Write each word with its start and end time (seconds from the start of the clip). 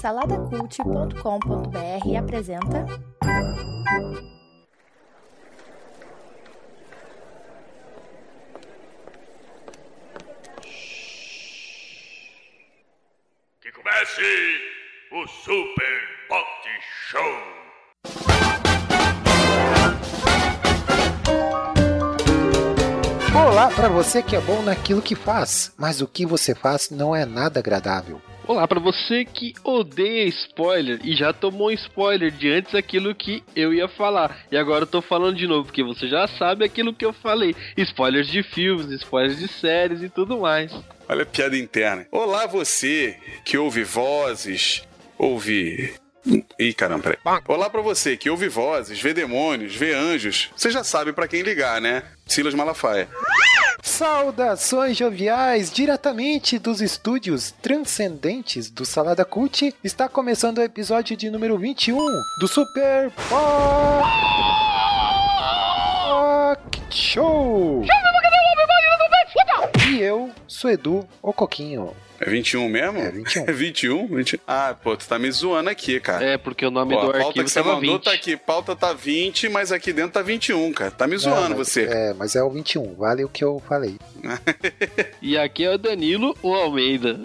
Saladacult.com.br 0.00 2.16
apresenta. 2.18 2.84
Que 13.60 13.70
comece 13.70 14.60
o 15.12 15.28
Super 15.28 16.00
Pot 16.28 16.68
Show! 17.08 17.22
Olá 23.36 23.70
para 23.70 23.88
você 23.88 24.24
que 24.24 24.34
é 24.34 24.40
bom 24.40 24.60
naquilo 24.62 25.00
que 25.00 25.14
faz, 25.14 25.72
mas 25.78 26.00
o 26.00 26.08
que 26.08 26.26
você 26.26 26.52
faz 26.52 26.90
não 26.90 27.14
é 27.14 27.24
nada 27.24 27.60
agradável. 27.60 28.20
Olá 28.46 28.66
para 28.66 28.80
você 28.80 29.24
que 29.24 29.54
odeia 29.62 30.24
spoiler 30.24 30.98
e 31.04 31.14
já 31.14 31.32
tomou 31.32 31.70
spoiler 31.70 32.32
de 32.32 32.50
antes 32.50 32.74
aquilo 32.74 33.14
que 33.14 33.42
eu 33.54 33.72
ia 33.72 33.86
falar. 33.86 34.46
E 34.50 34.56
agora 34.56 34.82
eu 34.82 34.86
tô 34.86 35.00
falando 35.00 35.36
de 35.36 35.46
novo, 35.46 35.66
porque 35.66 35.82
você 35.82 36.08
já 36.08 36.26
sabe 36.26 36.64
aquilo 36.64 36.92
que 36.92 37.04
eu 37.04 37.12
falei. 37.12 37.54
Spoilers 37.76 38.26
de 38.26 38.42
filmes, 38.42 38.90
spoilers 38.90 39.38
de 39.38 39.46
séries 39.46 40.02
e 40.02 40.08
tudo 40.08 40.40
mais. 40.40 40.72
Olha 41.08 41.22
a 41.22 41.26
piada 41.26 41.56
interna. 41.56 42.06
Olá 42.10 42.46
você 42.46 43.16
que 43.44 43.56
ouve 43.56 43.84
vozes, 43.84 44.82
ouve 45.16 45.94
Ih, 46.58 46.72
caramba, 46.72 47.02
peraí. 47.02 47.18
Olá 47.48 47.68
pra 47.68 47.80
você 47.80 48.16
que 48.16 48.30
ouve 48.30 48.48
vozes, 48.48 49.00
vê 49.00 49.12
demônios, 49.12 49.74
vê 49.74 49.92
anjos. 49.92 50.50
Você 50.56 50.70
já 50.70 50.84
sabe 50.84 51.12
pra 51.12 51.26
quem 51.26 51.42
ligar, 51.42 51.80
né? 51.80 52.04
Silas 52.26 52.54
Malafaia. 52.54 53.08
Saudações 53.82 54.96
joviais, 54.96 55.72
diretamente 55.72 56.56
dos 56.58 56.80
estúdios 56.80 57.52
transcendentes 57.60 58.70
do 58.70 58.84
Salada 58.84 59.24
Cult. 59.24 59.74
Está 59.82 60.08
começando 60.08 60.58
o 60.58 60.62
episódio 60.62 61.16
de 61.16 61.28
número 61.28 61.58
21 61.58 61.98
do 62.38 62.46
Super 62.46 63.10
Pop 63.28 64.08
Show. 66.90 67.84
E 69.90 70.00
eu 70.00 70.30
sou 70.46 70.70
Edu, 70.70 71.08
o 71.20 71.32
Coquinho. 71.32 71.92
É 72.24 72.30
21 72.30 72.68
mesmo? 72.68 72.98
É 72.98 73.10
21. 73.10 73.44
É 73.48 73.52
21? 73.52 74.06
21? 74.06 74.38
Ah, 74.46 74.76
pô, 74.80 74.96
tu 74.96 75.06
tá 75.06 75.18
me 75.18 75.30
zoando 75.30 75.68
aqui, 75.70 75.98
cara. 76.00 76.24
É, 76.24 76.38
porque 76.38 76.64
o 76.64 76.70
nome 76.70 76.94
Pô, 76.94 77.00
do 77.00 77.06
a 77.08 77.12
pauta 77.12 77.26
arquivo 77.28 77.44
que 77.44 77.50
você 77.50 77.62
tava 77.62 77.74
mandou 77.76 77.94
20. 77.96 78.04
tá 78.04 78.12
aqui. 78.12 78.36
Pauta 78.36 78.76
tá 78.76 78.92
20, 78.92 79.48
mas 79.48 79.72
aqui 79.72 79.92
dentro 79.92 80.12
tá 80.12 80.22
21, 80.22 80.72
cara. 80.72 80.90
Tá 80.90 81.06
me 81.06 81.16
zoando 81.16 81.40
Não, 81.50 81.58
mas- 81.58 81.68
você. 81.68 81.84
É, 81.84 82.14
mas 82.14 82.36
é 82.36 82.42
o 82.42 82.50
21, 82.50 82.94
vale 82.94 83.24
o 83.24 83.28
que 83.28 83.42
eu 83.44 83.60
falei. 83.68 83.96
E 85.20 85.36
aqui 85.36 85.64
é 85.64 85.70
o 85.74 85.78
Danilo, 85.78 86.36
o 86.42 86.54
Almeida. 86.54 87.20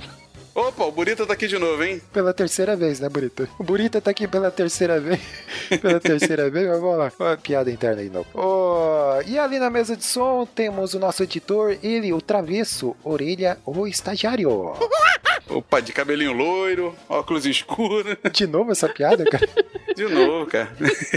Opa, 0.57 0.85
o 0.85 0.91
Burita 0.91 1.23
tá 1.23 1.33
aqui 1.33 1.45
de 1.45 1.59
novo, 1.59 1.83
hein? 1.83 2.01
Pela 2.11 2.33
terceira 2.33 2.75
vez, 2.75 2.99
né, 2.99 3.07
Burita? 3.07 3.47
O 3.59 3.63
Burita 3.63 4.01
tá 4.01 4.09
aqui 4.09 4.27
pela 4.27 4.49
terceira 4.49 4.99
vez. 4.99 5.19
pela 5.79 5.99
terceira 5.99 6.49
vez, 6.49 6.67
mas 6.67 6.79
vamos 6.79 6.97
lá. 6.97 7.11
Ó, 7.19 7.31
a 7.31 7.37
piada 7.37 7.69
interna 7.69 8.01
aí, 8.01 8.09
não. 8.09 8.25
Ó, 8.33 9.21
e 9.21 9.37
ali 9.37 9.59
na 9.59 9.69
mesa 9.69 9.95
de 9.95 10.03
som 10.03 10.47
temos 10.47 10.95
o 10.95 10.99
nosso 10.99 11.21
editor, 11.21 11.77
ele, 11.83 12.11
o 12.11 12.19
travesso, 12.19 12.95
orelha, 13.03 13.59
o 13.67 13.85
estagiário. 13.85 14.73
Opa, 15.49 15.79
de 15.81 15.93
cabelinho 15.93 16.33
loiro, 16.33 16.95
óculos 17.07 17.45
escuros. 17.45 18.15
De 18.33 18.45
novo 18.47 18.71
essa 18.71 18.87
piada, 18.89 19.23
cara? 19.25 19.47
De 19.97 20.03
novo, 20.03 20.45
cara. 20.45 20.69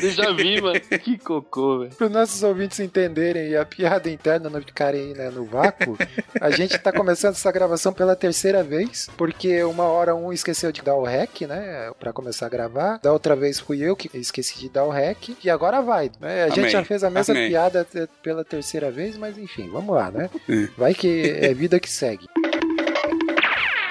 Eu 0.02 0.10
já 0.10 0.32
vi, 0.32 0.58
mano. 0.58 0.80
Que 0.80 1.18
cocô, 1.18 1.80
velho. 1.80 1.90
Para 1.96 2.06
os 2.06 2.12
nossos 2.12 2.42
ouvintes 2.42 2.80
entenderem 2.80 3.48
e 3.50 3.56
a 3.56 3.62
piada 3.66 4.08
interna 4.08 4.48
não 4.48 4.58
ficarem 4.62 5.12
né, 5.12 5.28
no 5.28 5.44
vácuo, 5.44 5.98
a 6.40 6.48
gente 6.50 6.78
tá 6.78 6.90
começando 6.90 7.32
essa 7.34 7.52
gravação 7.52 7.92
pela 7.92 8.16
terceira 8.16 8.62
vez, 8.64 9.10
porque 9.18 9.62
uma 9.64 9.84
hora 9.84 10.14
um 10.14 10.32
esqueceu 10.32 10.72
de 10.72 10.80
dar 10.80 10.94
o 10.94 11.04
rec, 11.04 11.42
né, 11.42 11.90
Pra 12.00 12.10
começar 12.10 12.46
a 12.46 12.48
gravar. 12.48 12.98
Da 13.02 13.12
outra 13.12 13.36
vez 13.36 13.60
fui 13.60 13.82
eu 13.82 13.94
que 13.94 14.08
esqueci 14.16 14.58
de 14.58 14.70
dar 14.70 14.84
o 14.84 14.90
rec, 14.90 15.36
e 15.44 15.50
agora 15.50 15.82
vai. 15.82 16.10
né? 16.18 16.44
A 16.44 16.48
gente 16.48 16.60
Amém. 16.60 16.70
já 16.70 16.82
fez 16.82 17.04
a 17.04 17.10
mesma 17.10 17.34
Amém. 17.34 17.50
piada 17.50 17.84
te- 17.84 18.08
pela 18.22 18.42
terceira 18.42 18.90
vez, 18.90 19.14
mas 19.18 19.36
enfim, 19.36 19.68
vamos 19.70 19.94
lá, 19.94 20.10
né? 20.10 20.30
Hum. 20.48 20.66
Vai 20.78 20.94
que 20.94 21.36
é 21.38 21.52
vida 21.52 21.78
que 21.78 21.90
segue. 21.90 22.26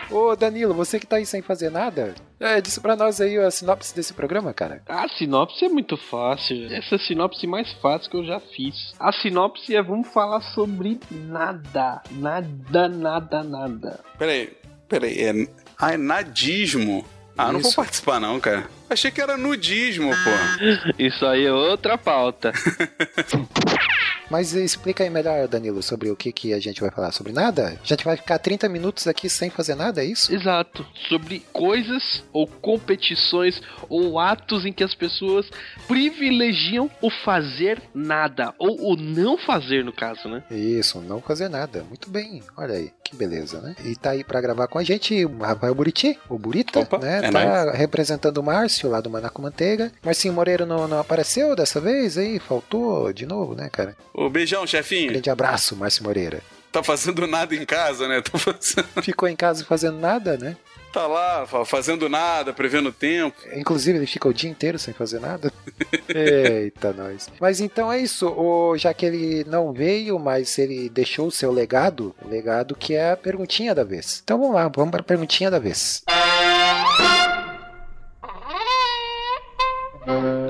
Ô 0.10 0.36
Danilo, 0.36 0.74
você 0.74 1.00
que 1.00 1.06
tá 1.06 1.18
aí 1.18 1.26
sem 1.26 1.42
fazer 1.42 1.70
nada, 1.70 2.16
é, 2.40 2.60
disse 2.60 2.80
pra 2.80 2.96
nós 2.96 3.22
aí 3.22 3.38
a 3.38 3.52
sinopse 3.52 3.96
desse 3.96 4.14
programa, 4.14 4.54
cara. 4.54 4.82
A 4.88 5.08
sinopse 5.10 5.66
é 5.66 5.70
muito 5.70 5.96
fácil. 5.98 6.66
Essa 6.74 6.96
é 6.96 6.98
a 6.98 7.00
sinopse 7.00 7.46
mais 7.46 7.72
fácil 7.74 8.10
que 8.10 8.18
eu 8.18 8.26
já 8.26 8.40
fiz. 8.40 8.76
A 9.00 9.12
sinopse 9.12 9.76
é 9.76 9.82
vamos 9.84 10.08
falar 10.08 10.42
sobre 10.54 11.00
nada. 11.12 12.02
Nada, 12.12 12.90
nada, 12.90 13.44
nada. 13.44 14.00
Peraí, 14.18 14.52
peraí. 14.88 15.24
É... 15.24 15.34
Ah, 15.78 15.94
é 15.94 15.98
nadismo. 15.98 17.06
Ah, 17.38 17.54
não 17.54 17.62
vou 17.62 17.70
Isso. 17.70 17.76
participar 17.76 18.20
não, 18.20 18.40
cara. 18.40 18.68
Achei 18.90 19.12
que 19.12 19.22
era 19.22 19.38
nudismo, 19.38 20.10
pô. 20.10 20.94
Isso 21.02 21.26
aí 21.26 21.46
é 21.46 21.54
outra 21.54 21.98
pauta. 21.98 22.52
Mas 24.30 24.54
explica 24.54 25.04
aí 25.04 25.10
melhor, 25.10 25.48
Danilo, 25.48 25.82
sobre 25.82 26.10
o 26.10 26.16
que, 26.16 26.32
que 26.32 26.54
a 26.54 26.60
gente 26.60 26.82
vai 26.82 26.92
falar. 26.92 27.12
Sobre 27.12 27.32
nada? 27.32 27.80
A 27.82 27.86
gente 27.86 28.06
vai 28.06 28.16
ficar 28.16 28.38
30 28.38 28.70
minutos 28.70 29.08
aqui 29.08 29.30
sem 29.30 29.50
fazer 29.50 29.76
nada, 29.76 30.02
é 30.02 30.06
isso? 30.06 30.34
Exato. 30.34 30.86
Sobre 31.08 31.44
coisas 31.52 32.24
ou 32.32 32.46
competições 32.48 33.62
ou 33.90 34.20
atos 34.20 34.66
em 34.66 34.74
que 34.74 34.84
as 34.84 34.94
pessoas 34.94 35.50
privilegiam 35.88 36.90
o 37.02 37.10
fazer 37.10 37.82
nada. 37.94 38.54
Ou 38.60 38.94
o 38.94 38.96
não 38.96 39.38
fazer, 39.38 39.84
no 39.84 39.92
caso, 39.92 40.30
né? 40.30 40.44
Isso, 40.52 41.02
não 41.02 41.22
fazer 41.22 41.50
nada. 41.50 41.84
Muito 41.84 42.10
bem, 42.10 42.44
olha 42.56 42.76
aí, 42.76 42.92
que 43.10 43.16
beleza, 43.16 43.60
né? 43.60 43.76
E 43.84 43.96
tá 43.96 44.12
aí 44.12 44.24
pra 44.24 44.40
gravar 44.40 44.68
com 44.68 44.78
a 44.78 44.84
gente 44.84 45.26
o 45.26 45.40
Rafael 45.40 45.74
Buriti, 45.74 46.20
o 46.30 46.38
Burita, 46.38 46.82
Opa, 46.82 47.00
né? 47.00 47.22
é 47.24 47.32
tá 47.32 47.72
representando 47.72 48.38
o 48.38 48.44
Márcio 48.44 48.90
lá 48.90 49.02
do 49.02 49.10
Manaco 49.10 49.42
Manteiga. 49.42 49.92
Marcinho 50.04 50.34
Moreira 50.34 50.66
não, 50.66 50.88
não 50.88 51.00
apareceu 51.00 51.56
dessa 51.56 51.82
vez 51.82 52.18
aí? 52.18 52.40
Faltou 52.40 53.12
de 53.12 53.26
novo, 53.26 53.56
né, 53.56 53.68
cara? 53.72 53.98
Ô, 54.14 54.30
beijão, 54.30 54.66
chefinho. 54.68 55.10
Grande 55.10 55.30
abraço, 55.30 55.76
Márcio 55.76 56.04
Moreira. 56.04 56.42
Tá 56.72 56.84
fazendo 56.84 57.26
nada 57.26 57.56
em 57.56 57.66
casa, 57.66 58.08
né? 58.08 58.22
Tá, 58.22 58.38
fazendo... 58.38 59.02
Ficou 59.02 59.28
em 59.28 59.36
casa 59.36 59.66
fazendo 59.66 59.98
nada, 59.98 60.38
né? 60.38 60.56
Tá 60.92 61.08
lá, 61.08 61.46
fa- 61.48 61.66
fazendo 61.66 62.10
nada, 62.10 62.52
prevendo 62.54 62.90
o 62.90 62.94
tempo. 62.94 63.38
Inclusive, 63.54 63.98
ele 63.98 64.06
fica 64.08 64.28
o 64.28 64.34
dia 64.34 64.50
inteiro 64.50 64.78
sem 64.80 64.94
fazer 64.94 65.20
nada. 65.20 65.52
Eita, 66.14 66.94
nós. 66.94 67.30
Mas 67.40 67.60
então 67.60 67.92
é 67.92 68.00
isso. 68.00 68.28
O, 68.28 68.78
já 68.78 68.94
que 68.94 69.06
ele 69.06 69.44
não 69.46 69.72
veio, 69.72 70.18
mas 70.20 70.58
ele 70.58 70.90
deixou 70.90 71.28
o 71.28 71.32
seu 71.32 71.52
legado, 71.52 72.16
o 72.24 72.28
legado 72.28 72.76
que 72.76 72.94
é 72.96 73.12
a 73.12 73.18
perguntinha 73.18 73.74
da 73.76 73.84
vez. 73.84 74.22
Então 74.24 74.38
vamos 74.40 74.56
lá, 74.56 74.68
vamos 74.68 74.92
para 74.92 75.02
a 75.02 75.04
perguntinha 75.04 75.50
da 75.52 75.60
vez. 75.60 76.02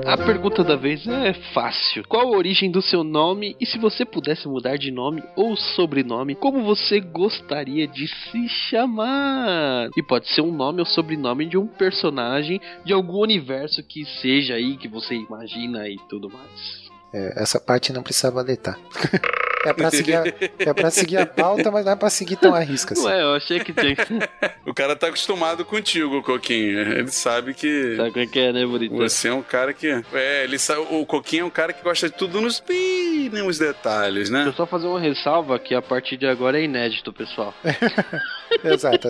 A 0.06 0.16
pergunta 0.16 0.64
da 0.64 0.74
vez 0.74 1.06
é 1.06 1.32
fácil. 1.52 2.02
Qual 2.08 2.26
a 2.26 2.36
origem 2.36 2.70
do 2.70 2.80
seu 2.80 3.04
nome 3.04 3.54
e 3.60 3.66
se 3.66 3.78
você 3.78 4.04
pudesse 4.04 4.48
mudar 4.48 4.76
de 4.76 4.90
nome 4.90 5.22
ou 5.36 5.56
sobrenome, 5.56 6.34
como 6.34 6.64
você 6.64 7.00
gostaria 7.00 7.86
de 7.86 8.08
se 8.08 8.48
chamar? 8.48 9.88
E 9.96 10.02
pode 10.02 10.28
ser 10.28 10.40
um 10.40 10.52
nome 10.52 10.80
ou 10.80 10.86
sobrenome 10.86 11.46
de 11.46 11.58
um 11.58 11.66
personagem 11.66 12.60
de 12.84 12.92
algum 12.92 13.20
universo 13.20 13.82
que 13.82 14.04
seja 14.04 14.54
aí 14.54 14.76
que 14.76 14.88
você 14.88 15.14
imagina 15.14 15.88
e 15.88 15.96
tudo 16.08 16.30
mais. 16.30 16.90
É, 17.12 17.42
essa 17.42 17.60
parte 17.60 17.92
não 17.92 18.02
precisava 18.02 18.44
tá? 18.56 18.76
É 19.64 19.72
pra, 19.74 19.90
seguir 19.90 20.14
a, 20.14 20.24
é 20.58 20.72
pra 20.72 20.90
seguir 20.90 21.16
a 21.18 21.26
pauta, 21.26 21.70
mas 21.70 21.84
não 21.84 21.92
é 21.92 21.96
pra 21.96 22.08
seguir 22.08 22.36
tão 22.36 22.54
a 22.54 22.60
risca 22.60 22.94
assim. 22.94 23.02
Não 23.04 23.10
é, 23.10 23.22
eu 23.22 23.34
achei 23.34 23.60
que 23.60 23.72
tinha. 23.72 23.96
O 24.64 24.72
cara 24.74 24.94
tá 24.94 25.08
acostumado 25.08 25.64
contigo, 25.64 26.22
Coquinho. 26.22 26.78
Ele 26.80 27.10
sabe 27.10 27.54
que 27.54 27.96
Sabe 27.96 28.10
como 28.12 28.24
é 28.24 28.26
que 28.26 28.38
é, 28.38 28.52
né, 28.52 28.64
bonito? 28.64 28.94
você 28.94 29.28
é 29.28 29.32
um 29.34 29.42
cara 29.42 29.72
que. 29.72 29.88
É, 30.12 30.44
ele 30.44 30.58
sabe, 30.58 30.86
o 30.90 31.04
Coquinho 31.04 31.42
é 31.42 31.44
um 31.44 31.50
cara 31.50 31.72
que 31.72 31.82
gosta 31.82 32.08
de 32.08 32.14
tudo 32.16 32.40
nos 32.40 32.62
mínimos 32.68 33.58
detalhes, 33.58 34.30
Deixa 34.30 34.44
né? 34.44 34.48
eu 34.48 34.52
só 34.54 34.66
fazer 34.66 34.86
uma 34.86 35.00
ressalva 35.00 35.58
que 35.58 35.74
a 35.74 35.82
partir 35.82 36.16
de 36.16 36.26
agora 36.26 36.58
é 36.60 36.64
inédito, 36.64 37.12
pessoal. 37.12 37.52
Exato. 38.64 39.08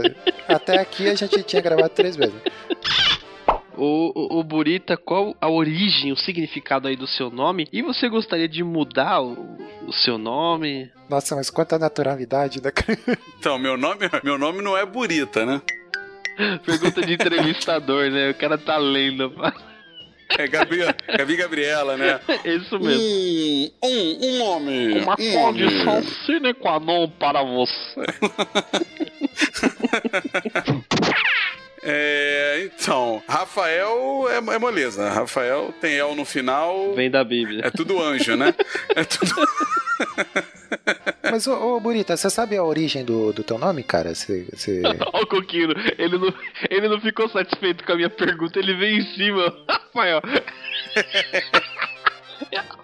Até 0.49 0.79
aqui 0.79 1.09
a 1.09 1.15
gente 1.15 1.43
tinha 1.43 1.61
gravado 1.63 1.91
três 1.91 2.17
vezes. 2.17 2.35
O, 3.83 4.13
o, 4.15 4.41
o 4.41 4.45
Burita, 4.45 4.95
qual 4.95 5.35
a 5.41 5.49
origem, 5.49 6.13
o 6.13 6.17
significado 6.17 6.87
aí 6.87 6.97
do 6.97 7.07
seu 7.07 7.31
nome? 7.31 7.67
E 7.73 7.81
você 7.81 8.11
gostaria 8.11 8.47
de 8.47 8.63
mudar 8.63 9.23
o, 9.23 9.57
o 9.87 9.93
seu 9.93 10.19
nome? 10.19 10.91
Nossa, 11.09 11.35
mas 11.35 11.49
quanta 11.49 11.79
naturalidade, 11.79 12.63
né? 12.63 12.71
cara? 12.71 12.99
Então, 13.41 13.59
meu 13.59 13.79
nome, 13.79 14.01
meu 14.23 14.37
nome 14.37 14.61
não 14.61 14.77
é 14.77 14.85
Burita, 14.85 15.47
né? 15.47 15.63
Pergunta 16.67 17.01
de 17.01 17.15
entrevistador, 17.15 18.11
né? 18.11 18.29
O 18.29 18.35
cara 18.35 18.59
tá 18.59 18.77
lendo. 18.77 19.33
É 20.39 20.47
Gabi, 20.47 20.81
Gabi 21.17 21.37
Gabriela, 21.37 21.97
né? 21.97 22.21
É 22.45 22.51
isso 22.55 22.79
mesmo. 22.79 23.03
Um, 23.03 23.71
um, 23.83 24.27
um 24.27 24.39
nome. 24.39 25.01
Uma 25.01 25.15
um 25.19 25.33
condição 25.33 25.95
nome. 25.95 26.07
sine 26.27 26.53
qua 26.53 26.79
non 26.79 27.09
para 27.09 27.43
você. 27.43 28.05
É, 31.83 32.63
então, 32.65 33.23
Rafael 33.29 34.27
é, 34.29 34.37
é 34.37 34.59
moleza. 34.59 35.09
Rafael 35.09 35.73
tem 35.81 35.95
El 35.95 36.15
no 36.15 36.25
final. 36.25 36.95
Vem 36.95 37.11
da 37.11 37.25
Bíblia. 37.25 37.67
É 37.67 37.71
tudo 37.71 38.01
anjo, 38.01 38.37
né? 38.37 38.55
É 38.95 39.05
tudo. 39.05 39.35
Mas, 41.23 41.47
ô, 41.47 41.77
ô 41.77 41.81
Burita, 41.81 42.17
você 42.17 42.29
sabe 42.29 42.57
a 42.57 42.65
origem 42.65 43.05
do, 43.05 43.33
do 43.33 43.43
teu 43.43 43.59
nome, 43.59 43.83
cara? 43.83 44.15
Você, 44.15 44.47
você... 44.53 44.83
Olha 45.13 45.23
o 45.23 45.27
Coquino, 45.27 45.75
ele 45.99 46.19
não, 46.19 46.35
ele 46.69 46.89
não 46.89 47.01
ficou 47.01 47.29
satisfeito 47.29 47.85
com 47.85 47.93
a 47.93 47.97
minha 47.97 48.11
pergunta, 48.11 48.59
ele 48.59 48.75
veio 48.75 48.99
em 48.99 49.15
cima. 49.15 49.55
Rafael. 49.69 50.21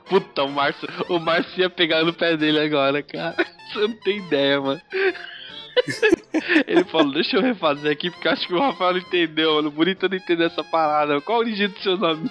Puta, 0.08 0.44
o 0.44 0.50
Márcio, 0.50 0.88
o 1.08 1.19
Márcio 1.19 1.60
ia 1.60 1.70
pegar 1.70 2.04
no 2.04 2.12
pé 2.12 2.37
dele 2.37 2.60
agora, 2.60 3.02
cara. 3.02 3.34
Você 3.72 3.81
não 3.81 4.00
tem 4.00 4.19
ideia, 4.19 4.60
mano. 4.60 4.81
Ele 6.67 6.84
falou, 6.84 7.12
deixa 7.12 7.37
eu 7.37 7.43
refazer 7.43 7.90
aqui, 7.90 8.11
porque 8.11 8.28
acho 8.28 8.46
que 8.46 8.55
o 8.55 8.61
Rafael 8.61 8.93
não 8.93 9.00
entendeu, 9.00 9.55
mano. 9.55 9.69
O 9.69 9.73
Bonito 9.73 10.08
não 10.08 10.17
entendeu 10.17 10.46
essa 10.46 10.64
parada. 10.64 11.20
Qual 11.20 11.38
a 11.38 11.40
origem 11.40 11.69
do 11.69 11.78
seu 11.81 11.96
nome? 11.96 12.31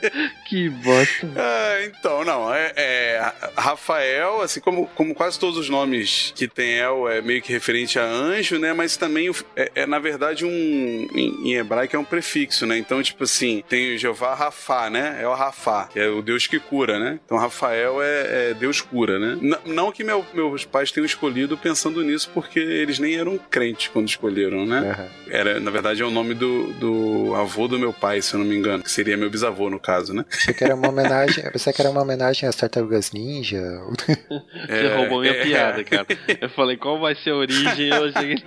que 0.46 0.68
bosta. 0.68 1.28
Ah, 1.36 1.84
então, 1.84 2.24
não. 2.24 2.52
É, 2.52 2.72
é, 2.76 3.32
Rafael, 3.56 4.40
assim 4.40 4.60
como, 4.60 4.86
como 4.88 5.14
quase 5.14 5.38
todos 5.38 5.58
os 5.58 5.68
nomes 5.68 6.32
que 6.36 6.48
tem 6.48 6.78
El, 6.78 7.08
é 7.08 7.20
meio 7.20 7.42
que 7.42 7.52
referente 7.52 7.98
a 7.98 8.04
anjo, 8.04 8.58
né? 8.58 8.72
Mas 8.72 8.96
também 8.96 9.30
é, 9.56 9.70
é 9.74 9.86
na 9.86 9.98
verdade 9.98 10.44
um. 10.44 10.50
Em, 10.50 11.50
em, 11.50 11.54
hebraico 11.54 11.96
é 11.96 11.98
um 11.98 12.04
prefixo, 12.04 12.66
né? 12.66 12.78
Então, 12.78 13.02
tipo 13.02 13.24
assim, 13.24 13.62
tem 13.68 13.94
o 13.94 13.98
Jeová 13.98 14.34
Rafa, 14.34 14.90
né? 14.90 15.18
É 15.20 15.28
o 15.28 15.34
Rafa, 15.34 15.88
que 15.92 15.98
é 15.98 16.08
o 16.08 16.22
Deus 16.22 16.46
que 16.46 16.58
cura, 16.58 16.98
né? 16.98 17.18
Então, 17.24 17.38
Rafael 17.38 18.02
é, 18.02 18.50
é 18.50 18.54
Deus 18.54 18.80
cura, 18.80 19.18
né? 19.18 19.38
N 19.40 19.56
não 19.66 19.92
que 19.92 20.02
meu, 20.04 20.24
meus 20.34 20.64
pais 20.64 20.90
tenham 20.90 21.06
escolhido 21.06 21.56
pensando 21.56 22.02
nisso, 22.02 22.30
porque 22.32 22.58
eles 22.58 22.98
nem 22.98 23.16
eram 23.16 23.38
crentes 23.50 23.88
quando 23.88 24.08
escolheram, 24.08 24.66
né? 24.66 24.96
Uhum. 24.98 25.32
Era, 25.32 25.60
na 25.60 25.70
verdade, 25.70 26.02
é 26.02 26.04
o 26.04 26.10
nome 26.10 26.34
do, 26.34 26.72
do 26.74 27.34
avô 27.34 27.68
do 27.68 27.78
meu 27.78 27.92
pai, 27.92 28.20
se 28.22 28.34
eu 28.34 28.40
não 28.40 28.46
me 28.46 28.56
engano, 28.56 28.82
que 28.82 28.90
seria 28.90 29.16
meu 29.16 29.30
bisavô, 29.30 29.70
no 29.70 29.78
caso, 29.78 29.89
né? 30.14 30.24
Pensei 30.28 30.54
que 30.54 30.64
era 30.64 30.74
uma 30.74 30.88
homenagem, 30.88 31.50
pensei 31.50 31.72
que 31.72 31.82
era 31.82 31.90
uma 31.90 32.02
homenagem 32.02 32.48
às 32.48 32.56
tartarugas 32.56 33.12
ninja. 33.12 33.60
Você 34.68 34.86
é, 34.86 34.96
roubou 34.96 35.20
minha 35.20 35.32
é, 35.32 35.42
piada, 35.42 35.84
cara. 35.84 36.06
Eu 36.40 36.48
falei, 36.50 36.76
qual 36.76 36.98
vai 36.98 37.14
ser 37.14 37.30
a 37.30 37.36
origem? 37.36 37.88
Eu 37.88 38.12
cheguei. 38.12 38.42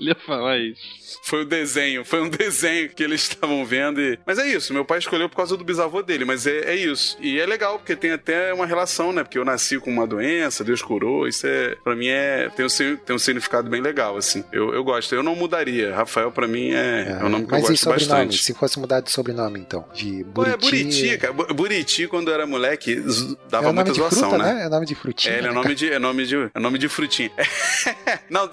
Ele 0.00 0.10
ia 0.10 0.14
falar 0.14 0.58
isso. 0.58 0.80
Foi 1.22 1.42
o 1.42 1.44
desenho, 1.44 2.04
foi 2.04 2.22
um 2.22 2.28
desenho 2.28 2.88
que 2.88 3.02
eles 3.02 3.22
estavam 3.22 3.64
vendo. 3.64 4.00
E... 4.00 4.18
Mas 4.24 4.38
é 4.38 4.48
isso, 4.48 4.72
meu 4.72 4.84
pai 4.84 4.98
escolheu 4.98 5.28
por 5.28 5.36
causa 5.36 5.56
do 5.56 5.62
bisavô 5.62 6.02
dele, 6.02 6.24
mas 6.24 6.46
é, 6.46 6.72
é 6.72 6.74
isso. 6.74 7.18
E 7.20 7.38
é 7.38 7.44
legal, 7.44 7.78
porque 7.78 7.94
tem 7.94 8.12
até 8.12 8.54
uma 8.54 8.64
relação, 8.64 9.12
né? 9.12 9.22
Porque 9.22 9.38
eu 9.38 9.44
nasci 9.44 9.78
com 9.78 9.90
uma 9.90 10.06
doença, 10.06 10.64
Deus 10.64 10.80
curou, 10.80 11.28
isso 11.28 11.46
é, 11.46 11.76
pra 11.84 11.94
mim, 11.94 12.08
é, 12.08 12.48
tem, 12.56 12.64
um, 12.64 12.96
tem 12.96 13.14
um 13.14 13.18
significado 13.18 13.68
bem 13.68 13.82
legal, 13.82 14.16
assim. 14.16 14.42
Eu, 14.50 14.72
eu 14.72 14.82
gosto, 14.82 15.14
eu 15.14 15.22
não 15.22 15.36
mudaria. 15.36 15.94
Rafael, 15.94 16.32
pra 16.32 16.46
mim, 16.48 16.70
é, 16.72 17.18
é, 17.18 17.18
é 17.20 17.24
um 17.24 17.28
nome 17.28 17.46
que 17.46 17.54
eu 17.54 17.60
gosto 17.60 17.88
bastante. 17.88 18.42
Se 18.42 18.54
fosse 18.54 18.78
mudar 18.78 19.00
de 19.00 19.10
sobrenome, 19.10 19.60
então, 19.60 19.84
de 19.92 20.24
Buriti... 20.24 20.32
Pô, 20.32 20.44
é 20.44 20.56
Buriti, 20.56 21.18
cara. 21.18 21.32
Buriti, 21.32 22.08
quando 22.08 22.28
eu 22.28 22.34
era 22.34 22.46
moleque, 22.46 23.02
dava 23.50 23.68
é 23.68 23.72
muita 23.72 23.92
zoação, 23.92 24.30
fruta, 24.30 24.38
né? 24.38 24.54
né? 24.54 24.66
É 24.66 24.68
nome 24.68 24.86
de 24.86 24.94
frutinha. 24.94 25.34
É, 25.34 25.38
ele 25.38 25.46
é, 25.46 25.50
né, 25.50 25.54
nome 25.54 25.74
de, 25.74 25.92
é, 25.92 25.98
nome 25.98 26.26
de, 26.26 26.50
é 26.54 26.60
nome 26.60 26.78
de 26.78 26.88
frutinha. 26.88 27.30
não, 28.30 28.48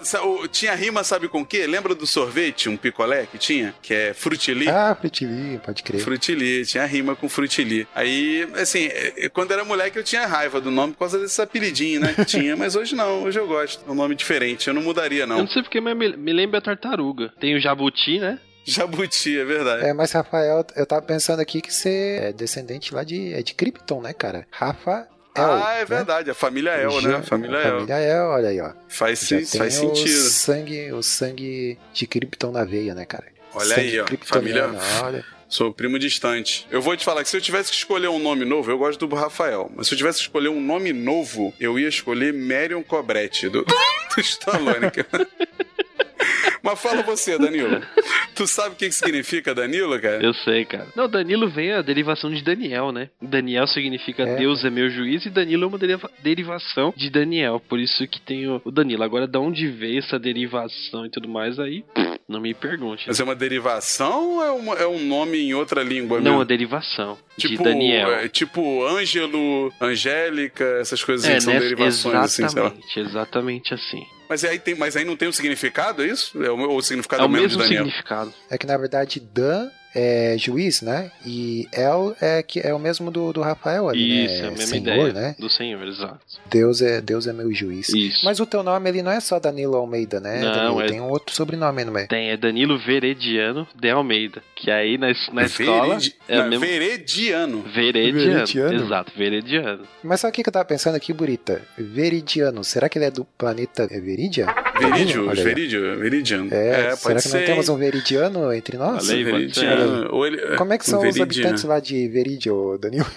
tinha 0.51 0.75
rima, 0.75 1.03
sabe 1.03 1.27
com 1.37 1.41
o 1.41 1.45
quê? 1.45 1.67
Lembra 1.67 1.93
do 1.93 2.07
sorvete, 2.07 2.67
um 2.67 2.75
picolé 2.75 3.27
que 3.27 3.37
tinha? 3.37 3.75
Que 3.81 3.93
é 3.93 4.13
frutili. 4.13 4.67
Ah, 4.67 4.95
frutili, 4.99 5.59
pode 5.63 5.83
crer. 5.83 6.01
Frutili, 6.01 6.65
tinha 6.65 6.85
rima 6.85 7.15
com 7.15 7.29
frutili. 7.29 7.87
Aí, 7.93 8.47
assim, 8.55 8.89
quando 9.33 9.51
era 9.51 9.63
moleque 9.63 9.99
eu 9.99 10.03
tinha 10.03 10.25
raiva 10.25 10.59
do 10.59 10.71
nome 10.71 10.93
por 10.93 10.99
causa 10.99 11.19
desse 11.19 11.39
apelidinho, 11.41 12.01
né? 12.01 12.13
Que 12.13 12.25
tinha, 12.25 12.55
mas 12.55 12.75
hoje 12.75 12.95
não, 12.95 13.23
hoje 13.23 13.39
eu 13.39 13.47
gosto. 13.47 13.83
É 13.87 13.91
um 13.91 13.95
nome 13.95 14.15
diferente, 14.15 14.67
eu 14.67 14.73
não 14.73 14.81
mudaria, 14.81 15.27
não. 15.27 15.37
Eu 15.37 15.43
não 15.43 15.49
sei 15.49 15.61
porque, 15.61 15.79
mas 15.79 15.95
me, 15.95 16.17
me 16.17 16.33
lembra 16.33 16.57
a 16.57 16.61
tartaruga. 16.61 17.31
Tem 17.39 17.55
o 17.55 17.59
jabuti, 17.59 18.19
né? 18.19 18.39
Jabuti, 18.65 19.39
é 19.39 19.45
verdade. 19.45 19.85
É, 19.85 19.93
mas 19.93 20.11
Rafael, 20.11 20.65
eu 20.75 20.85
tava 20.85 21.01
pensando 21.01 21.39
aqui 21.39 21.61
que 21.61 21.73
você 21.73 22.19
é 22.21 22.33
descendente 22.33 22.93
lá 22.93 23.03
de, 23.03 23.33
é 23.33 23.41
de 23.41 23.53
Krypton, 23.53 24.01
né, 24.01 24.11
cara? 24.11 24.45
Rafa 24.51 25.07
El, 25.37 25.63
ah, 25.63 25.73
é 25.75 25.79
né? 25.79 25.85
verdade, 25.85 26.31
a 26.31 26.33
família 26.33 26.71
El, 26.71 27.01
né? 27.01 27.15
A 27.15 27.23
família 27.23 27.57
El. 27.57 27.73
Família 27.79 27.99
El, 27.99 28.27
olha 28.27 28.49
aí, 28.49 28.61
ó. 28.61 28.71
Faz, 28.87 29.19
sim, 29.19 29.45
faz 29.45 29.75
sentido. 29.75 30.09
O 30.09 30.29
sangue, 30.29 30.91
o 30.93 31.03
sangue 31.03 31.77
de 31.93 32.07
Krypton 32.07 32.51
na 32.51 32.63
veia, 32.63 32.93
né, 32.95 33.05
cara? 33.05 33.25
Olha 33.53 33.75
sangue 33.75 33.81
aí, 33.81 33.99
ó. 33.99 34.05
Família. 34.23 34.69
Olha. 35.03 35.23
Sou 35.49 35.73
primo 35.73 35.97
distante. 35.97 36.67
Eu 36.69 36.81
vou 36.81 36.97
te 36.97 37.05
falar 37.05 37.23
que 37.23 37.29
se 37.29 37.37
eu 37.37 37.41
tivesse 37.41 37.71
que 37.71 37.77
escolher 37.77 38.09
um 38.09 38.19
nome 38.19 38.43
novo, 38.43 38.69
eu 38.69 38.77
gosto 38.77 39.07
do 39.07 39.15
Rafael, 39.15 39.71
mas 39.73 39.87
se 39.87 39.93
eu 39.93 39.97
tivesse 39.97 40.17
que 40.17 40.23
escolher 40.25 40.49
um 40.49 40.59
nome 40.59 40.91
novo, 40.91 41.53
eu 41.59 41.79
ia 41.79 41.87
escolher 41.87 42.33
Marion 42.33 42.83
Cobretti, 42.83 43.47
do, 43.47 43.63
do 44.15 44.21
Stallone. 44.21 44.91
Mas 46.67 46.81
fala 46.81 47.01
você, 47.01 47.37
Danilo. 47.37 47.81
Tu 48.35 48.45
sabe 48.45 48.75
o 48.75 48.77
que, 48.77 48.87
que 48.87 48.91
significa 48.93 49.55
Danilo, 49.55 49.99
cara? 50.01 50.21
Eu 50.21 50.33
sei, 50.33 50.65
cara. 50.65 50.87
Não, 50.95 51.07
Danilo 51.07 51.49
vem 51.49 51.71
a 51.71 51.81
derivação 51.81 52.29
de 52.29 52.43
Daniel, 52.43 52.91
né? 52.91 53.09
Daniel 53.21 53.65
significa 53.67 54.23
é. 54.23 54.35
Deus 54.35 54.65
é 54.65 54.69
meu 54.69 54.89
juiz 54.89 55.25
e 55.25 55.29
Danilo 55.29 55.63
é 55.63 55.67
uma 55.67 55.77
deriva 55.77 56.11
derivação 56.21 56.93
de 56.95 57.09
Daniel. 57.09 57.61
Por 57.69 57.79
isso 57.79 58.05
que 58.05 58.19
tem 58.19 58.47
o, 58.47 58.61
Danilo. 58.69 59.03
Agora, 59.03 59.25
de 59.25 59.37
onde 59.37 59.67
veio 59.67 59.99
essa 59.99 60.19
derivação 60.19 61.05
e 61.05 61.09
tudo 61.09 61.29
mais, 61.29 61.57
aí 61.57 61.85
não 62.27 62.41
me 62.41 62.53
pergunte. 62.53 63.05
Mas 63.07 63.19
é 63.19 63.23
uma 63.23 63.35
derivação 63.35 64.35
ou 64.35 64.43
é, 64.43 64.51
uma, 64.51 64.75
é 64.75 64.87
um 64.87 64.99
nome 64.99 65.39
em 65.39 65.53
outra 65.53 65.81
língua 65.81 66.19
Não, 66.19 66.33
é 66.33 66.35
uma 66.35 66.45
derivação. 66.45 67.17
Tipo, 67.37 67.57
de 67.57 67.63
Daniel. 67.63 68.11
É, 68.13 68.27
tipo 68.27 68.85
Ângelo, 68.85 69.71
Angélica, 69.79 70.63
essas 70.81 71.03
coisas 71.03 71.29
é, 71.29 71.39
são 71.39 71.53
derivações 71.53 72.15
assim, 72.15 72.43
Exatamente, 72.43 72.99
exatamente 72.99 73.73
assim. 73.73 74.03
Mas 74.29 74.43
aí, 74.43 74.59
tem, 74.59 74.75
mas 74.75 74.97
aí 74.97 75.05
não 75.05 75.15
tem 75.15 75.27
um 75.27 75.31
significado, 75.31 76.03
é 76.03 76.07
isso? 76.07 76.43
É 76.43 76.49
o, 76.49 76.75
o 76.75 76.81
significado 76.81 77.23
é 77.23 77.25
o 77.25 77.29
mesmo, 77.29 77.47
mesmo 77.47 77.61
de 77.61 77.63
Daniel? 77.63 77.85
significado. 77.85 78.33
É 78.49 78.57
que 78.57 78.65
na 78.65 78.77
verdade 78.77 79.19
Dan 79.19 79.69
é 79.97 80.37
juiz, 80.37 80.83
né? 80.83 81.11
E 81.25 81.67
El 81.73 82.15
é 82.21 82.43
que 82.43 82.59
é 82.59 82.71
o 82.71 82.77
mesmo 82.77 83.09
do, 83.09 83.33
do 83.33 83.41
Rafael 83.41 83.89
ali, 83.89 84.25
Isso, 84.25 84.35
né? 84.35 84.39
é 84.39 84.47
a 84.47 84.51
mesma 84.51 84.65
Senhor, 84.67 84.81
ideia 84.81 85.13
né? 85.13 85.35
do 85.39 85.49
Senhor, 85.49 85.87
exato. 85.87 86.19
Deus 86.51 86.83
é, 86.83 87.01
Deus 87.01 87.25
é 87.25 87.33
meu 87.33 87.51
juiz. 87.51 87.89
Isso. 87.89 88.23
Mas 88.23 88.39
o 88.39 88.45
teu 88.45 88.61
nome 88.61 88.89
ele 88.89 89.01
não 89.01 89.11
é 89.11 89.19
só 89.19 89.39
Danilo 89.39 89.75
Almeida, 89.75 90.19
né? 90.19 90.39
Não, 90.39 90.53
Danilo, 90.53 90.81
é... 90.81 90.87
Tem 90.87 91.01
um 91.01 91.09
outro 91.09 91.33
sobrenome 91.33 91.83
no 91.83 91.91
meio. 91.91 92.07
Tem, 92.07 92.29
é 92.29 92.37
Danilo 92.37 92.77
Verediano 92.77 93.67
de 93.75 93.89
Almeida. 93.89 94.43
Que 94.55 94.69
aí 94.69 94.99
na, 94.99 95.07
na 95.33 95.43
escola. 95.43 95.97
Veredi... 95.97 96.15
É 96.27 96.37
não, 96.37 96.49
mesmo... 96.49 96.65
Verediano. 96.65 97.61
Verediano. 97.63 98.45
Verediano. 98.45 98.83
Exato, 98.85 99.11
Verediano. 99.17 99.83
Mas 100.03 100.19
sabe 100.19 100.31
o 100.31 100.33
que 100.35 100.47
eu 100.47 100.53
tava 100.53 100.65
pensando 100.65 100.95
aqui, 100.95 101.11
Burita? 101.11 101.61
Veridiano. 101.75 102.63
Será 102.63 102.87
que 102.87 102.99
ele 102.99 103.05
é 103.05 103.11
do 103.11 103.25
planeta 103.25 103.87
Veridia? 103.87 104.45
Verídio, 104.79 105.29
Verídio, 105.31 105.99
Veridiano. 105.99 106.53
É, 106.53 106.87
é 106.87 106.95
será 106.95 107.15
que 107.15 107.21
ser. 107.21 107.39
não 107.39 107.45
temos 107.45 107.69
um 107.69 107.77
Veridiano 107.77 108.53
entre 108.53 108.77
nós? 108.77 109.07
Falei, 109.07 109.23
Veridiano. 109.23 109.86
Ou 110.11 110.25
ele... 110.25 110.55
Como 110.55 110.73
é 110.73 110.77
que 110.77 110.85
são 110.85 111.07
os 111.07 111.19
habitantes 111.19 111.63
lá 111.63 111.79
de 111.79 112.07
Veridio, 112.07 112.77
Danilo? 112.77 113.07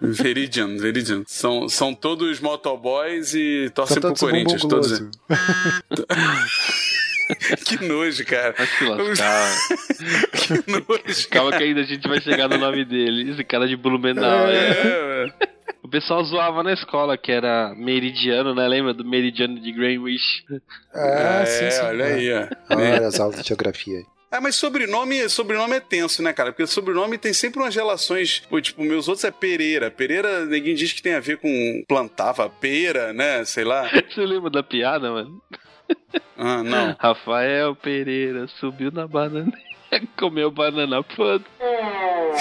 Veridian, 0.00 0.76
Veridian. 0.76 1.22
São, 1.26 1.68
são 1.68 1.94
todos 1.94 2.40
motoboys 2.40 3.34
e 3.34 3.70
torcem 3.74 4.00
pro 4.00 4.10
todos 4.10 4.20
Corinthians. 4.20 4.62
Todos. 4.62 5.00
que 7.64 7.84
nojo, 7.84 8.24
cara. 8.26 8.54
Vai 8.56 8.66
se 8.66 8.84
lascar. 8.84 9.52
que 10.32 10.52
nojo. 10.70 11.28
Calma 11.30 11.56
que 11.56 11.64
ainda 11.64 11.80
a 11.80 11.84
gente 11.84 12.06
vai 12.06 12.20
chegar 12.20 12.48
no 12.48 12.58
nome 12.58 12.84
dele. 12.84 13.30
Esse 13.30 13.44
cara 13.44 13.66
de 13.66 13.76
Blumenau. 13.76 14.48
É. 14.48 14.70
É, 14.70 15.32
é. 15.42 15.48
O 15.82 15.88
pessoal 15.88 16.22
zoava 16.24 16.62
na 16.62 16.72
escola 16.72 17.16
que 17.16 17.30
era 17.30 17.74
meridiano, 17.76 18.54
né? 18.54 18.66
Lembra 18.68 18.92
do 18.92 19.04
meridiano 19.04 19.60
de 19.60 19.72
Greenwich? 19.72 20.44
Ah, 20.92 21.42
é, 21.42 21.46
sim, 21.46 21.70
sim. 21.70 21.84
olha 21.84 22.04
aí, 22.06 22.32
ó. 22.32 22.48
Olha 22.70 23.06
as 23.06 23.20
aulas 23.20 23.40
de 23.40 23.48
geografia 23.48 23.98
aí. 23.98 24.06
É, 24.30 24.40
mas 24.40 24.56
sobrenome, 24.56 25.28
sobrenome 25.28 25.76
é 25.76 25.80
tenso, 25.80 26.22
né, 26.22 26.32
cara? 26.32 26.52
Porque 26.52 26.66
sobrenome 26.66 27.16
tem 27.16 27.32
sempre 27.32 27.60
umas 27.60 27.74
relações. 27.74 28.42
Pô, 28.48 28.60
tipo, 28.60 28.82
meus 28.82 29.08
outros 29.08 29.24
é 29.24 29.30
Pereira. 29.30 29.90
Pereira, 29.90 30.44
ninguém 30.44 30.74
diz 30.74 30.92
que 30.92 31.02
tem 31.02 31.14
a 31.14 31.20
ver 31.20 31.38
com 31.38 31.84
plantava 31.86 32.48
pera, 32.48 33.12
né? 33.12 33.44
Sei 33.44 33.64
lá. 33.64 33.88
Você 34.10 34.26
lembra 34.26 34.50
da 34.50 34.62
piada, 34.62 35.10
mano? 35.10 35.40
Ah, 36.36 36.62
não. 36.62 36.96
Rafael 36.98 37.74
Pereira 37.76 38.46
subiu 38.48 38.90
na 38.90 39.06
banana. 39.06 39.52
Comeu 40.18 40.50
banana 40.50 41.02
podre. 41.02 41.46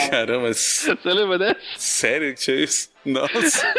Caramba, 0.09 0.51
Você 0.53 0.95
lembra 1.05 1.37
dessa? 1.37 1.59
sério 1.77 2.33
que 2.33 2.39
tinha 2.41 2.57
isso? 2.57 2.89
Nossa. 3.05 3.73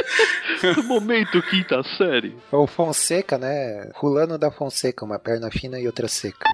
No 0.74 0.82
momento 0.84 1.42
quinta 1.42 1.82
série. 1.98 2.34
O 2.50 2.66
Fonseca, 2.66 3.36
né? 3.36 3.90
Rulano 3.94 4.38
da 4.38 4.50
Fonseca, 4.50 5.04
uma 5.04 5.18
perna 5.18 5.50
fina 5.50 5.78
e 5.78 5.86
outra 5.86 6.08
seca. 6.08 6.48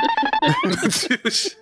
Meu 0.65 0.77
Deus. 1.23 1.57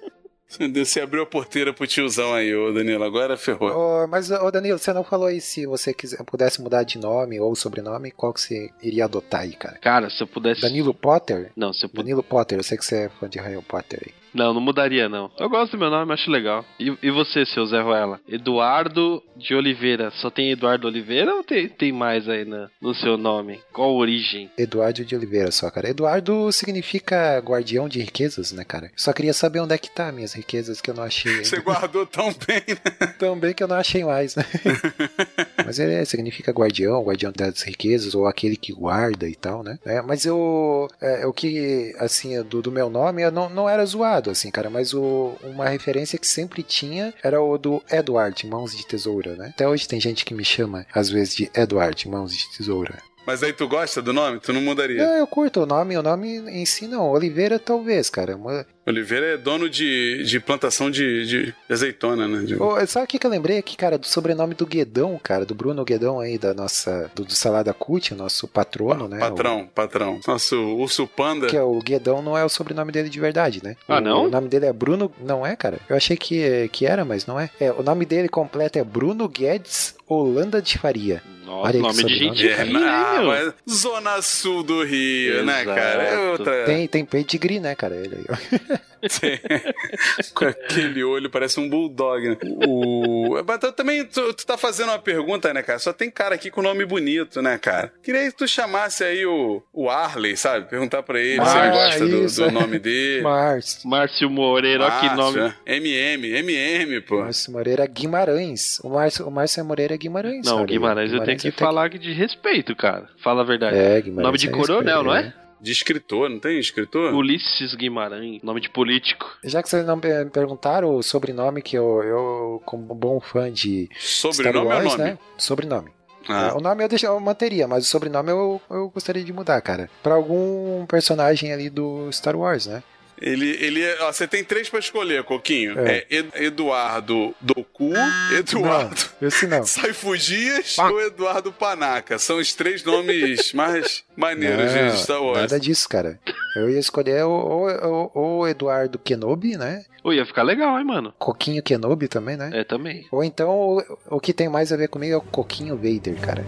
Meu 0.59 0.69
Deus, 0.69 0.89
você 0.89 1.01
abriu 1.03 1.23
a 1.23 1.27
porteira 1.27 1.73
pro 1.73 1.87
tiozão 1.87 2.33
aí, 2.35 2.53
ô 2.55 2.73
Danilo. 2.73 3.05
Agora 3.05 3.37
ferrou. 3.37 3.71
Ô, 3.71 4.07
mas, 4.09 4.31
ô 4.31 4.51
Danilo, 4.51 4.79
você 4.79 4.93
não 4.93 5.05
falou 5.05 5.27
aí 5.29 5.41
se 5.41 5.67
você 5.67 5.93
quiser, 5.93 6.25
pudesse 6.25 6.63
mudar 6.63 6.83
de 6.83 6.99
nome 6.99 7.39
ou 7.39 7.55
sobrenome, 7.55 8.11
qual 8.11 8.33
que 8.33 8.41
você 8.41 8.71
iria 8.83 9.05
adotar 9.05 9.43
aí, 9.43 9.53
cara? 9.53 9.79
Cara, 9.79 10.09
se 10.09 10.23
eu 10.23 10.27
pudesse. 10.27 10.63
Danilo 10.63 10.95
Potter? 10.95 11.53
Não, 11.55 11.73
se 11.75 11.85
eu 11.85 11.89
pudesse. 11.91 12.05
Danilo 12.05 12.23
Potter, 12.23 12.59
eu 12.59 12.65
sei 12.65 12.79
que 12.79 12.85
você 12.85 13.05
é 13.05 13.09
fã 13.11 13.29
de 13.29 13.39
Harry 13.39 13.63
Potter 13.63 14.01
aí. 14.05 14.15
Não, 14.33 14.55
não 14.55 14.61
mudaria, 14.61 15.09
não. 15.09 15.31
Eu 15.39 15.49
gosto 15.49 15.73
do 15.73 15.79
meu 15.79 15.91
nome, 15.91 16.13
acho 16.13 16.31
legal. 16.31 16.65
E, 16.79 16.97
e 17.03 17.11
você, 17.11 17.45
seu 17.47 17.67
Zé 17.67 17.81
Ruela? 17.81 18.21
Eduardo 18.29 19.23
de 19.37 19.55
Oliveira. 19.55 20.11
Só 20.13 20.31
tem 20.31 20.51
Eduardo 20.51 20.87
Oliveira 20.87 21.35
ou 21.35 21.43
tem, 21.43 21.69
tem 21.69 21.93
mais 21.93 22.29
aí 22.29 22.45
na, 22.45 22.69
no 22.81 22.95
seu 22.95 23.17
nome? 23.17 23.61
Qual 23.73 23.91
a 23.91 23.93
origem? 23.93 24.51
Eduardo 24.57 25.05
de 25.05 25.17
Oliveira 25.17 25.51
só, 25.51 25.71
cara. 25.71 25.91
Eduardo 25.91 26.51
significa 26.53 27.39
guardião 27.39 27.89
de 27.89 28.01
riquezas, 28.01 28.53
né, 28.53 28.65
cara? 28.65 28.91
Só 28.97 29.13
queria 29.13 29.33
saber 29.33 29.61
onde 29.61 29.75
é 29.75 29.79
que 29.79 29.91
tá 29.91 30.13
minhas 30.13 30.33
riquezas 30.33 30.81
que 30.81 30.91
eu 30.91 30.95
não 30.95 31.03
achei. 31.03 31.33
ainda. 31.33 31.45
Você 31.45 31.61
guardou 31.61 32.07
tão 32.07 32.33
bem, 32.47 32.63
né? 32.69 33.07
Tão 33.19 33.39
bem 33.39 33.55
que 33.55 33.63
eu 33.63 33.69
não 33.69 33.77
achei 33.77 34.05
mais, 34.05 34.37
né? 34.37 34.45
Mas 35.71 35.79
ele 35.79 36.05
significa 36.05 36.51
guardião, 36.51 37.05
guardião 37.05 37.31
das 37.31 37.63
riquezas, 37.63 38.13
ou 38.13 38.27
aquele 38.27 38.57
que 38.57 38.73
guarda 38.73 39.29
e 39.29 39.37
tal, 39.37 39.63
né? 39.63 39.79
É, 39.85 40.03
mas 40.03 40.25
eu. 40.25 40.89
É, 41.01 41.25
o 41.25 41.33
que, 41.33 41.95
assim, 41.97 42.43
do, 42.43 42.61
do 42.61 42.73
meu 42.73 42.91
nome, 42.91 43.23
eu 43.23 43.31
não, 43.31 43.49
não 43.49 43.69
era 43.69 43.87
zoado, 43.87 44.31
assim, 44.31 44.51
cara. 44.51 44.69
Mas 44.69 44.93
o, 44.93 45.37
uma 45.45 45.69
referência 45.69 46.19
que 46.19 46.27
sempre 46.27 46.65
tinha 46.65 47.15
era 47.23 47.41
o 47.41 47.57
do 47.57 47.81
Edward, 47.89 48.45
Mãos 48.49 48.77
de 48.77 48.85
Tesoura, 48.85 49.37
né? 49.37 49.53
Até 49.55 49.69
hoje 49.69 49.87
tem 49.87 50.01
gente 50.01 50.25
que 50.25 50.35
me 50.35 50.45
chama, 50.45 50.85
às 50.93 51.09
vezes, 51.09 51.37
de 51.37 51.49
Edward, 51.55 52.09
Mãos 52.09 52.37
de 52.37 52.51
Tesoura. 52.51 52.99
Mas 53.27 53.43
aí 53.43 53.53
tu 53.53 53.69
gosta 53.69 54.01
do 54.03 54.13
nome? 54.13 54.41
Tu 54.41 54.53
não 54.53 54.61
mudaria? 54.61 55.07
Não, 55.07 55.15
eu 55.19 55.27
curto 55.27 55.63
o 55.63 55.67
nome, 55.67 55.97
o 55.97 56.03
nome 56.03 56.39
em 56.51 56.65
si 56.67 56.87
não. 56.89 57.11
Oliveira, 57.11 57.59
talvez, 57.59 58.09
cara. 58.11 58.37
Uma- 58.37 58.67
Oliveira 58.87 59.35
é 59.35 59.37
dono 59.37 59.69
de, 59.69 60.25
de 60.25 60.41
plantação 60.41 60.91
de, 60.91 61.25
de 61.27 61.55
azeitona, 61.69 62.27
né? 62.27 62.43
De- 62.45 62.57
Ô, 62.61 62.85
sabe 62.87 63.05
o 63.05 63.07
que, 63.07 63.19
que 63.19 63.27
eu 63.27 63.31
lembrei 63.31 63.59
aqui, 63.59 63.77
cara? 63.77 63.97
Do 63.99 64.07
sobrenome 64.07 64.55
do 64.55 64.67
Guedão, 64.67 65.21
cara, 65.23 65.45
do 65.45 65.55
Bruno 65.55 65.85
Guedão 65.85 66.19
aí, 66.19 66.39
da 66.39 66.53
nossa. 66.55 67.11
Do, 67.15 67.25
do 67.25 67.33
Salada 67.35 67.73
Cut, 67.73 68.15
nosso 68.15 68.49
patrono, 68.49 69.07
né? 69.07 69.19
Patrão, 69.19 69.69
patrão. 69.73 70.19
Nosso 70.27 70.57
urso 70.77 71.07
panda. 71.07 71.47
O, 71.47 71.49
que 71.51 71.57
é 71.57 71.63
o 71.63 71.79
Guedão 71.79 72.21
não 72.23 72.37
é 72.37 72.45
o 72.45 72.49
sobrenome 72.49 72.91
dele 72.91 73.09
de 73.11 73.21
verdade, 73.21 73.63
né? 73.63 73.77
Ah, 73.87 73.99
O- 73.99 74.01
não? 74.01 74.25
O 74.25 74.31
nome 74.31 74.49
dele 74.49 74.67
é 74.67 74.73
Bruno. 74.73 75.13
Não 75.21 75.47
é, 75.47 75.55
cara? 75.55 75.79
Eu 75.89 75.97
achei 75.97 76.17
que, 76.17 76.69
que 76.73 76.85
era, 76.87 77.05
mas 77.05 77.27
não 77.27 77.39
é. 77.39 77.49
É, 77.61 77.71
o 77.71 77.83
nome 77.83 78.05
dele 78.05 78.29
completo 78.29 78.79
é 78.79 78.83
Bruno 78.83 79.29
Guedes 79.29 79.95
Holanda 80.09 80.61
de 80.61 80.79
Faria. 80.79 81.23
Nossa, 81.51 81.67
Olha 81.69 81.81
nome 81.81 82.05
de 82.05 82.15
gente 82.15 82.49
É, 82.49 82.65
meu? 82.65 82.81
mas 83.27 83.53
Zona 83.69 84.23
Sul 84.23 84.63
do 84.63 84.85
Rio, 84.85 85.45
né, 85.45 85.63
Exato. 85.63 85.81
cara? 85.81 86.03
É 86.05 86.19
outra. 86.31 86.65
Tem, 86.65 86.87
tem 86.87 87.05
pedigree, 87.05 87.59
né, 87.59 87.75
cara? 87.75 87.97
Ele 87.97 88.15
aí, 88.15 88.79
Com 90.35 90.45
aquele 90.45 91.03
olho, 91.03 91.31
parece 91.31 91.59
um 91.59 91.69
bulldog. 91.69 92.29
Né? 92.29 92.37
O... 92.67 93.37
Também 93.77 94.05
tu, 94.05 94.35
tu 94.35 94.47
tá 94.47 94.57
fazendo 94.57 94.89
uma 94.89 94.99
pergunta, 94.99 95.53
né, 95.53 95.63
cara? 95.63 95.79
Só 95.79 95.93
tem 95.93 96.11
cara 96.11 96.35
aqui 96.35 96.51
com 96.51 96.63
nome 96.63 96.85
bonito, 96.85 97.41
né, 97.41 97.59
cara? 97.59 97.93
Queria 98.03 98.31
que 98.31 98.37
tu 98.37 98.47
chamasse 98.47 99.05
aí 99.05 99.25
o, 99.27 99.63
o 99.73 99.89
Arley, 99.89 100.37
sabe? 100.37 100.69
Perguntar 100.69 101.03
pra 101.03 101.21
ele 101.21 101.45
se 101.45 101.59
ele 101.59 101.71
gosta 101.71 102.07
do, 102.07 102.27
do 102.27 102.53
nome 102.53 102.79
dele. 102.79 103.23
Márcio. 103.23 103.89
Márcio 103.89 104.31
Moreira, 104.31 104.85
olha 104.85 105.01
que 105.01 105.17
nome. 105.17 105.55
é. 105.67 105.77
MM, 105.77 106.29
MM, 106.39 107.01
pô. 107.03 107.21
Márcio 107.21 107.53
Moreira 107.53 107.87
Guimarães. 107.87 108.81
O 108.81 108.91
Márcio, 108.91 109.27
o 109.27 109.31
Márcio 109.31 109.65
Moreira 109.65 109.95
é 109.95 109.99
Guimarães. 109.99 110.47
Não, 110.47 110.61
aí. 110.61 110.67
Guimarães, 110.67 111.13
eu 111.13 111.23
tenho 111.25 111.39
que 111.39 111.51
falar 111.51 111.89
de 111.89 112.13
respeito, 112.13 112.75
cara. 112.77 113.09
Fala 113.23 113.43
a 113.43 113.45
verdade. 113.45 113.77
É, 113.77 114.01
Guimarães. 114.01 114.27
Nome 114.27 114.39
de 114.39 114.49
é 114.49 114.51
coronel, 114.51 115.03
respeito, 115.03 115.05
não 115.05 115.15
é? 115.15 115.40
De 115.61 115.73
escritor, 115.73 116.31
não 116.31 116.39
tem 116.39 116.59
escritor? 116.59 117.13
Ulisses 117.15 117.75
Guimarães, 117.75 118.43
nome 118.43 118.61
de 118.61 118.71
político. 118.71 119.31
Já 119.45 119.63
que 119.63 119.69
vocês 119.69 119.85
não 119.87 119.97
me 119.97 120.03
perguntaram 120.31 120.95
o 120.97 121.03
sobrenome, 121.03 121.61
que 121.63 121.77
eu, 121.77 122.03
eu 122.03 122.63
como 122.65 122.95
bom 122.95 123.21
fã 123.21 123.53
de 123.53 123.89
Star 123.99 124.33
Sobrenome 124.33 124.67
Wars, 124.69 124.85
ou 124.87 124.91
nome? 124.99 125.05
né? 125.11 125.19
Sobrenome. 125.37 125.91
Ah, 126.29 126.55
O 126.57 126.61
nome 126.61 126.85
eu, 126.85 126.89
deixo, 126.89 127.07
eu 127.07 127.19
manteria, 127.21 127.67
mas 127.67 127.85
o 127.85 127.89
sobrenome 127.89 128.31
eu, 128.31 128.61
eu 128.71 128.89
gostaria 128.91 129.25
de 129.25 129.33
mudar, 129.33 129.61
cara. 129.61 129.91
Pra 130.03 130.15
algum 130.15 130.85
personagem 130.87 131.53
ali 131.53 131.69
do 131.69 132.11
Star 132.13 132.37
Wars, 132.37 132.67
né? 132.67 132.83
Ele, 133.21 133.51
ele 133.63 133.83
é- 133.83 133.99
ó, 134.03 134.11
você 134.13 134.27
tem 134.27 134.43
três 134.43 134.71
pra 134.71 134.79
escolher, 134.79 135.23
Coquinho. 135.25 135.79
É. 135.79 135.99
É, 135.99 136.07
Ed- 136.09 136.31
Eduardo 136.37 137.35
Doku, 137.81 138.35
Eduardo 138.35 138.97
Não, 139.21 139.29
esse 139.29 139.47
não. 139.47 139.65
Saifu 139.67 140.17
Dias 140.19 140.77
ou 140.79 141.01
Eduardo 141.01 141.51
Panaca. 141.51 142.19
São 142.19 142.39
os 142.39 142.55
três 142.55 142.85
nomes 142.85 143.53
mais 143.55 144.05
maneiros 144.17 144.73
de 144.73 145.03
Star 145.03 145.23
Wars. 145.23 145.39
nada 145.41 145.59
disso, 145.59 145.89
cara. 145.89 146.21
Eu 146.55 146.69
ia 146.69 146.79
escolher 146.79 147.25
o, 147.25 147.31
o, 147.31 148.11
o, 148.15 148.39
o 148.41 148.49
Eduardo 148.49 148.99
Kenobi, 148.99 149.57
né? 149.57 149.85
Ô, 150.05 150.13
ia 150.13 150.27
ficar 150.27 150.43
legal, 150.43 150.79
hein, 150.79 150.85
mano? 150.85 151.15
Coquinho 151.19 151.63
Kenobi 151.63 152.09
também, 152.09 152.37
né? 152.37 152.51
É, 152.53 152.65
também. 152.65 153.07
Ou 153.11 153.25
então 153.25 153.51
o, 153.51 153.83
o 154.17 154.21
que 154.21 154.33
tem 154.33 154.49
mais 154.49 154.73
a 154.73 154.77
ver 154.77 154.89
comigo 154.89 155.15
é 155.15 155.17
o 155.17 155.21
Coquinho 155.23 155.77
Vader, 155.77 156.19
cara. 156.21 156.45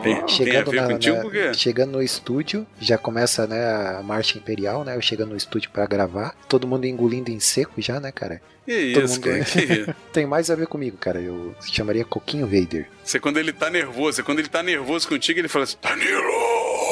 Olha 0.00 0.08
aí. 0.08 0.14
Tem, 0.14 0.14
tem 0.14 0.24
a 0.24 0.28
Chegando, 0.28 0.70
ver 0.70 0.80
na- 0.82 0.88
contigo 0.88 1.30
na- 1.32 1.52
chegando 1.54 1.92
no 1.92 2.02
estúdio, 2.02 2.66
já 2.80 2.96
começa 2.98 3.46
né, 3.46 3.64
a 3.98 4.02
marcha 4.02 4.38
imperial, 4.38 4.84
né? 4.84 4.96
Eu 4.96 5.00
chegando 5.02 5.30
no 5.30 5.36
estúdio 5.36 5.70
pra 5.70 5.86
gravar, 5.86 6.34
todo 6.48 6.66
mundo 6.66 6.84
engolindo 6.86 7.30
em 7.30 7.38
seco 7.40 7.80
já, 7.80 7.98
né, 8.00 8.10
cara? 8.12 8.40
Que 8.66 8.92
todo 8.92 9.04
isso, 9.04 9.14
mundo- 9.14 9.24
cara. 9.24 9.44
Que. 9.44 9.94
Tem 10.12 10.26
mais 10.26 10.50
a 10.50 10.54
ver 10.54 10.66
comigo, 10.66 10.96
cara. 10.96 11.20
Eu 11.20 11.54
chamaria 11.62 12.04
Coquinho 12.04 12.46
Vader. 12.46 12.88
Você 13.02 13.18
quando 13.18 13.38
ele 13.38 13.52
tá 13.52 13.68
nervoso, 13.70 14.22
quando 14.22 14.38
ele 14.38 14.48
tá 14.48 14.62
nervoso 14.62 15.08
contigo, 15.08 15.38
ele 15.40 15.48
fala 15.48 15.64
assim: 15.64 15.76
Danilo! 15.82 16.22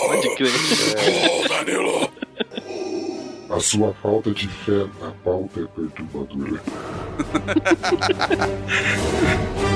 Pode 0.07 0.35
crer. 0.37 0.51
Oh, 1.45 1.49
Danilo! 1.65 2.11
A 3.51 3.61
sua 3.61 3.95
falta 3.95 4.31
de 4.31 4.47
fé 4.49 4.87
na 5.01 5.11
pauta 5.25 5.61
é 5.61 5.65
perturbadora. 5.65 6.61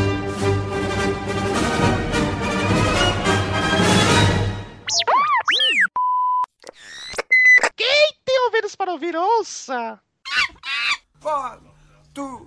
ouça! 9.43 10.01
One, 11.21 11.59
two, 12.15 12.47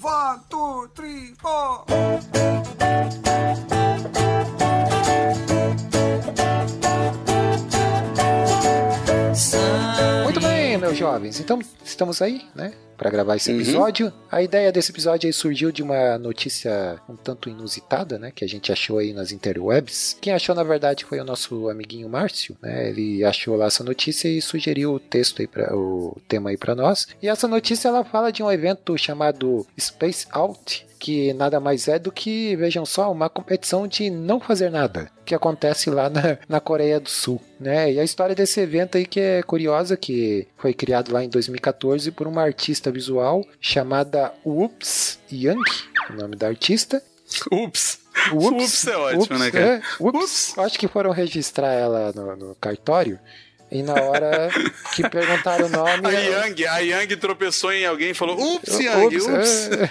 one, 0.00 0.40
two, 0.50 0.90
three, 0.94 1.34
four. 1.40 1.84
Meus 10.92 10.98
jovens. 10.98 11.40
Então, 11.40 11.58
estamos 11.84 12.20
aí, 12.22 12.42
né? 12.54 12.72
Pra 12.96 13.10
gravar 13.10 13.34
esse 13.36 13.50
Uhum. 13.50 13.60
episódio. 13.60 14.12
A 14.30 14.42
ideia 14.42 14.70
desse 14.70 14.92
episódio 14.92 15.32
surgiu 15.32 15.72
de 15.72 15.82
uma 15.82 16.16
notícia 16.18 17.00
um 17.08 17.16
tanto 17.16 17.48
inusitada, 17.48 18.16
né? 18.18 18.30
Que 18.32 18.44
a 18.44 18.48
gente 18.48 18.70
achou 18.70 18.98
aí 18.98 19.12
nas 19.12 19.32
interwebs. 19.32 20.16
Quem 20.20 20.32
achou, 20.32 20.54
na 20.54 20.62
verdade, 20.62 21.04
foi 21.04 21.18
o 21.18 21.24
nosso 21.24 21.68
amiguinho 21.68 22.08
Márcio, 22.08 22.56
né? 22.62 22.90
Ele 22.90 23.24
achou 23.24 23.56
lá 23.56 23.66
essa 23.66 23.82
notícia 23.82 24.28
e 24.28 24.40
sugeriu 24.40 24.92
o 24.92 25.00
texto 25.00 25.40
aí 25.40 25.48
para 25.48 25.74
o 25.76 26.16
tema 26.28 26.50
aí 26.50 26.56
pra 26.56 26.74
nós. 26.76 27.08
E 27.20 27.28
essa 27.28 27.48
notícia 27.48 27.88
ela 27.88 28.04
fala 28.04 28.30
de 28.30 28.42
um 28.42 28.52
evento 28.52 28.96
chamado 28.96 29.66
Space 29.80 30.26
Out, 30.30 30.86
que 31.02 31.32
nada 31.32 31.58
mais 31.58 31.88
é 31.88 31.98
do 31.98 32.12
que, 32.12 32.54
vejam 32.54 32.86
só, 32.86 33.10
uma 33.10 33.28
competição 33.28 33.88
de 33.88 34.08
não 34.08 34.38
fazer 34.38 34.70
nada, 34.70 35.10
que 35.24 35.34
acontece 35.34 35.90
lá 35.90 36.08
na, 36.08 36.38
na 36.48 36.60
Coreia 36.60 37.00
do 37.00 37.10
Sul, 37.10 37.42
né? 37.58 37.92
E 37.92 37.98
a 37.98 38.04
história 38.04 38.36
desse 38.36 38.60
evento 38.60 38.96
aí 38.96 39.04
que 39.04 39.18
é 39.18 39.42
curiosa, 39.42 39.96
que 39.96 40.46
foi 40.56 40.72
criado 40.72 41.12
lá 41.12 41.24
em 41.24 41.28
2014 41.28 42.12
por 42.12 42.28
uma 42.28 42.42
artista 42.42 42.88
visual 42.92 43.44
chamada 43.60 44.32
Whoops 44.46 45.18
Young, 45.32 45.64
o 46.08 46.12
nome 46.12 46.36
da 46.36 46.46
artista. 46.46 47.02
Ups! 47.50 47.98
Whoops, 48.30 48.62
Ups 48.62 48.86
é 48.86 48.96
ótimo, 48.96 49.20
Whoops, 49.22 49.40
né, 49.40 49.50
cara? 49.50 49.64
é. 49.66 49.82
Ups. 49.98 50.58
Acho 50.58 50.78
que 50.78 50.86
foram 50.86 51.10
registrar 51.10 51.72
ela 51.72 52.12
no, 52.14 52.36
no 52.36 52.54
cartório. 52.54 53.18
E 53.72 53.82
na 53.82 53.94
hora 53.94 54.50
que 54.94 55.08
perguntaram 55.08 55.64
o 55.64 55.68
nome. 55.70 56.06
A 56.06 56.10
Yang, 56.10 56.66
a 56.66 56.78
Yang 56.78 57.16
tropeçou 57.16 57.72
em 57.72 57.86
alguém 57.86 58.10
e 58.10 58.14
falou: 58.14 58.36
Ups, 58.36 58.78
Yang, 58.78 59.16
Ups, 59.16 59.26
ups! 59.26 59.70
é. 59.72 59.90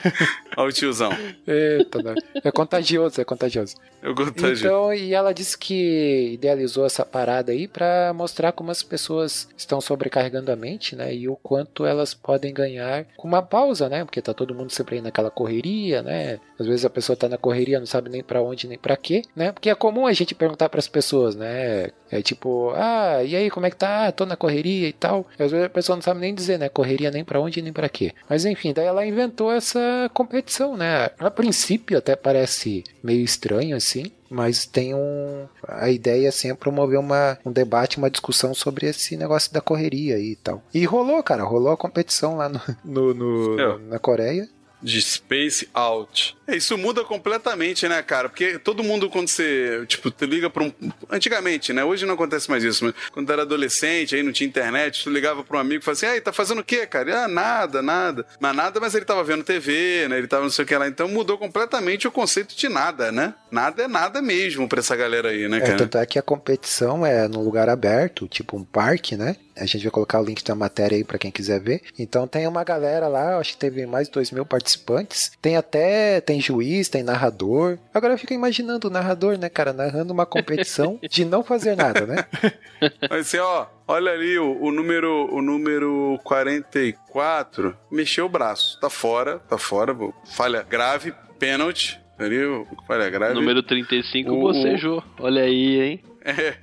Olha 0.56 0.70
o 0.70 0.72
tiozão. 0.72 1.12
Eita, 1.48 2.04
né? 2.04 2.14
é 2.44 2.52
contagioso, 2.52 3.20
é 3.20 3.24
contagioso. 3.24 3.76
Eu 4.04 4.14
contagio. 4.14 4.68
Então, 4.68 4.94
e 4.94 5.14
ela 5.14 5.34
disse 5.34 5.58
que 5.58 6.34
idealizou 6.34 6.86
essa 6.86 7.04
parada 7.04 7.52
aí 7.52 7.68
pra 7.68 8.14
mostrar 8.14 8.52
como 8.52 8.70
as 8.70 8.84
pessoas 8.84 9.48
estão 9.58 9.82
sobrecarregando 9.82 10.52
a 10.52 10.56
mente, 10.56 10.96
né? 10.96 11.16
E 11.16 11.28
o 11.28 11.36
quanto 11.36 11.86
elas 11.86 12.14
podem 12.14 12.54
ganhar 12.54 13.06
com 13.18 13.28
uma 13.28 13.42
pausa, 13.42 13.90
né? 13.90 14.06
Porque 14.06 14.22
tá 14.22 14.34
todo 14.34 14.54
mundo 14.54 14.72
sempre 14.72 14.98
aí 14.98 15.02
naquela 15.02 15.32
correria, 15.32 16.04
né? 16.04 16.40
Às 16.60 16.68
vezes 16.68 16.86
a 16.86 16.90
pessoa 16.90 17.16
tá 17.16 17.28
na 17.28 17.38
correria, 17.38 17.80
não 17.80 17.88
sabe 17.88 18.10
nem 18.10 18.22
pra 18.22 18.44
onde 18.44 18.68
nem 18.68 18.78
pra 18.78 18.96
quê, 18.96 19.24
né? 19.36 19.52
Porque 19.52 19.70
é 19.70 19.76
comum 19.76 20.06
a 20.06 20.14
gente 20.14 20.36
perguntar 20.36 20.70
pras 20.70 20.88
pessoas, 20.88 21.36
né? 21.36 21.90
É 22.12 22.22
tipo, 22.22 22.74
ah, 22.76 23.24
e 23.24 23.36
aí, 23.36 23.50
como 23.50 23.66
é 23.66 23.71
que 23.72 23.78
tá? 23.78 24.06
Ah, 24.08 24.12
tô 24.12 24.26
na 24.26 24.36
correria 24.38 24.88
e 24.88 24.94
tal. 24.94 25.26
E 25.40 25.44
às 25.44 25.50
vezes 25.52 25.66
a 25.66 25.70
pessoa 25.70 25.96
não 25.96 26.04
sabe 26.04 26.20
nem 26.20 26.36
dizer, 26.36 26.60
né? 26.60 26.70
Correria 26.70 27.10
nem 27.10 27.24
pra 27.24 27.40
onde 27.42 27.62
nem 27.62 27.74
pra 27.74 27.90
quê. 27.90 28.14
Mas 28.30 28.46
enfim, 28.46 28.74
daí 28.74 28.86
ela 28.86 29.06
inventou 29.06 29.52
essa 29.52 29.80
competição, 30.14 30.78
né? 30.78 31.10
A 31.20 31.32
princípio 31.32 31.98
até 31.98 32.16
parece 32.16 32.84
meio 33.04 33.24
estranho 33.24 33.76
assim, 33.76 34.12
mas 34.30 34.66
tem 34.66 34.94
um. 34.94 35.46
A 35.68 35.90
ideia 35.90 36.30
assim 36.30 36.50
é 36.50 36.54
promover 36.54 37.00
uma, 37.00 37.38
um 37.46 37.52
debate, 37.52 37.98
uma 37.98 38.10
discussão 38.10 38.54
sobre 38.54 38.86
esse 38.88 39.18
negócio 39.18 39.52
da 39.54 39.60
correria 39.62 40.18
e 40.20 40.36
tal. 40.36 40.62
E 40.74 40.86
rolou, 40.86 41.22
cara, 41.24 41.44
rolou 41.44 41.72
a 41.72 41.78
competição 41.78 42.38
lá 42.38 42.48
no, 42.50 42.62
no- 42.86 43.14
no- 43.14 43.60
É. 43.60 43.78
na 43.90 44.00
Coreia. 44.00 44.48
De 44.82 45.02
Space 45.02 45.70
Out. 45.74 46.36
É, 46.48 46.56
isso 46.58 46.78
muda 46.78 47.04
completamente, 47.04 47.88
né, 47.88 48.02
cara? 48.02 48.28
Porque 48.30 48.58
todo 48.60 48.84
mundo, 48.84 49.10
quando 49.10 49.28
você, 49.28 49.84
tipo, 49.88 50.10
te 50.12 50.26
liga 50.26 50.50
pra 50.50 50.64
um. 50.64 50.74
Antigamente, 51.10 51.72
né? 51.72 51.84
Hoje 51.84 52.06
não 52.06 52.16
acontece 52.16 52.50
mais 52.50 52.64
isso, 52.64 52.84
mas 52.86 52.94
quando 53.12 53.28
tu 53.28 53.34
era 53.34 53.44
adolescente, 53.44 54.16
aí 54.16 54.24
não 54.24 54.32
tinha 54.32 54.48
internet, 54.48 55.04
tu 55.04 55.10
ligava 55.10 55.44
pra 55.44 55.58
um 55.58 55.60
amigo 55.60 55.82
e 55.82 55.84
falava 55.84 55.98
assim: 55.98 56.06
aí, 56.08 56.20
tá 56.22 56.34
fazendo 56.34 56.60
o 56.60 56.64
quê, 56.64 56.86
cara? 56.88 57.26
Ah, 57.26 57.28
nada, 57.28 57.82
nada. 57.82 58.26
Mas 58.40 58.56
nada, 58.56 58.80
mas 58.80 58.96
ele 58.96 59.06
tava 59.06 59.24
vendo 59.24 59.44
TV, 59.44 60.08
né? 60.10 60.18
Ele 60.18 60.28
tava 60.28 60.44
não 60.44 60.50
sei 60.50 60.64
o 60.66 60.68
que 60.68 60.76
lá. 60.76 60.88
Então 60.88 61.08
mudou 61.08 61.38
completamente 61.38 62.08
o 62.08 62.12
conceito 62.12 62.56
de 62.56 62.68
nada, 62.70 63.12
né? 63.12 63.34
Nada 63.52 63.84
é 63.84 63.88
nada 63.88 64.22
mesmo 64.22 64.68
pra 64.68 64.80
essa 64.80 64.96
galera 64.96 65.30
aí, 65.30 65.48
né, 65.48 65.58
É, 65.58 65.62
cara? 65.62 65.78
tanto 65.78 65.98
é 65.98 66.06
que 66.06 66.18
a 66.18 66.22
competição 66.22 67.06
é 67.06 67.28
num 67.28 67.44
lugar 67.44 67.70
aberto, 67.70 68.28
tipo 68.28 68.58
um 68.58 68.64
parque, 68.64 69.16
né? 69.16 69.36
A 69.56 69.66
gente 69.66 69.84
vai 69.84 69.92
colocar 69.92 70.20
o 70.20 70.24
link 70.24 70.44
da 70.44 70.56
matéria 70.56 70.96
aí 70.98 71.04
para 71.04 71.18
quem 71.18 71.30
quiser 71.32 71.60
ver. 71.60 71.82
Então 72.00 72.28
tem 72.28 72.48
uma 72.48 72.64
galera 72.64 73.08
lá, 73.08 73.38
acho 73.38 73.52
que 73.54 73.58
teve 73.58 73.86
mais 73.86 74.08
de 74.08 74.14
2 74.14 74.32
mil 74.32 74.46
participantes. 74.46 75.32
Tem 75.42 75.58
até, 75.58 76.22
tem 76.22 76.40
juiz, 76.40 76.88
tem 76.90 77.04
narrador. 77.04 77.78
Agora 77.94 78.14
eu 78.14 78.18
fico 78.18 78.34
imaginando 78.34 78.88
o 78.88 78.92
narrador, 78.92 79.38
né, 79.38 79.50
cara, 79.50 79.74
narrando 79.74 80.14
uma 80.14 80.26
competição 80.26 81.00
de 81.10 81.26
não 81.26 81.44
fazer 81.44 81.76
nada, 81.76 82.06
né? 82.06 82.26
Mas 83.10 83.22
assim, 83.28 83.38
ó, 83.38 83.68
olha 83.88 84.12
ali 84.12 84.38
o, 84.40 84.58
o 84.62 84.72
número 84.72 85.28
o 85.34 85.42
número 85.42 86.20
44, 86.24 87.76
mexeu 87.92 88.26
o 88.26 88.30
braço. 88.30 88.80
Tá 88.80 88.90
fora, 88.90 89.40
tá 89.40 89.58
fora. 89.58 89.96
Falha 90.36 90.64
grave, 90.64 91.14
pênalti. 91.38 92.00
Ali, 92.18 92.44
o- 92.46 92.68
falha 92.88 93.10
grave. 93.10 93.34
Número 93.34 93.64
35 93.64 94.32
O- 94.32 94.40
bocejou. 94.42 95.04
Olha 95.20 95.42
aí, 95.42 95.82
hein? 95.82 96.04
É, 96.24 96.54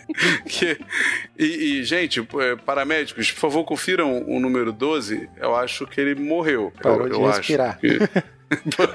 que- 0.48 0.78
e, 1.38 1.44
e, 1.80 1.84
gente, 1.84 2.20
é, 2.20 2.56
paramédicos, 2.56 3.30
por 3.32 3.40
favor, 3.40 3.64
confiram 3.64 4.22
o 4.28 4.38
número 4.40 4.72
12. 4.72 5.28
Eu 5.36 5.54
acho 5.56 5.86
que 5.86 6.00
ele 6.00 6.14
morreu. 6.14 6.72
Parou 6.82 7.02
eu, 7.02 7.08
de 7.08 7.14
eu 7.14 7.26
acho. 7.26 7.38
respirar. 7.38 7.78
que- 7.78 7.98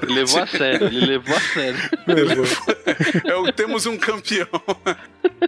Ele 0.02 0.14
levou 0.14 0.42
a 0.42 0.46
sério, 0.46 0.86
ele 0.88 1.06
levou 1.06 1.36
a 1.36 1.40
sério. 1.40 1.78
É 3.24 3.34
o 3.36 3.52
temos 3.52 3.86
um 3.86 3.96
campeão. 3.96 4.48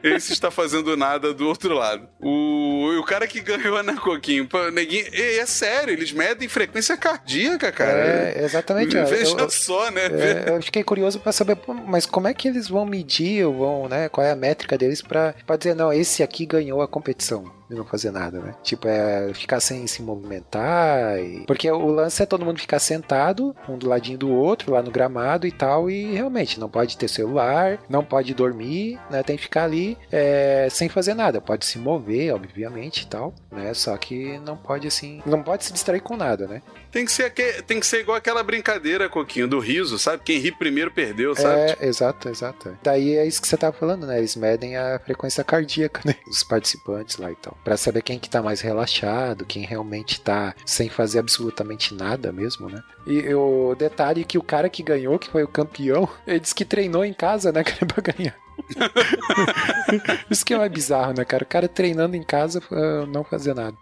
Esse 0.03 0.33
está 0.33 0.51
fazendo 0.51 0.97
nada 0.97 1.33
do 1.35 1.47
outro 1.49 1.75
lado. 1.75 2.09
O, 2.21 2.99
o 3.01 3.05
cara 3.05 3.27
que 3.27 3.41
ganhou, 3.41 3.83
né, 3.83 3.95
Coquinho? 4.01 4.49
Neguinho, 4.73 5.07
e 5.13 5.39
é 5.39 5.47
sério, 5.47 5.93
eles 5.93 6.13
medem 6.13 6.49
frequência 6.49 6.97
cardíaca, 6.97 7.73
cara. 7.73 7.99
É, 7.99 8.45
exatamente. 8.45 8.97
Veja 8.97 9.37
eu- 9.37 9.51
só, 9.51 9.91
né? 9.91 10.07
É, 10.07 10.51
eu 10.51 10.63
fiquei 10.63 10.85
curioso 10.85 11.19
pra 11.19 11.33
saber, 11.33 11.59
mas 11.87 12.07
como 12.07 12.29
é 12.29 12.35
que 12.35 12.47
eles 12.49 12.69
vão 12.69 12.87
medir, 12.87 13.45
ou 13.47 13.55
vão, 13.59 13.89
né? 13.89 14.09
Qual 14.09 14.25
é 14.27 14.31
a 14.31 14.37
métrica 14.37 14.79
deles 14.79 15.03
pra 15.03 15.35
dizer, 15.59 15.75
não, 15.75 15.93
esse 15.93 16.23
aqui 16.23 16.47
ganhou 16.47 16.81
a 16.83 16.89
competição 16.89 17.56
e 17.71 17.75
não 17.75 17.85
fazer 17.85 18.11
nada, 18.11 18.41
né? 18.41 18.55
Tipo, 18.63 18.87
é 18.89 19.33
ficar 19.35 19.61
sem 19.61 19.87
se 19.87 20.03
movimentar. 20.03 21.19
e- 21.19 21.45
Porque 21.47 21.71
o 21.71 21.87
lance 21.89 22.23
é 22.23 22.27
todo 22.27 22.45
mundo 22.45 22.61
ficar 22.61 22.79
sentado, 22.79 23.55
um 23.69 23.77
do 23.77 23.89
ladinho 23.89 24.19
do 24.19 24.31
outro, 24.31 24.73
lá 24.73 24.83
no 24.83 24.91
gramado 24.91 25.47
e 25.47 25.53
tal, 25.53 25.91
e 25.91 26.13
realmente 26.15 26.59
não 26.61 26.69
pode 26.69 26.97
ter 26.97 27.09
celular, 27.09 27.79
não 27.89 28.05
pode 28.05 28.35
dormir, 28.35 28.99
né? 29.11 29.23
Tem 29.23 29.37
que 29.37 29.43
ficar 29.43 29.65
ali 29.65 29.97
é, 30.13 30.69
sem 30.71 30.89
fazer 30.89 31.15
nada. 31.15 31.41
Pode 31.41 31.65
se 31.67 31.79
mover, 31.79 32.35
obviamente 32.35 33.03
e 33.03 33.07
tal, 33.07 33.35
né? 33.51 33.73
Só 33.75 33.97
que 33.97 34.39
não 34.41 34.57
pode 34.57 34.87
assim, 34.87 35.21
não 35.27 35.43
pode 35.43 35.65
se 35.65 35.73
distrair 35.73 36.01
com 36.01 36.17
nada, 36.17 36.47
né? 36.47 36.63
Tem 36.97 37.05
que, 37.05 37.13
ser 37.13 37.25
aque- 37.25 37.63
tem 37.67 37.79
que 37.79 37.87
ser 37.87 38.01
igual 38.01 38.17
aquela 38.17 38.43
brincadeira, 38.43 39.07
Coquinho, 39.07 39.47
do 39.47 39.59
riso, 39.59 39.99
sabe? 39.99 40.23
Quem 40.25 40.39
ri 40.39 40.51
primeiro 40.51 40.91
perdeu, 40.91 41.35
sabe? 41.37 41.61
É, 41.79 41.87
exato, 41.87 42.27
exato. 42.27 42.79
Daí 42.83 43.17
é 43.17 43.27
isso 43.27 43.43
que 43.43 43.47
você 43.47 43.55
tava 43.59 43.77
falando, 43.77 44.07
né? 44.07 44.17
Eles 44.17 44.35
medem 44.35 44.79
a 44.79 44.99
frequência 45.05 45.45
cardíaca, 45.45 46.01
né? 46.07 46.15
Dos 46.27 46.43
participantes 46.43 47.19
lá 47.19 47.31
e 47.31 47.37
tal. 47.37 47.55
Pra 47.63 47.77
saber 47.77 48.01
quem 48.01 48.19
que 48.19 48.31
tá 48.31 48.41
mais 48.43 48.63
relaxado, 48.63 49.45
quem 49.45 49.67
realmente 49.67 50.23
tá 50.23 50.55
sem 50.65 50.89
fazer 50.89 51.19
absolutamente 51.19 51.93
nada 51.93 52.33
mesmo, 52.33 52.71
né? 52.71 52.83
E 53.07 53.35
o 53.35 53.75
detalhe 53.75 54.23
é 54.23 54.25
que 54.25 54.39
o 54.39 54.43
cara 54.43 54.71
que 54.71 54.83
ganhou, 54.83 55.19
que 55.19 55.29
foi 55.31 55.43
o 55.43 55.49
campeão, 55.49 56.09
ele 56.27 56.41
disse 56.41 56.55
que 56.55 56.65
treinou 56.65 57.05
em 57.05 57.13
casa, 57.13 57.53
né, 57.53 57.63
cara, 57.65 57.85
pra 57.85 58.03
ganhar. 58.15 58.35
Isso 60.31 60.45
que 60.45 60.55
é 60.55 60.59
mais 60.59 60.73
bizarro, 60.73 61.13
né, 61.13 61.25
cara? 61.25 61.45
O 61.45 61.47
cara 61.47 61.69
treinando 61.69 62.17
em 62.17 62.23
casa 62.23 62.61
pra 62.61 63.05
não 63.07 63.23
fazer 63.23 63.55
nada. 63.55 63.77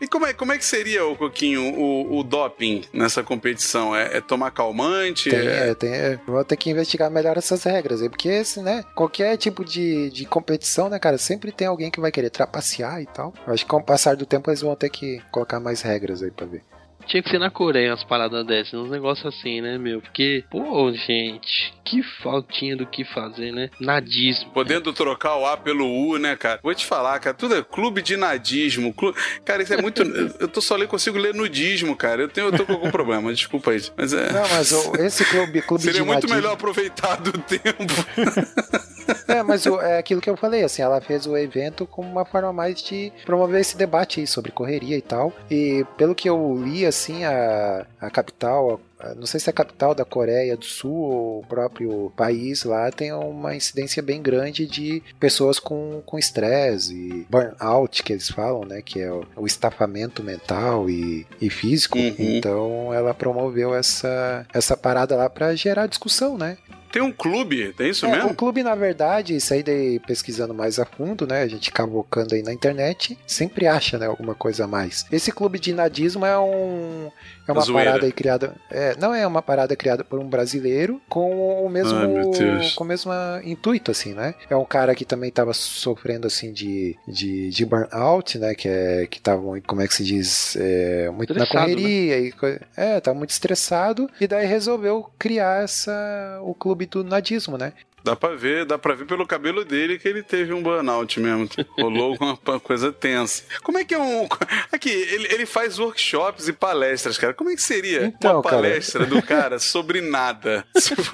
E 0.00 0.06
como 0.06 0.26
é, 0.26 0.32
como 0.32 0.52
é 0.52 0.58
que 0.58 0.64
seria, 0.64 1.06
o 1.06 1.16
Coquinho, 1.16 1.74
o, 1.74 2.18
o 2.18 2.22
doping 2.22 2.84
nessa 2.92 3.22
competição? 3.22 3.96
É, 3.96 4.18
é 4.18 4.20
tomar 4.20 4.50
calmante? 4.50 5.30
Tem, 5.30 5.46
é... 5.46 5.74
tem, 5.74 5.92
é, 5.92 6.20
vou 6.26 6.44
ter 6.44 6.56
que 6.56 6.70
investigar 6.70 7.10
melhor 7.10 7.36
essas 7.38 7.62
regras 7.64 8.02
aí, 8.02 8.08
porque 8.08 8.28
esse, 8.28 8.60
né, 8.60 8.84
qualquer 8.94 9.36
tipo 9.36 9.64
de, 9.64 10.10
de 10.10 10.26
competição, 10.26 10.88
né, 10.88 10.98
cara, 10.98 11.16
sempre 11.16 11.50
tem 11.50 11.66
alguém 11.66 11.90
que 11.90 12.00
vai 12.00 12.12
querer 12.12 12.30
trapacear 12.30 13.00
e 13.00 13.06
tal. 13.06 13.32
Eu 13.46 13.54
acho 13.54 13.64
que 13.64 13.70
com 13.70 13.78
o 13.78 13.82
passar 13.82 14.16
do 14.16 14.26
tempo 14.26 14.50
eles 14.50 14.60
vão 14.60 14.76
ter 14.76 14.90
que 14.90 15.22
colocar 15.30 15.60
mais 15.60 15.80
regras 15.80 16.22
aí 16.22 16.30
pra 16.30 16.46
ver. 16.46 16.62
Tinha 17.06 17.22
que 17.22 17.30
ser 17.30 17.38
na 17.38 17.50
Coreia 17.50 17.90
umas 17.90 18.02
paradas 18.04 18.44
dessas, 18.46 18.74
uns 18.74 18.90
negócios 18.90 19.26
assim, 19.34 19.60
né, 19.60 19.78
meu? 19.78 20.00
Porque, 20.00 20.44
pô, 20.50 20.92
gente, 20.92 21.72
que 21.84 22.02
faltinha 22.22 22.76
do 22.76 22.84
que 22.86 23.04
fazer, 23.04 23.52
né? 23.52 23.70
Nadismo. 23.80 24.50
Podendo 24.50 24.92
trocar 24.92 25.36
o 25.36 25.46
A 25.46 25.56
pelo 25.56 25.86
U, 25.86 26.18
né, 26.18 26.34
cara? 26.36 26.58
Vou 26.62 26.74
te 26.74 26.84
falar, 26.84 27.18
cara, 27.20 27.34
tudo 27.34 27.54
é 27.56 27.62
clube 27.62 28.02
de 28.02 28.16
nadismo. 28.16 28.92
clu- 28.92 29.14
Cara, 29.44 29.62
isso 29.62 29.72
é 29.72 29.80
muito. 29.80 30.02
eu 30.40 30.48
tô 30.48 30.60
só 30.60 30.74
lendo, 30.76 30.88
consigo 30.88 31.16
ler 31.16 31.32
nudismo, 31.32 31.94
cara. 31.96 32.22
Eu, 32.22 32.28
tenho, 32.28 32.48
eu 32.48 32.52
tô 32.56 32.66
com 32.66 32.72
algum 32.72 32.90
problema, 32.90 33.32
desculpa 33.32 33.70
aí. 33.70 33.80
Mas 33.96 34.12
é. 34.12 34.32
Não, 34.32 34.48
mas 34.48 34.72
o- 34.72 34.96
esse 34.96 35.24
clube, 35.26 35.62
clube 35.62 35.84
Seria 35.84 36.00
de 36.00 36.06
muito 36.06 36.16
nadismo- 36.22 36.34
melhor 36.36 36.54
aproveitar 36.54 37.16
do 37.20 37.32
tempo. 37.32 37.84
É, 39.28 39.42
mas 39.42 39.66
o- 39.66 39.80
é 39.80 39.98
aquilo 39.98 40.20
que 40.20 40.28
eu 40.30 40.36
falei, 40.36 40.62
assim, 40.64 40.82
ela 40.82 41.00
fez 41.00 41.26
o 41.26 41.36
evento 41.36 41.86
como 41.86 42.08
uma 42.10 42.24
forma 42.24 42.52
mais 42.52 42.82
de 42.82 43.12
promover 43.24 43.60
esse 43.60 43.76
debate 43.76 44.20
aí 44.20 44.26
sobre 44.26 44.50
correria 44.52 44.96
e 44.96 45.02
tal. 45.02 45.32
E 45.50 45.84
pelo 45.96 46.14
que 46.14 46.28
eu 46.28 46.56
li, 46.62 46.84
assim, 46.86 47.24
a, 47.24 47.86
a 48.00 48.10
capital, 48.10 48.80
a- 48.98 49.14
não 49.14 49.26
sei 49.26 49.38
se 49.40 49.48
é 49.48 49.50
a 49.50 49.54
capital 49.54 49.94
da 49.94 50.04
Coreia 50.04 50.56
do 50.56 50.64
Sul 50.64 50.92
ou 50.92 51.40
o 51.40 51.46
próprio 51.46 52.12
país 52.16 52.64
lá, 52.64 52.90
tem 52.90 53.12
uma 53.12 53.54
incidência 53.54 54.02
bem 54.02 54.20
grande 54.22 54.66
de 54.66 55.02
pessoas 55.20 55.58
com 55.58 56.02
com 56.06 56.18
estresse 56.18 56.94
e 56.94 57.26
burnout, 57.30 58.02
que 58.02 58.12
eles 58.12 58.28
falam, 58.30 58.64
né, 58.64 58.80
que 58.84 59.00
é 59.00 59.10
o, 59.10 59.24
o 59.36 59.46
estafamento 59.46 60.22
mental 60.22 60.88
e, 60.88 61.26
e 61.40 61.50
físico. 61.50 61.98
Uhum. 61.98 62.14
Então 62.18 62.92
ela 62.94 63.12
promoveu 63.14 63.74
essa, 63.74 64.46
essa 64.52 64.76
parada 64.76 65.16
lá 65.16 65.28
pra 65.28 65.54
gerar 65.54 65.86
discussão, 65.86 66.36
né? 66.38 66.56
Tem 66.96 67.02
um 67.02 67.12
clube, 67.12 67.74
tem 67.74 67.90
isso 67.90 68.06
É, 68.06 68.10
mesmo? 68.10 68.30
O 68.30 68.34
clube, 68.34 68.62
na 68.62 68.74
verdade, 68.74 69.36
isso 69.36 69.52
aí 69.52 69.62
daí 69.62 70.00
pesquisando 70.00 70.54
mais 70.54 70.78
a 70.78 70.86
fundo, 70.86 71.26
né? 71.26 71.42
A 71.42 71.46
gente 71.46 71.70
cavocando 71.70 72.34
aí 72.34 72.42
na 72.42 72.54
internet, 72.54 73.18
sempre 73.26 73.66
acha, 73.66 73.98
né, 73.98 74.06
alguma 74.06 74.34
coisa 74.34 74.64
a 74.64 74.66
mais. 74.66 75.04
Esse 75.12 75.30
clube 75.30 75.58
de 75.58 75.74
nadismo 75.74 76.24
é 76.24 76.38
um. 76.38 77.10
É 77.46 77.52
uma 77.52 77.60
Zoeira. 77.60 77.90
parada 77.90 78.06
aí 78.06 78.12
criada. 78.12 78.54
É, 78.70 78.96
não 78.96 79.14
é 79.14 79.26
uma 79.26 79.42
parada 79.42 79.76
criada 79.76 80.02
por 80.02 80.18
um 80.18 80.26
brasileiro 80.28 80.98
com 81.08 81.64
o 81.64 81.68
mesmo. 81.68 81.94
Ai, 81.94 82.72
com 82.74 82.82
o 82.82 82.86
mesmo 82.86 83.12
intuito, 83.44 83.90
assim, 83.90 84.14
né? 84.14 84.34
É 84.48 84.56
um 84.56 84.64
cara 84.64 84.94
que 84.94 85.04
também 85.04 85.30
tava 85.30 85.52
sofrendo 85.52 86.26
assim 86.26 86.50
de, 86.52 86.96
de, 87.06 87.50
de 87.50 87.64
burnout, 87.66 88.38
né? 88.38 88.54
Que 88.54 88.68
é 88.68 89.06
que 89.06 89.20
tava 89.20 89.42
muito, 89.42 89.66
como 89.68 89.82
é 89.82 89.86
que 89.86 89.94
se 89.94 90.02
diz? 90.02 90.56
É, 90.58 91.10
muito 91.10 91.34
na 91.34 91.44
Estressado, 91.44 91.68
né? 91.68 91.74
correria. 91.76 92.18
E, 92.20 92.32
co- 92.32 92.46
é, 92.76 93.00
tava 93.00 93.16
muito 93.18 93.30
estressado. 93.30 94.08
E 94.20 94.26
daí 94.26 94.46
resolveu 94.46 95.08
criar 95.18 95.62
essa, 95.62 96.40
o 96.42 96.54
clube 96.54 96.85
do 96.86 97.04
nadismo, 97.04 97.56
né? 97.58 97.72
Dá 98.04 98.14
pra 98.14 98.36
ver, 98.36 98.64
dá 98.64 98.78
pra 98.78 98.94
ver 98.94 99.04
pelo 99.04 99.26
cabelo 99.26 99.64
dele 99.64 99.98
que 99.98 100.06
ele 100.06 100.22
teve 100.22 100.52
um 100.52 100.62
burnout 100.62 101.18
mesmo. 101.18 101.48
Rolou 101.76 102.16
pa- 102.36 102.60
coisa 102.60 102.92
tensa. 102.92 103.42
Como 103.64 103.78
é 103.78 103.84
que 103.84 103.94
é 103.94 103.98
um. 103.98 104.28
Aqui, 104.70 104.88
ele, 104.90 105.26
ele 105.34 105.44
faz 105.44 105.76
workshops 105.78 106.46
e 106.46 106.52
palestras, 106.52 107.18
cara. 107.18 107.34
Como 107.34 107.50
é 107.50 107.56
que 107.56 107.62
seria 107.62 108.04
Então, 108.04 108.34
uma 108.36 108.42
cara. 108.44 108.56
palestra 108.56 109.04
do 109.06 109.20
cara 109.26 109.58
sobre 109.58 110.00
nada? 110.00 110.64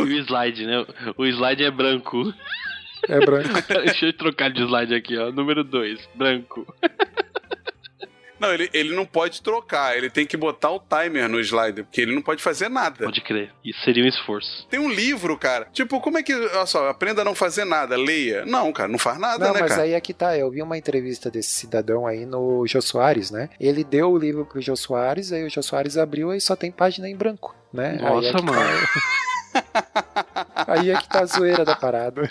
E 0.01 0.03
o 0.03 0.19
slide, 0.19 0.67
né? 0.67 0.85
O 1.17 1.25
slide 1.25 1.65
é 1.65 1.71
branco. 1.71 2.31
É 3.09 3.19
branco. 3.21 3.49
Deixa 3.87 4.07
eu 4.07 4.13
trocar 4.13 4.51
de 4.51 4.61
slide 4.63 4.95
aqui, 4.95 5.17
ó. 5.17 5.33
Número 5.33 5.65
2, 5.65 6.09
branco. 6.15 6.67
Não, 8.43 8.53
ele, 8.53 8.69
ele 8.73 8.93
não 8.95 9.07
pode 9.07 9.41
trocar, 9.41 9.97
ele 9.97 10.11
tem 10.11 10.27
que 10.27 10.37
botar 10.37 10.73
o 10.73 10.81
timer 10.81 11.29
no 11.29 11.39
slider, 11.39 11.85
porque 11.85 12.01
ele 12.01 12.13
não 12.13 12.21
pode 12.21 12.43
fazer 12.43 12.69
nada. 12.69 13.05
Pode 13.05 13.21
crer. 13.21 13.53
Isso 13.65 13.81
seria 13.85 14.03
um 14.03 14.09
esforço. 14.09 14.67
Tem 14.69 14.81
um 14.81 14.91
livro, 14.91 15.39
cara. 15.39 15.69
Tipo, 15.73 16.01
como 16.01 16.19
é 16.19 16.25
que. 16.25 16.35
Olha 16.35 16.67
só, 16.67 16.89
aprenda 16.89 17.23
a 17.23 17.25
não 17.25 17.37
fazer 17.37 17.65
nada, 17.65 17.97
leia. 17.97 18.45
Não, 18.45 18.73
cara, 18.73 18.89
não 18.89 18.99
faz 18.99 19.17
nada, 19.17 19.47
Não, 19.47 19.55
né, 19.55 19.61
mas 19.61 19.71
cara? 19.71 19.83
aí 19.83 19.93
é 19.93 20.01
que 20.01 20.13
tá. 20.13 20.37
Eu 20.37 20.51
vi 20.51 20.61
uma 20.61 20.77
entrevista 20.77 21.31
desse 21.31 21.51
cidadão 21.51 22.05
aí 22.05 22.27
no 22.27 22.67
Jô 22.67 22.83
Soares, 22.83 23.31
né? 23.31 23.49
Ele 23.61 23.85
deu 23.85 24.11
o 24.11 24.19
livro 24.19 24.45
pro 24.45 24.61
Jô 24.61 24.75
Soares, 24.75 25.33
aí 25.33 25.45
o 25.45 25.49
Jô 25.51 25.63
Soares 25.63 25.97
abriu 25.97 26.35
e 26.35 26.41
só 26.41 26.57
tem 26.57 26.73
página 26.73 27.09
em 27.09 27.15
branco, 27.17 27.55
né? 27.73 27.99
aí 28.01 28.03
Nossa, 28.03 28.29
é 28.29 28.33
que 28.33 28.43
mano. 28.43 28.89
Aí 30.67 30.91
é 30.91 30.97
que 30.97 31.09
tá 31.09 31.21
a 31.21 31.27
zoeira 31.27 31.65
da 31.65 31.75
parada. 31.75 32.31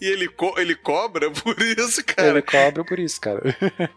E 0.00 0.06
ele, 0.06 0.28
co- 0.28 0.54
ele 0.58 0.74
cobra 0.74 1.30
por 1.30 1.56
isso, 1.60 2.04
cara. 2.04 2.28
Ele 2.28 2.42
cobra 2.42 2.84
por 2.84 2.98
isso, 2.98 3.20
cara. 3.20 3.42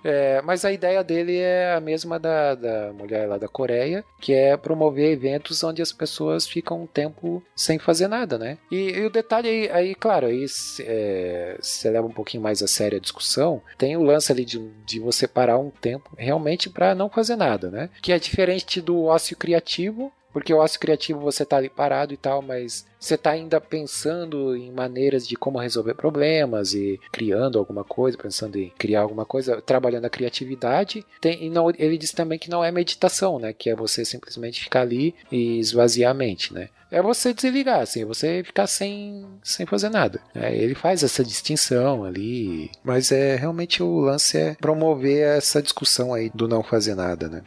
É, 0.04 0.42
mas 0.42 0.66
a 0.66 0.72
ideia 0.72 1.04
dele 1.04 1.38
é 1.38 1.74
a 1.74 1.80
mesma 1.80 2.20
da, 2.20 2.56
da 2.56 2.94
mulher 2.94 3.28
lá 3.28 3.38
da 3.38 3.48
Coreia, 3.48 4.04
que 4.20 4.34
é 4.34 4.56
promover 4.58 5.12
eventos 5.12 5.64
onde 5.64 5.82
as 5.82 5.92
pessoas 5.92 6.48
ficam 6.48 6.84
um 6.84 6.88
tempo 6.88 7.44
sem 7.56 7.80
fazer 7.80 8.08
nada, 8.08 8.38
né? 8.38 8.58
E, 8.72 8.92
e 8.92 9.06
o 9.06 9.10
detalhe 9.10 9.48
aí, 9.50 9.70
aí, 9.72 9.96
claro, 9.96 10.28
aí 10.28 10.48
se 10.48 10.84
é, 10.88 11.58
se 11.62 11.90
leva 11.90 12.08
um 12.08 12.12
pouquinho 12.12 12.44
mais 12.44 12.62
a 12.62 12.68
sério 12.68 12.98
a 12.98 13.02
discussão, 13.02 13.62
tem 13.78 13.96
o 13.98 14.04
lance 14.04 14.32
ali 14.32 14.46
de, 14.46 14.60
de 14.86 15.00
você 15.00 15.28
parar 15.28 15.58
um 15.58 15.70
tempo 15.70 16.10
realmente 16.18 16.70
para 16.70 16.94
não 16.96 17.10
fazer 17.10 17.36
nada, 17.36 17.70
né? 17.70 17.90
Que 18.02 18.12
é 18.12 18.20
diferente 18.20 18.82
do 18.82 19.04
ócio 19.06 19.36
criativo, 19.38 20.12
Porque 20.34 20.54
o 20.54 20.58
ócio 20.58 20.80
criativo 20.80 21.20
você 21.20 21.46
tá 21.46 21.58
ali 21.58 21.70
parado 21.70 22.14
e 22.14 22.18
tal, 22.18 22.42
mas 22.42 22.86
você 23.00 23.18
tá 23.18 23.32
ainda 23.32 23.62
pensando 23.62 24.56
em 24.56 24.72
maneiras 24.72 25.28
de 25.28 25.36
como 25.36 25.60
resolver 25.60 25.94
problemas 25.94 26.74
e 26.74 27.00
criando 27.12 27.60
alguma 27.60 27.84
coisa, 27.84 28.18
pensando 28.18 28.58
em 28.58 28.72
criar 28.78 29.02
alguma 29.02 29.26
coisa, 29.26 29.62
trabalhando 29.62 30.06
a 30.06 30.10
criatividade. 30.10 31.06
Tem, 31.22 31.50
não, 31.50 31.70
ele 31.70 31.98
diz 31.98 32.12
também 32.12 32.40
que 32.40 32.50
não 32.50 32.64
é 32.64 32.72
meditação, 32.72 33.38
né? 33.38 33.54
Que 33.54 33.70
é 33.70 33.76
você 33.76 34.04
simplesmente 34.04 34.64
ficar 34.64 34.82
ali 34.82 35.14
e 35.32 35.60
esvaziar 35.60 36.12
a 36.12 36.16
mente, 36.16 36.54
né? 36.54 36.70
É 36.90 37.02
você 37.02 37.34
desligar, 37.34 37.80
assim, 37.80 38.06
você 38.06 38.44
ficar 38.44 38.68
sem, 38.68 39.26
sem 39.44 39.66
fazer 39.66 39.90
nada. 39.90 40.22
É, 40.36 40.56
ele 40.56 40.76
faz 40.76 41.02
essa 41.02 41.24
distinção 41.24 42.04
ali, 42.04 42.70
mas 42.84 43.12
é 43.12 43.36
realmente 43.36 43.82
o 43.82 44.00
lance 44.00 44.38
é 44.38 44.54
promover 44.54 45.26
essa 45.38 45.60
discussão 45.60 46.14
aí 46.14 46.30
do 46.36 46.48
não 46.48 46.62
fazer 46.62 46.94
nada, 46.94 47.28
né? 47.28 47.42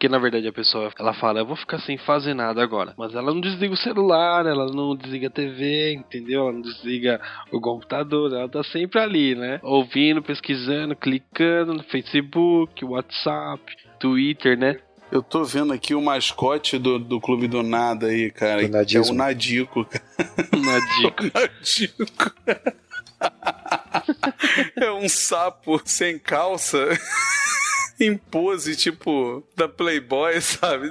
Porque 0.00 0.08
na 0.08 0.18
verdade 0.18 0.48
a 0.48 0.52
pessoa 0.52 0.90
ela 0.98 1.12
fala, 1.12 1.40
eu 1.40 1.46
vou 1.46 1.56
ficar 1.56 1.78
sem 1.80 1.98
fazer 1.98 2.32
nada 2.32 2.62
agora. 2.62 2.94
Mas 2.96 3.14
ela 3.14 3.34
não 3.34 3.38
desliga 3.38 3.74
o 3.74 3.76
celular, 3.76 4.46
ela 4.46 4.64
não 4.64 4.96
desliga 4.96 5.26
a 5.26 5.30
TV, 5.30 5.92
entendeu? 5.92 6.44
Ela 6.44 6.52
não 6.52 6.62
desliga 6.62 7.20
o 7.52 7.60
computador, 7.60 8.32
ela 8.32 8.48
tá 8.48 8.64
sempre 8.64 8.98
ali, 8.98 9.34
né? 9.34 9.60
Ouvindo, 9.62 10.22
pesquisando, 10.22 10.96
clicando 10.96 11.74
no 11.74 11.82
Facebook, 11.82 12.82
WhatsApp, 12.82 13.60
Twitter, 13.98 14.56
né? 14.56 14.78
Eu 15.12 15.22
tô 15.22 15.44
vendo 15.44 15.74
aqui 15.74 15.94
o 15.94 16.00
mascote 16.00 16.78
do, 16.78 16.98
do 16.98 17.20
Clube 17.20 17.46
do 17.46 17.62
Nada 17.62 18.06
aí, 18.06 18.30
cara. 18.30 18.66
Do 18.66 18.86
que 18.86 18.96
é 18.96 19.00
o. 19.02 19.12
Nadico, 19.12 19.84
cara. 19.84 20.02
Nadico. 20.56 21.24
Nadico. 21.34 22.32
é 24.80 24.90
um 24.92 25.06
sapo 25.10 25.78
sem 25.84 26.18
calça. 26.18 26.88
Em 28.00 28.16
pose, 28.16 28.74
tipo, 28.76 29.42
da 29.56 29.68
Playboy, 29.68 30.40
sabe? 30.42 30.90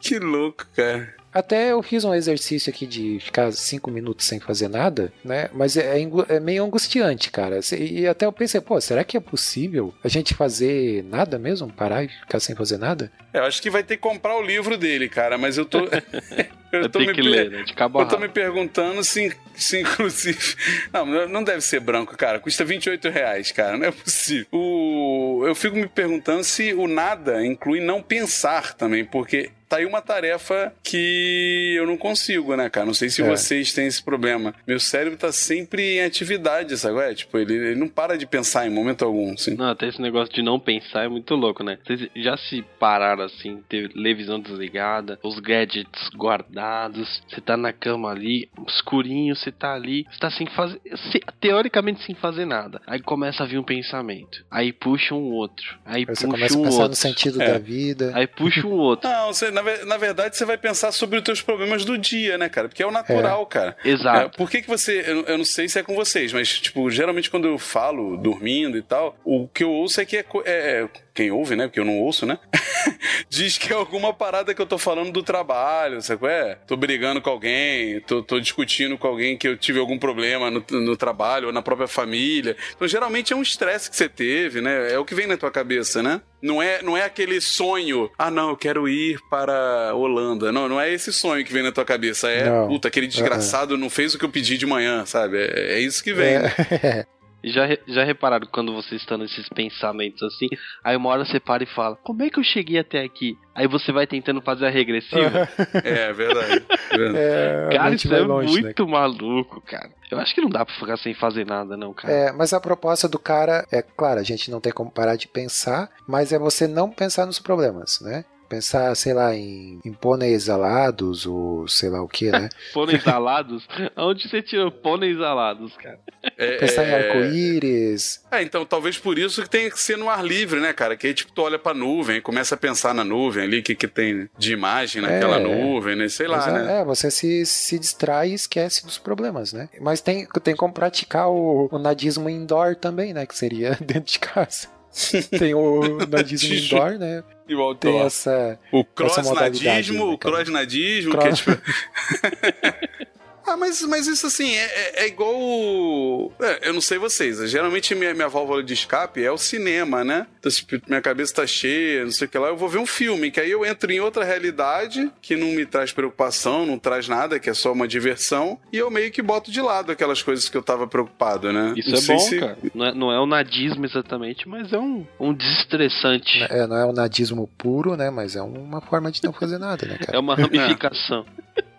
Que 0.00 0.18
louco, 0.18 0.66
cara. 0.74 1.19
Até 1.32 1.72
eu 1.72 1.82
fiz 1.82 2.04
um 2.04 2.14
exercício 2.14 2.70
aqui 2.70 2.86
de 2.86 3.18
ficar 3.20 3.52
cinco 3.52 3.90
minutos 3.90 4.26
sem 4.26 4.40
fazer 4.40 4.68
nada, 4.68 5.12
né? 5.24 5.48
Mas 5.52 5.76
é, 5.76 6.00
é 6.00 6.10
é 6.28 6.40
meio 6.40 6.64
angustiante, 6.64 7.30
cara. 7.30 7.60
E 7.78 8.06
até 8.06 8.26
eu 8.26 8.32
pensei, 8.32 8.60
pô, 8.60 8.80
será 8.80 9.04
que 9.04 9.16
é 9.16 9.20
possível 9.20 9.94
a 10.02 10.08
gente 10.08 10.34
fazer 10.34 11.04
nada 11.04 11.38
mesmo? 11.38 11.72
Parar 11.72 12.04
e 12.04 12.08
ficar 12.08 12.40
sem 12.40 12.56
fazer 12.56 12.78
nada? 12.78 13.12
É, 13.32 13.38
Eu 13.38 13.44
acho 13.44 13.62
que 13.62 13.70
vai 13.70 13.82
ter 13.82 13.96
que 13.96 14.02
comprar 14.02 14.36
o 14.36 14.42
livro 14.42 14.76
dele, 14.76 15.08
cara, 15.08 15.38
mas 15.38 15.56
eu 15.56 15.64
tô. 15.64 15.78
eu 15.80 15.90
Eu 16.72 16.88
tô 16.88 17.00
me 17.00 17.12
ler, 17.12 17.50
né? 17.50 17.62
De 17.64 17.74
cabo 17.74 17.98
a 17.98 18.02
Eu 18.02 18.08
tô 18.08 18.16
me 18.18 18.28
perguntando 18.28 19.02
se, 19.02 19.36
se 19.56 19.80
inclusive. 19.80 20.54
Não, 20.92 21.28
não 21.28 21.42
deve 21.42 21.60
ser 21.62 21.80
branco, 21.80 22.16
cara. 22.16 22.38
Custa 22.38 22.64
28 22.64 23.08
reais, 23.08 23.50
cara. 23.50 23.76
Não 23.76 23.86
é 23.86 23.90
possível. 23.90 24.46
O... 24.52 25.42
Eu 25.46 25.54
fico 25.54 25.76
me 25.76 25.88
perguntando 25.88 26.44
se 26.44 26.72
o 26.74 26.86
nada 26.86 27.44
inclui 27.44 27.80
não 27.80 28.02
pensar 28.02 28.74
também, 28.74 29.04
porque 29.04 29.50
tá 29.70 29.76
aí 29.76 29.86
uma 29.86 30.02
tarefa 30.02 30.74
que 30.82 31.74
eu 31.78 31.86
não 31.86 31.96
consigo, 31.96 32.54
né, 32.56 32.68
cara? 32.68 32.84
Não 32.84 32.92
sei 32.92 33.08
se 33.08 33.22
É. 33.22 33.24
vocês 33.24 33.72
têm 33.72 33.86
esse 33.86 34.02
problema. 34.02 34.52
Meu 34.66 34.78
cérebro 34.80 35.16
tá 35.18 35.30
sempre 35.32 35.94
em 35.98 36.02
atividade, 36.02 36.76
sabe? 36.76 36.98
É, 36.98 37.14
tipo, 37.14 37.38
ele, 37.38 37.54
ele 37.54 37.74
não 37.76 37.88
para 37.88 38.18
de 38.18 38.26
pensar 38.26 38.66
em 38.66 38.70
momento 38.70 39.04
algum, 39.04 39.32
assim. 39.32 39.54
Não, 39.54 39.70
até 39.70 39.86
esse 39.88 40.02
negócio 40.02 40.34
de 40.34 40.42
não 40.42 40.58
pensar 40.58 41.04
é 41.04 41.08
muito 41.08 41.34
louco, 41.36 41.62
né? 41.62 41.78
Vocês 41.86 42.08
já 42.16 42.36
se 42.36 42.62
pararam 42.78 43.22
assim, 43.24 43.62
televisão 43.68 44.40
desligada, 44.40 45.18
os 45.22 45.38
gadgets 45.38 46.10
guardados, 46.16 47.22
você 47.28 47.40
tá 47.40 47.56
na 47.56 47.72
cama 47.72 48.10
ali, 48.10 48.48
escurinho, 48.66 49.36
você 49.36 49.52
tá 49.52 49.72
ali, 49.74 50.04
você 50.10 50.18
tá 50.18 50.30
sem 50.30 50.46
fazer, 50.48 50.80
se- 51.12 51.22
teoricamente 51.40 52.02
sem 52.04 52.14
fazer 52.14 52.44
nada. 52.44 52.80
Aí 52.86 53.00
começa 53.00 53.44
a 53.44 53.46
vir 53.46 53.58
um 53.58 53.62
pensamento, 53.62 54.44
aí 54.50 54.72
puxa 54.72 55.14
um 55.14 55.30
outro, 55.32 55.78
aí 55.84 56.00
Aí 56.00 56.04
você 56.06 56.26
puxa 56.26 56.36
começa 56.36 56.54
a 56.54 56.58
um 56.58 56.62
pensar 56.62 56.76
outro, 56.76 56.88
no 56.90 56.96
sentido 56.96 57.42
É. 57.42 57.52
da 57.52 57.58
vida. 57.58 58.12
aí 58.14 58.26
puxa 58.26 58.66
um 58.66 58.72
outro. 58.72 59.08
Não, 59.08 59.26
você, 59.32 59.50
na, 59.62 59.84
na 59.84 59.96
verdade 59.96 60.36
você 60.36 60.44
vai 60.44 60.56
pensar 60.58 60.92
sobre 60.92 61.18
os 61.18 61.24
teus 61.24 61.40
problemas 61.42 61.84
do 61.84 61.96
dia, 61.98 62.36
né, 62.38 62.48
cara? 62.48 62.68
Porque 62.68 62.82
é 62.82 62.86
o 62.86 62.90
natural, 62.90 63.44
cara. 63.46 63.76
É, 63.84 63.88
Exato. 63.90 64.36
por 64.36 64.50
que, 64.50 64.62
que 64.62 64.68
você. 64.68 65.04
Eu, 65.06 65.24
eu 65.26 65.38
não 65.38 65.44
sei 65.44 65.68
se 65.68 65.78
é 65.78 65.82
com 65.82 65.94
vocês, 65.94 66.32
mas, 66.32 66.58
tipo, 66.60 66.90
geralmente 66.90 67.30
quando 67.30 67.46
eu 67.48 67.58
falo 67.58 68.16
dormindo 68.16 68.76
e 68.78 68.82
tal, 68.82 69.16
o 69.24 69.46
que 69.48 69.64
eu 69.64 69.70
ouço 69.70 70.00
é 70.00 70.04
que 70.04 70.16
é. 70.18 70.22
co- 70.22 70.42
é- 70.44 70.86
quem 71.14 71.30
ouve, 71.30 71.56
né? 71.56 71.66
Porque 71.66 71.80
eu 71.80 71.84
não 71.84 71.98
ouço, 71.98 72.26
né? 72.26 72.38
Diz 73.28 73.58
que 73.58 73.72
é 73.72 73.76
alguma 73.76 74.12
parada 74.12 74.54
que 74.54 74.60
eu 74.60 74.66
tô 74.66 74.78
falando 74.78 75.12
do 75.12 75.22
trabalho, 75.22 76.00
sabe 76.02 76.20
qual 76.20 76.30
é? 76.30 76.56
Tô 76.66 76.76
brigando 76.76 77.20
com 77.20 77.30
alguém, 77.30 78.00
tô, 78.00 78.22
tô 78.22 78.40
discutindo 78.40 78.96
com 78.98 79.06
alguém 79.06 79.36
que 79.36 79.46
eu 79.46 79.56
tive 79.56 79.78
algum 79.78 79.98
problema 79.98 80.50
no, 80.50 80.64
no 80.70 80.96
trabalho 80.96 81.48
ou 81.48 81.52
na 81.52 81.62
própria 81.62 81.86
família. 81.88 82.56
Então, 82.74 82.88
geralmente 82.88 83.32
é 83.32 83.36
um 83.36 83.42
estresse 83.42 83.90
que 83.90 83.96
você 83.96 84.08
teve, 84.08 84.60
né? 84.60 84.92
É 84.92 84.98
o 84.98 85.04
que 85.04 85.14
vem 85.14 85.26
na 85.26 85.36
tua 85.36 85.50
cabeça, 85.50 86.02
né? 86.02 86.20
Não 86.42 86.62
é, 86.62 86.82
não 86.82 86.96
é 86.96 87.04
aquele 87.04 87.40
sonho, 87.40 88.10
ah, 88.18 88.30
não, 88.30 88.50
eu 88.50 88.56
quero 88.56 88.88
ir 88.88 89.20
para 89.30 89.94
Holanda. 89.94 90.50
Não, 90.50 90.68
não 90.68 90.80
é 90.80 90.90
esse 90.92 91.12
sonho 91.12 91.44
que 91.44 91.52
vem 91.52 91.62
na 91.62 91.70
tua 91.72 91.84
cabeça. 91.84 92.30
É, 92.30 92.48
Não. 92.48 92.68
puta, 92.68 92.88
aquele 92.88 93.06
desgraçado 93.06 93.76
não 93.76 93.90
fez 93.90 94.14
o 94.14 94.18
que 94.18 94.24
eu 94.24 94.30
pedi 94.30 94.56
de 94.56 94.64
manhã, 94.66 95.04
sabe? 95.04 95.38
É, 95.38 95.74
é 95.74 95.80
isso 95.80 96.02
que 96.02 96.14
vem. 96.14 96.38
né? 96.38 96.52
É. 96.82 97.06
Já, 97.42 97.66
já 97.86 98.04
repararam 98.04 98.46
quando 98.50 98.74
vocês 98.74 99.00
estão 99.00 99.16
nesses 99.16 99.48
pensamentos 99.48 100.22
assim, 100.22 100.46
aí 100.84 100.96
uma 100.96 101.08
hora 101.08 101.24
você 101.24 101.40
para 101.40 101.62
e 101.62 101.66
fala, 101.66 101.96
como 101.96 102.22
é 102.22 102.30
que 102.30 102.38
eu 102.38 102.44
cheguei 102.44 102.78
até 102.78 103.02
aqui? 103.02 103.36
Aí 103.54 103.66
você 103.66 103.92
vai 103.92 104.06
tentando 104.06 104.40
fazer 104.40 104.66
a 104.66 104.70
regressiva. 104.70 105.48
É, 105.84 106.12
verdade. 106.12 106.64
verdade. 106.90 107.18
É, 107.18 107.66
a 107.66 107.76
Cara, 107.76 107.94
isso 107.94 108.14
é 108.14 108.20
longe, 108.20 108.54
né? 108.56 108.62
muito 108.62 108.88
maluco, 108.88 109.60
cara. 109.62 109.90
Eu 110.10 110.18
acho 110.18 110.34
que 110.34 110.40
não 110.40 110.50
dá 110.50 110.64
pra 110.64 110.74
ficar 110.74 110.96
sem 110.96 111.14
fazer 111.14 111.46
nada, 111.46 111.76
não, 111.76 111.94
cara. 111.94 112.12
É, 112.12 112.32
mas 112.32 112.52
a 112.52 112.60
proposta 112.60 113.08
do 113.08 113.18
cara 113.18 113.66
é, 113.72 113.80
claro, 113.82 114.20
a 114.20 114.22
gente 114.22 114.50
não 114.50 114.60
tem 114.60 114.72
como 114.72 114.90
parar 114.90 115.16
de 115.16 115.28
pensar, 115.28 115.88
mas 116.06 116.32
é 116.32 116.38
você 116.38 116.66
não 116.66 116.90
pensar 116.90 117.26
nos 117.26 117.38
problemas, 117.38 118.00
né? 118.00 118.24
Pensar, 118.50 118.92
sei 118.96 119.14
lá, 119.14 119.32
em, 119.32 119.78
em 119.84 119.92
pôneis 119.92 120.48
alados 120.50 121.24
ou 121.24 121.68
sei 121.68 121.88
lá 121.88 122.02
o 122.02 122.08
que, 122.08 122.32
né? 122.32 122.48
Pôneis 122.74 123.06
alados? 123.06 123.64
Aonde 123.94 124.28
você 124.28 124.42
tirou 124.42 124.72
pôneis 124.72 125.20
alados, 125.20 125.72
cara? 125.76 126.00
É, 126.36 126.56
Pensar 126.56 126.84
em 126.84 126.90
é- 126.90 126.94
arco-íris. 127.10 128.24
É, 128.30 128.42
então 128.42 128.64
talvez 128.66 128.98
por 128.98 129.18
isso 129.18 129.40
que 129.42 129.48
tem 129.48 129.70
que 129.70 129.78
ser 129.78 129.96
no 129.96 130.10
ar 130.10 130.24
livre, 130.24 130.58
né, 130.58 130.72
cara? 130.72 130.96
Que 130.96 131.06
aí, 131.06 131.14
tipo, 131.14 131.30
tu 131.32 131.42
olha 131.42 131.60
pra 131.60 131.72
nuvem 131.72 132.16
e 132.16 132.20
começa 132.20 132.56
a 132.56 132.58
pensar 132.58 132.92
na 132.92 133.04
nuvem 133.04 133.44
ali, 133.44 133.60
o 133.60 133.62
que, 133.62 133.74
que 133.76 133.86
tem 133.86 134.28
de 134.36 134.52
imagem 134.52 135.00
naquela 135.00 135.36
É. 135.36 135.40
nuvem, 135.40 135.94
né? 135.94 136.08
Sei 136.08 136.26
lá, 136.26 136.50
né? 136.50 136.80
É, 136.80 136.84
você 136.84 137.08
se, 137.08 137.46
se 137.46 137.78
distrai 137.78 138.30
e 138.30 138.34
esquece 138.34 138.84
dos 138.84 138.98
problemas, 138.98 139.52
né? 139.52 139.68
Mas 139.80 140.00
tem, 140.00 140.26
tem 140.42 140.56
como 140.56 140.74
praticar 140.74 141.28
o, 141.30 141.68
o 141.70 141.78
nadismo 141.78 142.28
indoor 142.28 142.74
também, 142.74 143.14
né? 143.14 143.26
Que 143.26 143.36
seria 143.36 143.78
dentro 143.80 144.12
de 144.12 144.18
casa. 144.18 144.66
Tem 145.38 145.54
o 145.54 145.98
nadismo 146.06 146.52
indoor, 146.54 146.98
né? 146.98 147.22
E 147.48 147.54
o 147.54 147.74
Tem 147.74 147.90
autor. 147.92 148.06
essa. 148.06 148.58
O 148.72 148.84
crossnadismo, 148.84 150.06
né, 150.06 150.12
o 150.12 150.18
crossnadismo, 150.18 151.12
que 151.12 151.16
é 151.18 151.20
Cross- 151.20 151.38
tipo. 151.40 151.50
Mas, 153.60 153.82
mas 153.82 154.06
isso 154.06 154.26
assim, 154.26 154.52
é, 154.54 154.64
é- 154.64 155.04
é 155.04 155.06
igual. 155.06 155.34
o- 155.38 156.32
é, 156.40 156.68
eu 156.68 156.72
não 156.72 156.80
sei 156.80 156.98
vocês. 156.98 157.38
Geralmente 157.50 157.94
minha, 157.94 158.14
minha 158.14 158.28
válvula 158.28 158.62
de 158.62 158.72
escape 158.74 159.22
é 159.22 159.30
o 159.30 159.36
cinema, 159.38 160.02
né? 160.02 160.26
Então, 160.38 160.50
tipo, 160.50 160.80
minha 160.88 161.00
cabeça 161.02 161.34
tá 161.34 161.46
cheia, 161.46 162.04
não 162.04 162.10
sei 162.10 162.26
o 162.26 162.30
que 162.30 162.38
lá. 162.38 162.48
Eu 162.48 162.56
vou 162.56 162.68
ver 162.68 162.78
um 162.78 162.86
filme, 162.86 163.30
que 163.30 163.38
aí 163.40 163.50
eu 163.50 163.64
entro 163.64 163.92
em 163.92 164.00
outra 164.00 164.24
realidade 164.24 165.10
que 165.20 165.36
não 165.36 165.48
me 165.48 165.66
traz 165.66 165.92
preocupação, 165.92 166.64
não 166.64 166.78
traz 166.78 167.06
nada, 167.08 167.38
que 167.38 167.50
é 167.50 167.54
só 167.54 167.72
uma 167.72 167.86
diversão. 167.86 168.58
E 168.72 168.78
eu 168.78 168.90
meio 168.90 169.10
que 169.12 169.20
boto 169.22 169.50
de 169.50 169.60
lado 169.60 169.92
aquelas 169.92 170.22
coisas 170.22 170.48
que 170.48 170.56
eu 170.56 170.62
tava 170.62 170.86
preocupado, 170.86 171.52
né? 171.52 171.74
Isso 171.76 171.90
Não 171.90 171.98
é 171.98 172.02
bom, 172.06 172.18
se- 172.18 172.38
cara. 172.40 172.58
Não 172.74 172.86
é, 172.86 172.94
não 172.94 173.12
é 173.12 173.20
o 173.20 173.26
nadismo 173.26 173.84
exatamente, 173.84 174.48
mas 174.48 174.72
é 174.72 174.78
um, 174.78 175.06
um 175.18 175.34
desestressante. 175.34 176.42
É, 176.50 176.66
não 176.66 176.76
é 176.76 176.84
o 176.86 176.92
nadismo 176.92 177.48
puro, 177.58 177.96
né? 177.96 178.10
Mas 178.10 178.36
é 178.36 178.42
uma 178.42 178.80
forma 178.80 179.10
de 179.12 179.22
não 179.22 179.32
fazer 179.32 179.58
nada, 179.58 179.86
né, 179.86 179.98
cara? 179.98 180.16
É 180.16 180.18
uma 180.20 180.34
ramificação. 180.40 181.24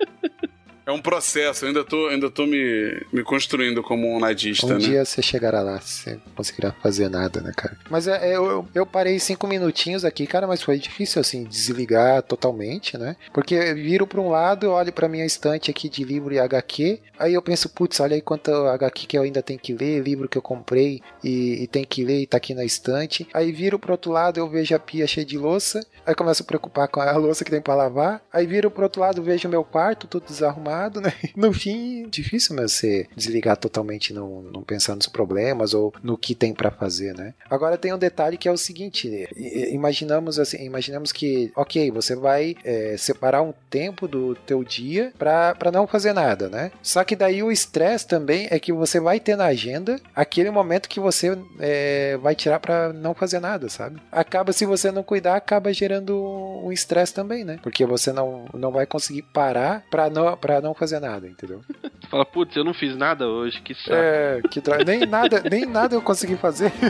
É 0.91 0.93
um 0.93 1.01
processo, 1.01 1.63
eu 1.63 1.69
ainda 1.69 1.85
tô, 1.85 2.07
ainda 2.07 2.29
tô 2.29 2.45
me, 2.45 3.01
me 3.13 3.23
construindo 3.23 3.81
como 3.81 4.13
um 4.13 4.19
nadista, 4.19 4.65
Um 4.65 4.69
né? 4.71 4.77
dia 4.79 5.05
você 5.05 5.21
chegará 5.21 5.61
lá, 5.61 5.79
você 5.79 6.15
não 6.15 6.33
conseguirá 6.35 6.73
fazer 6.83 7.07
nada, 7.09 7.39
né, 7.39 7.53
cara? 7.55 7.77
Mas 7.89 8.09
é, 8.09 8.29
é, 8.31 8.35
eu, 8.35 8.67
eu 8.75 8.85
parei 8.85 9.17
cinco 9.17 9.47
minutinhos 9.47 10.03
aqui, 10.03 10.27
cara, 10.27 10.45
mas 10.45 10.61
foi 10.61 10.77
difícil, 10.77 11.21
assim, 11.21 11.45
desligar 11.45 12.21
totalmente, 12.23 12.97
né? 12.97 13.15
Porque 13.33 13.55
eu 13.55 13.73
viro 13.75 14.05
pra 14.05 14.19
um 14.19 14.29
lado, 14.29 14.69
olho 14.69 14.91
pra 14.91 15.07
minha 15.07 15.25
estante 15.25 15.71
aqui 15.71 15.87
de 15.87 16.03
livro 16.03 16.33
e 16.33 16.39
HQ, 16.39 16.99
aí 17.17 17.33
eu 17.35 17.41
penso, 17.41 17.69
putz, 17.69 18.01
olha 18.01 18.15
aí 18.15 18.21
quanto 18.21 18.51
HQ 18.51 19.07
que 19.07 19.17
eu 19.17 19.21
ainda 19.21 19.41
tenho 19.41 19.59
que 19.59 19.73
ler, 19.73 20.01
livro 20.03 20.27
que 20.27 20.37
eu 20.37 20.41
comprei 20.41 21.01
e, 21.23 21.63
e 21.63 21.67
tem 21.67 21.85
que 21.85 22.03
ler 22.03 22.19
e 22.23 22.27
tá 22.27 22.35
aqui 22.35 22.53
na 22.53 22.65
estante. 22.65 23.25
Aí 23.33 23.53
viro 23.53 23.79
pro 23.79 23.93
outro 23.93 24.11
lado, 24.11 24.41
eu 24.41 24.49
vejo 24.49 24.75
a 24.75 24.79
pia 24.79 25.07
cheia 25.07 25.25
de 25.25 25.37
louça, 25.37 25.85
aí 26.05 26.13
começo 26.13 26.43
a 26.43 26.45
preocupar 26.45 26.89
com 26.89 26.99
a 26.99 27.11
louça 27.15 27.45
que 27.45 27.51
tem 27.51 27.61
pra 27.61 27.75
lavar. 27.75 28.21
Aí 28.33 28.45
viro 28.45 28.69
pro 28.69 28.83
outro 28.83 28.99
lado, 28.99 29.23
vejo 29.23 29.47
meu 29.47 29.63
quarto 29.63 30.05
tudo 30.05 30.25
desarrumado. 30.25 30.80
Né? 30.89 31.13
No 31.35 31.53
fim, 31.53 32.07
difícil 32.09 32.55
mesmo 32.55 32.69
você 32.69 33.07
desligar 33.15 33.57
totalmente, 33.57 34.13
não, 34.13 34.41
não 34.41 34.61
pensar 34.63 34.95
nos 34.95 35.07
problemas 35.07 35.73
ou 35.73 35.93
no 36.03 36.17
que 36.17 36.33
tem 36.35 36.53
pra 36.53 36.71
fazer, 36.71 37.13
né? 37.15 37.33
Agora 37.49 37.77
tem 37.77 37.93
um 37.93 37.97
detalhe 37.97 38.37
que 38.37 38.47
é 38.47 38.51
o 38.51 38.57
seguinte: 38.57 39.07
i- 39.35 39.73
imaginamos 39.73 40.39
assim, 40.39 40.63
imaginamos 40.65 41.11
que, 41.11 41.51
ok, 41.55 41.89
você 41.91 42.15
vai 42.15 42.55
é, 42.63 42.95
separar 42.97 43.41
um 43.41 43.53
tempo 43.69 44.07
do 44.07 44.35
teu 44.35 44.63
dia 44.63 45.13
pra 45.17 45.55
não 45.71 45.87
fazer 45.87 46.13
nada, 46.13 46.49
né? 46.49 46.71
Só 46.81 47.03
que 47.03 47.15
daí 47.15 47.41
o 47.43 47.51
estresse 47.51 48.07
também 48.07 48.47
é 48.49 48.59
que 48.59 48.71
você 48.73 48.99
vai 48.99 49.19
ter 49.19 49.35
na 49.35 49.45
agenda 49.45 49.99
aquele 50.15 50.49
momento 50.51 50.89
que 50.89 50.99
você 50.99 51.37
é, 51.59 52.17
vai 52.17 52.35
tirar 52.35 52.59
pra 52.59 52.91
não 52.93 53.13
fazer 53.13 53.39
nada, 53.39 53.69
sabe? 53.69 54.01
Acaba, 54.11 54.51
se 54.53 54.65
você 54.65 54.91
não 54.91 55.03
cuidar, 55.03 55.35
acaba 55.35 55.71
gerando 55.73 56.17
um 56.63 56.71
estresse 56.71 57.13
também, 57.13 57.43
né? 57.43 57.59
Porque 57.63 57.85
você 57.85 58.11
não, 58.11 58.45
não 58.53 58.71
vai 58.71 58.85
conseguir 58.85 59.21
parar 59.23 59.83
pra 59.89 60.09
não, 60.09 60.35
pra 60.37 60.61
não 60.61 60.70
fazer 60.73 60.99
nada, 60.99 61.27
entendeu? 61.27 61.61
Tu 62.01 62.07
fala, 62.09 62.25
putz, 62.25 62.55
eu 62.55 62.63
não 62.63 62.73
fiz 62.73 62.95
nada 62.95 63.27
hoje, 63.27 63.61
que 63.61 63.73
saco. 63.73 63.91
É, 63.93 64.41
que 64.49 64.61
droga. 64.61 64.83
Nem 64.83 65.05
nada, 65.05 65.43
nem 65.49 65.65
nada 65.65 65.95
eu 65.95 66.01
consegui 66.01 66.35
fazer. 66.35 66.71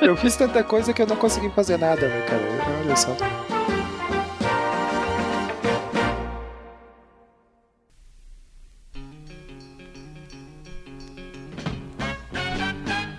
Eu 0.00 0.16
fiz 0.16 0.34
tanta 0.34 0.64
coisa 0.64 0.92
que 0.94 1.02
eu 1.02 1.06
não 1.06 1.14
consegui 1.16 1.50
fazer 1.50 1.76
nada, 1.76 2.08
né, 2.08 2.22
cara? 2.22 2.42
Olha 2.82 2.96
só. 2.96 3.14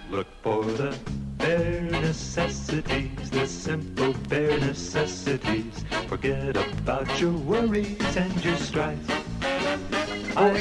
Look 0.09 0.27
for 0.43 0.63
the 0.63 0.93
bare 1.37 1.81
necessities, 2.01 3.29
the 3.29 3.45
simple 3.45 4.13
bare 4.27 4.59
necessities. 4.59 5.85
Forget 6.07 6.57
about 6.57 7.07
your 7.21 7.33
worries 7.33 8.17
and 8.17 8.43
your 8.43 8.57
strife. 8.57 9.30
Thank 9.41 10.09
you. 10.09 10.10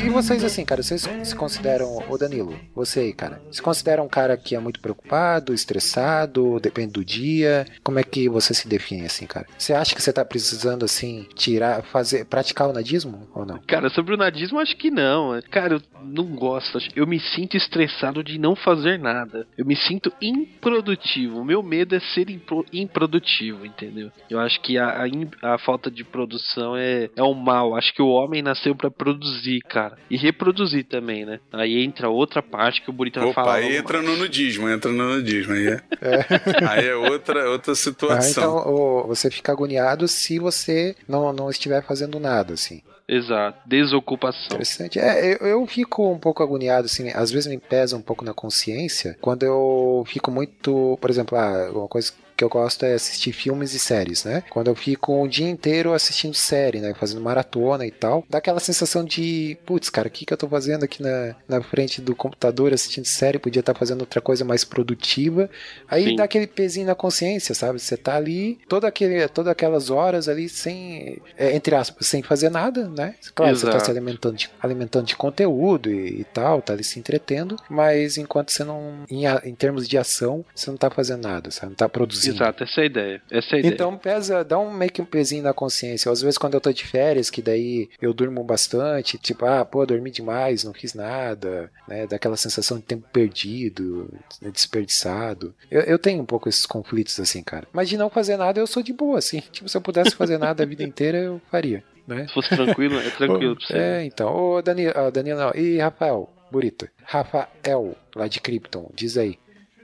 E 0.04 0.08
vocês, 0.10 0.42
assim, 0.42 0.64
cara, 0.64 0.82
vocês 0.82 1.02
se 1.22 1.34
consideram, 1.36 2.02
ô 2.08 2.18
Danilo, 2.18 2.58
você 2.74 3.00
aí, 3.00 3.12
cara, 3.12 3.40
se 3.52 3.62
considera 3.62 4.02
um 4.02 4.08
cara 4.08 4.36
que 4.36 4.54
é 4.54 4.58
muito 4.58 4.80
preocupado, 4.80 5.54
estressado, 5.54 6.58
depende 6.60 6.92
do 6.92 7.04
dia? 7.04 7.64
Como 7.82 7.98
é 7.98 8.02
que 8.02 8.28
você 8.28 8.52
se 8.52 8.66
define, 8.68 9.06
assim, 9.06 9.26
cara? 9.26 9.46
Você 9.56 9.72
acha 9.72 9.94
que 9.94 10.02
você 10.02 10.12
tá 10.12 10.24
precisando, 10.24 10.84
assim, 10.84 11.26
tirar, 11.34 11.82
fazer, 11.84 12.24
praticar 12.24 12.68
o 12.68 12.72
nadismo 12.72 13.28
ou 13.34 13.46
não? 13.46 13.58
Cara, 13.66 13.88
sobre 13.90 14.14
o 14.14 14.16
nadismo, 14.16 14.58
acho 14.58 14.76
que 14.76 14.90
não. 14.90 15.40
Cara, 15.50 15.74
eu 15.74 15.82
não 16.02 16.26
gosto. 16.34 16.78
Eu 16.96 17.06
me 17.06 17.20
sinto 17.20 17.56
estressado 17.56 18.24
de 18.24 18.38
não 18.38 18.56
fazer 18.56 18.98
nada. 18.98 19.46
Eu 19.56 19.64
me 19.64 19.76
sinto 19.76 20.12
improdutivo. 20.20 21.38
O 21.40 21.44
meu 21.44 21.62
medo 21.62 21.94
é 21.94 22.00
ser 22.00 22.28
impro- 22.28 22.66
improdutivo, 22.72 23.64
entendeu? 23.64 24.10
Eu 24.28 24.40
acho 24.40 24.60
que 24.60 24.78
a, 24.78 25.04
a, 25.42 25.54
a 25.54 25.58
falta 25.58 25.90
de 25.90 26.02
produção 26.04 26.76
é, 26.76 27.08
é 27.16 27.22
um 27.22 27.34
mal. 27.34 27.76
Acho 27.76 27.94
que 27.94 28.02
o 28.02 28.08
homem 28.08 28.42
nasceu 28.42 28.74
pra 28.74 28.90
produzir, 28.90 29.59
cara. 29.62 29.96
E 30.10 30.16
reproduzir 30.16 30.84
também, 30.84 31.24
né? 31.24 31.40
Aí 31.52 31.82
entra 31.84 32.08
outra 32.08 32.42
parte 32.42 32.82
que 32.82 32.90
o 32.90 32.94
Opa, 33.24 33.34
falar. 33.34 33.54
aí 33.56 33.76
entra 33.76 34.00
no 34.02 34.16
nudismo, 34.16 34.68
entra 34.68 34.90
no 34.90 35.16
nudismo. 35.16 35.54
Aí 35.54 35.68
é, 35.68 35.80
aí 36.68 36.88
é 36.88 36.94
outra, 36.94 37.50
outra 37.50 37.72
Ah, 37.72 37.76
situação. 37.76 38.30
então 38.60 38.72
ô, 38.72 39.06
você 39.06 39.30
fica 39.30 39.52
agoniado 39.52 40.06
se 40.08 40.38
você 40.38 40.94
não, 41.08 41.32
não 41.32 41.50
estiver 41.50 41.82
fazendo 41.82 42.18
nada, 42.20 42.54
assim. 42.54 42.82
Exato. 43.08 43.58
Desocupação. 43.66 44.46
Interessante. 44.46 44.98
É, 45.00 45.34
eu, 45.40 45.46
eu 45.48 45.66
fico 45.66 46.12
um 46.12 46.18
pouco 46.18 46.42
agoniado, 46.44 46.86
assim, 46.86 47.10
às 47.10 47.30
vezes 47.32 47.48
me 47.50 47.58
pesa 47.58 47.96
um 47.96 48.00
pouco 48.02 48.24
na 48.24 48.32
consciência, 48.32 49.16
quando 49.20 49.42
eu 49.42 50.04
fico 50.06 50.30
muito, 50.30 50.96
por 51.00 51.10
exemplo, 51.10 51.36
ah, 51.36 51.70
uma 51.74 51.88
coisa 51.88 52.12
que 52.40 52.44
eu 52.44 52.48
gosto 52.48 52.86
é 52.86 52.94
assistir 52.94 53.32
filmes 53.32 53.74
e 53.74 53.78
séries, 53.78 54.24
né? 54.24 54.42
Quando 54.48 54.68
eu 54.68 54.74
fico 54.74 55.22
o 55.22 55.28
dia 55.28 55.48
inteiro 55.48 55.92
assistindo 55.92 56.32
série, 56.34 56.80
né? 56.80 56.94
Fazendo 56.94 57.20
maratona 57.20 57.86
e 57.86 57.90
tal, 57.90 58.24
dá 58.30 58.38
aquela 58.38 58.58
sensação 58.58 59.04
de, 59.04 59.58
putz, 59.66 59.90
cara, 59.90 60.08
o 60.08 60.10
que, 60.10 60.24
que 60.24 60.32
eu 60.32 60.38
tô 60.38 60.48
fazendo 60.48 60.82
aqui 60.82 61.02
na, 61.02 61.36
na 61.46 61.62
frente 61.62 62.00
do 62.00 62.16
computador 62.16 62.72
assistindo 62.72 63.04
série? 63.04 63.38
Podia 63.38 63.60
estar 63.60 63.74
fazendo 63.74 64.00
outra 64.00 64.22
coisa 64.22 64.42
mais 64.42 64.64
produtiva. 64.64 65.50
Aí 65.86 66.04
Sim. 66.04 66.16
dá 66.16 66.24
aquele 66.24 66.46
pezinho 66.46 66.86
na 66.86 66.94
consciência, 66.94 67.54
sabe? 67.54 67.78
Você 67.78 67.94
tá 67.94 68.16
ali, 68.16 68.58
toda 68.66 68.88
aquele, 68.88 69.28
todas 69.28 69.52
aquelas 69.52 69.90
horas 69.90 70.26
ali 70.26 70.48
sem, 70.48 71.20
é, 71.36 71.54
entre 71.54 71.74
aspas, 71.74 72.06
sem 72.06 72.22
fazer 72.22 72.48
nada, 72.48 72.88
né? 72.88 73.16
Claro, 73.34 73.54
você 73.54 73.66
tá 73.66 73.72
Exato. 73.72 73.84
se 73.84 73.90
alimentando 73.90 74.36
de, 74.36 74.50
alimentando 74.62 75.04
de 75.04 75.14
conteúdo 75.14 75.90
e, 75.90 76.22
e 76.22 76.24
tal, 76.24 76.62
tá 76.62 76.72
ali 76.72 76.84
se 76.84 76.98
entretendo, 76.98 77.56
mas 77.68 78.16
enquanto 78.16 78.50
você 78.50 78.64
não, 78.64 79.04
em, 79.10 79.24
em 79.44 79.54
termos 79.54 79.86
de 79.86 79.98
ação, 79.98 80.42
você 80.54 80.70
não 80.70 80.78
tá 80.78 80.88
fazendo 80.88 81.24
nada, 81.24 81.50
você 81.50 81.66
não 81.66 81.74
tá 81.74 81.86
produzindo. 81.86 82.29
Exato, 82.30 82.64
essa 82.64 82.80
é 82.80 82.82
a 82.82 82.86
ideia. 82.86 83.22
Essa 83.30 83.54
é 83.54 83.56
a 83.56 83.58
ideia. 83.60 83.74
Então 83.74 83.96
pesa, 83.96 84.44
dá 84.44 84.58
um 84.58 84.72
meio 84.72 84.90
que 84.90 85.02
um 85.02 85.04
pezinho 85.04 85.42
na 85.42 85.52
consciência. 85.52 86.10
Às 86.10 86.22
vezes 86.22 86.38
quando 86.38 86.54
eu 86.54 86.60
tô 86.60 86.72
de 86.72 86.84
férias, 86.84 87.30
que 87.30 87.42
daí 87.42 87.88
eu 88.00 88.12
durmo 88.12 88.42
bastante, 88.42 89.18
tipo, 89.18 89.44
ah, 89.46 89.64
pô, 89.64 89.84
dormi 89.84 90.10
demais, 90.10 90.64
não 90.64 90.72
fiz 90.72 90.94
nada, 90.94 91.70
né? 91.86 92.06
Dá 92.06 92.16
aquela 92.16 92.36
sensação 92.36 92.78
de 92.78 92.84
tempo 92.84 93.06
perdido, 93.12 94.08
né, 94.40 94.50
desperdiçado. 94.50 95.54
Eu, 95.70 95.82
eu 95.82 95.98
tenho 95.98 96.22
um 96.22 96.26
pouco 96.26 96.48
esses 96.48 96.66
conflitos 96.66 97.18
assim, 97.20 97.42
cara. 97.42 97.66
Mas 97.72 97.88
de 97.88 97.96
não 97.96 98.10
fazer 98.10 98.36
nada, 98.36 98.60
eu 98.60 98.66
sou 98.66 98.82
de 98.82 98.92
boa, 98.92 99.18
assim. 99.18 99.40
Tipo, 99.52 99.68
se 99.68 99.76
eu 99.76 99.80
pudesse 99.80 100.14
fazer 100.14 100.38
nada 100.38 100.62
a 100.62 100.66
vida 100.66 100.82
inteira, 100.82 101.18
eu 101.18 101.40
faria, 101.50 101.82
né? 102.06 102.26
Se 102.28 102.34
fosse 102.34 102.48
tranquilo, 102.48 102.98
é 102.98 103.10
tranquilo 103.10 103.56
pra 103.56 103.66
você. 103.66 103.76
É, 103.76 104.04
então. 104.04 104.34
Ô, 104.34 104.62
Danilo, 104.62 104.92
Danilo 105.12 105.38
não. 105.38 105.52
E 105.54 105.78
Rafael, 105.78 106.32
Burito. 106.50 106.88
Rafael, 107.04 107.96
lá 108.14 108.26
de 108.28 108.40
Krypton, 108.40 108.90
diz 108.94 109.16
aí. 109.16 109.38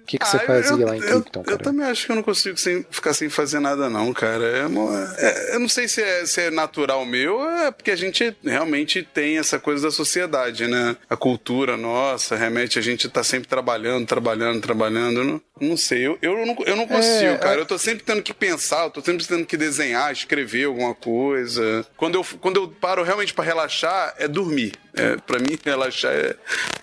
O 0.07 0.09
que, 0.09 0.19
que 0.19 0.29
você 0.29 0.37
Ah, 0.37 0.41
eu- 0.41 0.47
fazia 0.47 0.71
eu, 0.85 0.87
lá 0.87 0.97
em 0.97 1.01
eu- 1.01 1.21
Krypton, 1.21 1.41
eu, 1.41 1.45
cara? 1.45 1.59
também 1.59 1.85
acho 1.85 2.07
que 2.07 2.13
eu 2.13 2.17
não 2.17 2.23
consigo 2.23 2.57
sem- 2.57 2.87
ficar 2.93 3.13
sem 3.13 3.29
fazer 3.29 3.59
nada, 3.59 3.91
não, 3.91 4.13
cara. 4.13 4.45
É 4.45 4.65
uma- 4.67 5.15
é- 5.19 5.55
eu 5.57 5.59
não 5.59 5.69
sei 5.69 5.89
se 5.89 6.01
é, 6.01 6.25
se 6.25 6.43
é 6.43 6.51
natural 6.51 7.05
meu, 7.05 7.43
é 7.45 7.73
porque 7.73 7.91
a 7.91 7.97
gente 7.97 8.37
realmente 8.45 9.03
tem 9.03 9.37
essa 9.37 9.59
coisa 9.59 9.83
da 9.89 9.91
sociedade, 9.91 10.69
né? 10.69 10.97
A 11.11 11.17
cultura 11.17 11.77
nossa, 11.77 12.37
remete 12.37 12.79
a 12.79 12.83
gente 12.83 13.09
tá 13.09 13.25
sempre 13.25 13.49
trabalhando, 13.49 14.07
trabalhando, 14.07 14.61
trabalhando. 14.61 15.19
Eu 15.21 15.25
não, 15.25 15.41
não 15.61 15.77
sei, 15.77 16.07
eu, 16.07 16.17
eu, 16.23 16.47
não, 16.47 16.57
eu 16.65 16.77
não 16.77 16.87
consigo, 16.87 17.33
É, 17.33 17.39
cara. 17.39 17.59
Eu 17.59 17.67
tô 17.67 17.77
sempre 17.77 18.05
tendo 18.05 18.23
que 18.23 18.33
pensar, 18.33 18.85
eu 18.85 18.91
tô 18.91 19.01
sempre 19.03 19.27
tendo 19.27 19.45
que 19.45 19.57
desenhar, 19.57 20.13
escrever 20.13 20.67
alguma 20.67 20.95
coisa. 20.95 21.85
Quando 21.97 22.15
eu, 22.15 22.25
quando 22.41 22.57
eu 22.61 22.69
paro 22.69 23.03
realmente 23.03 23.35
pra 23.35 23.45
relaxar, 23.45 24.15
é 24.19 24.29
dormir. 24.29 24.73
É, 24.95 25.17
pra 25.17 25.39
mim, 25.41 25.59
relaxar 25.65 26.13
é, 26.13 26.37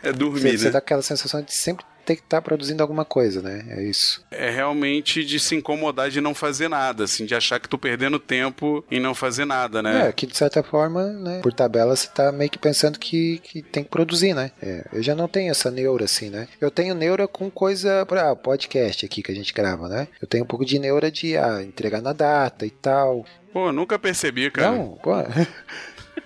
é 0.03 0.11
dormir, 0.11 0.41
Você, 0.41 0.47
né? 0.51 0.57
você 0.57 0.69
dá 0.71 0.79
aquela 0.79 1.01
sensação 1.01 1.41
de 1.41 1.53
sempre 1.53 1.85
ter 2.05 2.15
que 2.15 2.21
estar 2.21 2.41
produzindo 2.41 2.81
alguma 2.81 3.05
coisa, 3.05 3.41
né? 3.41 3.65
É 3.69 3.83
isso. 3.83 4.23
é 4.31 4.49
realmente 4.49 5.23
de 5.23 5.39
se 5.39 5.55
incomodar 5.55 6.09
de 6.09 6.21
não 6.21 6.33
fazer 6.33 6.67
nada, 6.67 7.03
assim, 7.03 7.25
de 7.25 7.35
achar 7.35 7.59
que 7.59 7.69
tô 7.69 7.77
perdendo 7.77 8.19
tempo 8.19 8.83
em 8.89 8.99
não 8.99 9.15
fazer 9.15 9.45
nada, 9.45 9.81
né? 9.81 10.07
É, 10.07 10.11
que 10.11 10.27
de 10.27 10.35
certa 10.35 10.61
forma, 10.63 11.07
né, 11.07 11.39
por 11.41 11.53
tabela 11.53 11.95
você 11.95 12.07
tá 12.07 12.31
meio 12.31 12.49
que 12.49 12.57
pensando 12.57 12.99
que, 12.99 13.39
que 13.39 13.61
tem 13.61 13.83
que 13.83 13.89
produzir, 13.89 14.33
né? 14.33 14.51
É, 14.61 14.85
eu 14.93 15.03
já 15.03 15.15
não 15.15 15.27
tenho 15.27 15.51
essa 15.51 15.71
neura 15.71 16.05
assim, 16.05 16.29
né? 16.29 16.47
Eu 16.59 16.71
tenho 16.71 16.95
neura 16.95 17.27
com 17.27 17.49
coisa, 17.49 18.01
ah, 18.01 18.35
podcast 18.35 19.05
aqui 19.05 19.21
que 19.21 19.31
a 19.31 19.35
gente 19.35 19.53
grava, 19.53 19.87
né? 19.87 20.07
Eu 20.21 20.27
tenho 20.27 20.43
um 20.43 20.47
pouco 20.47 20.65
de 20.65 20.79
neura 20.79 21.11
de 21.11 21.37
ah, 21.37 21.61
entregar 21.63 22.01
na 22.01 22.13
data 22.13 22.65
e 22.65 22.69
tal. 22.69 23.25
Pô, 23.51 23.71
nunca 23.71 23.99
percebi, 23.99 24.49
cara. 24.49 24.71
Não, 24.71 24.97
pô. 25.01 25.11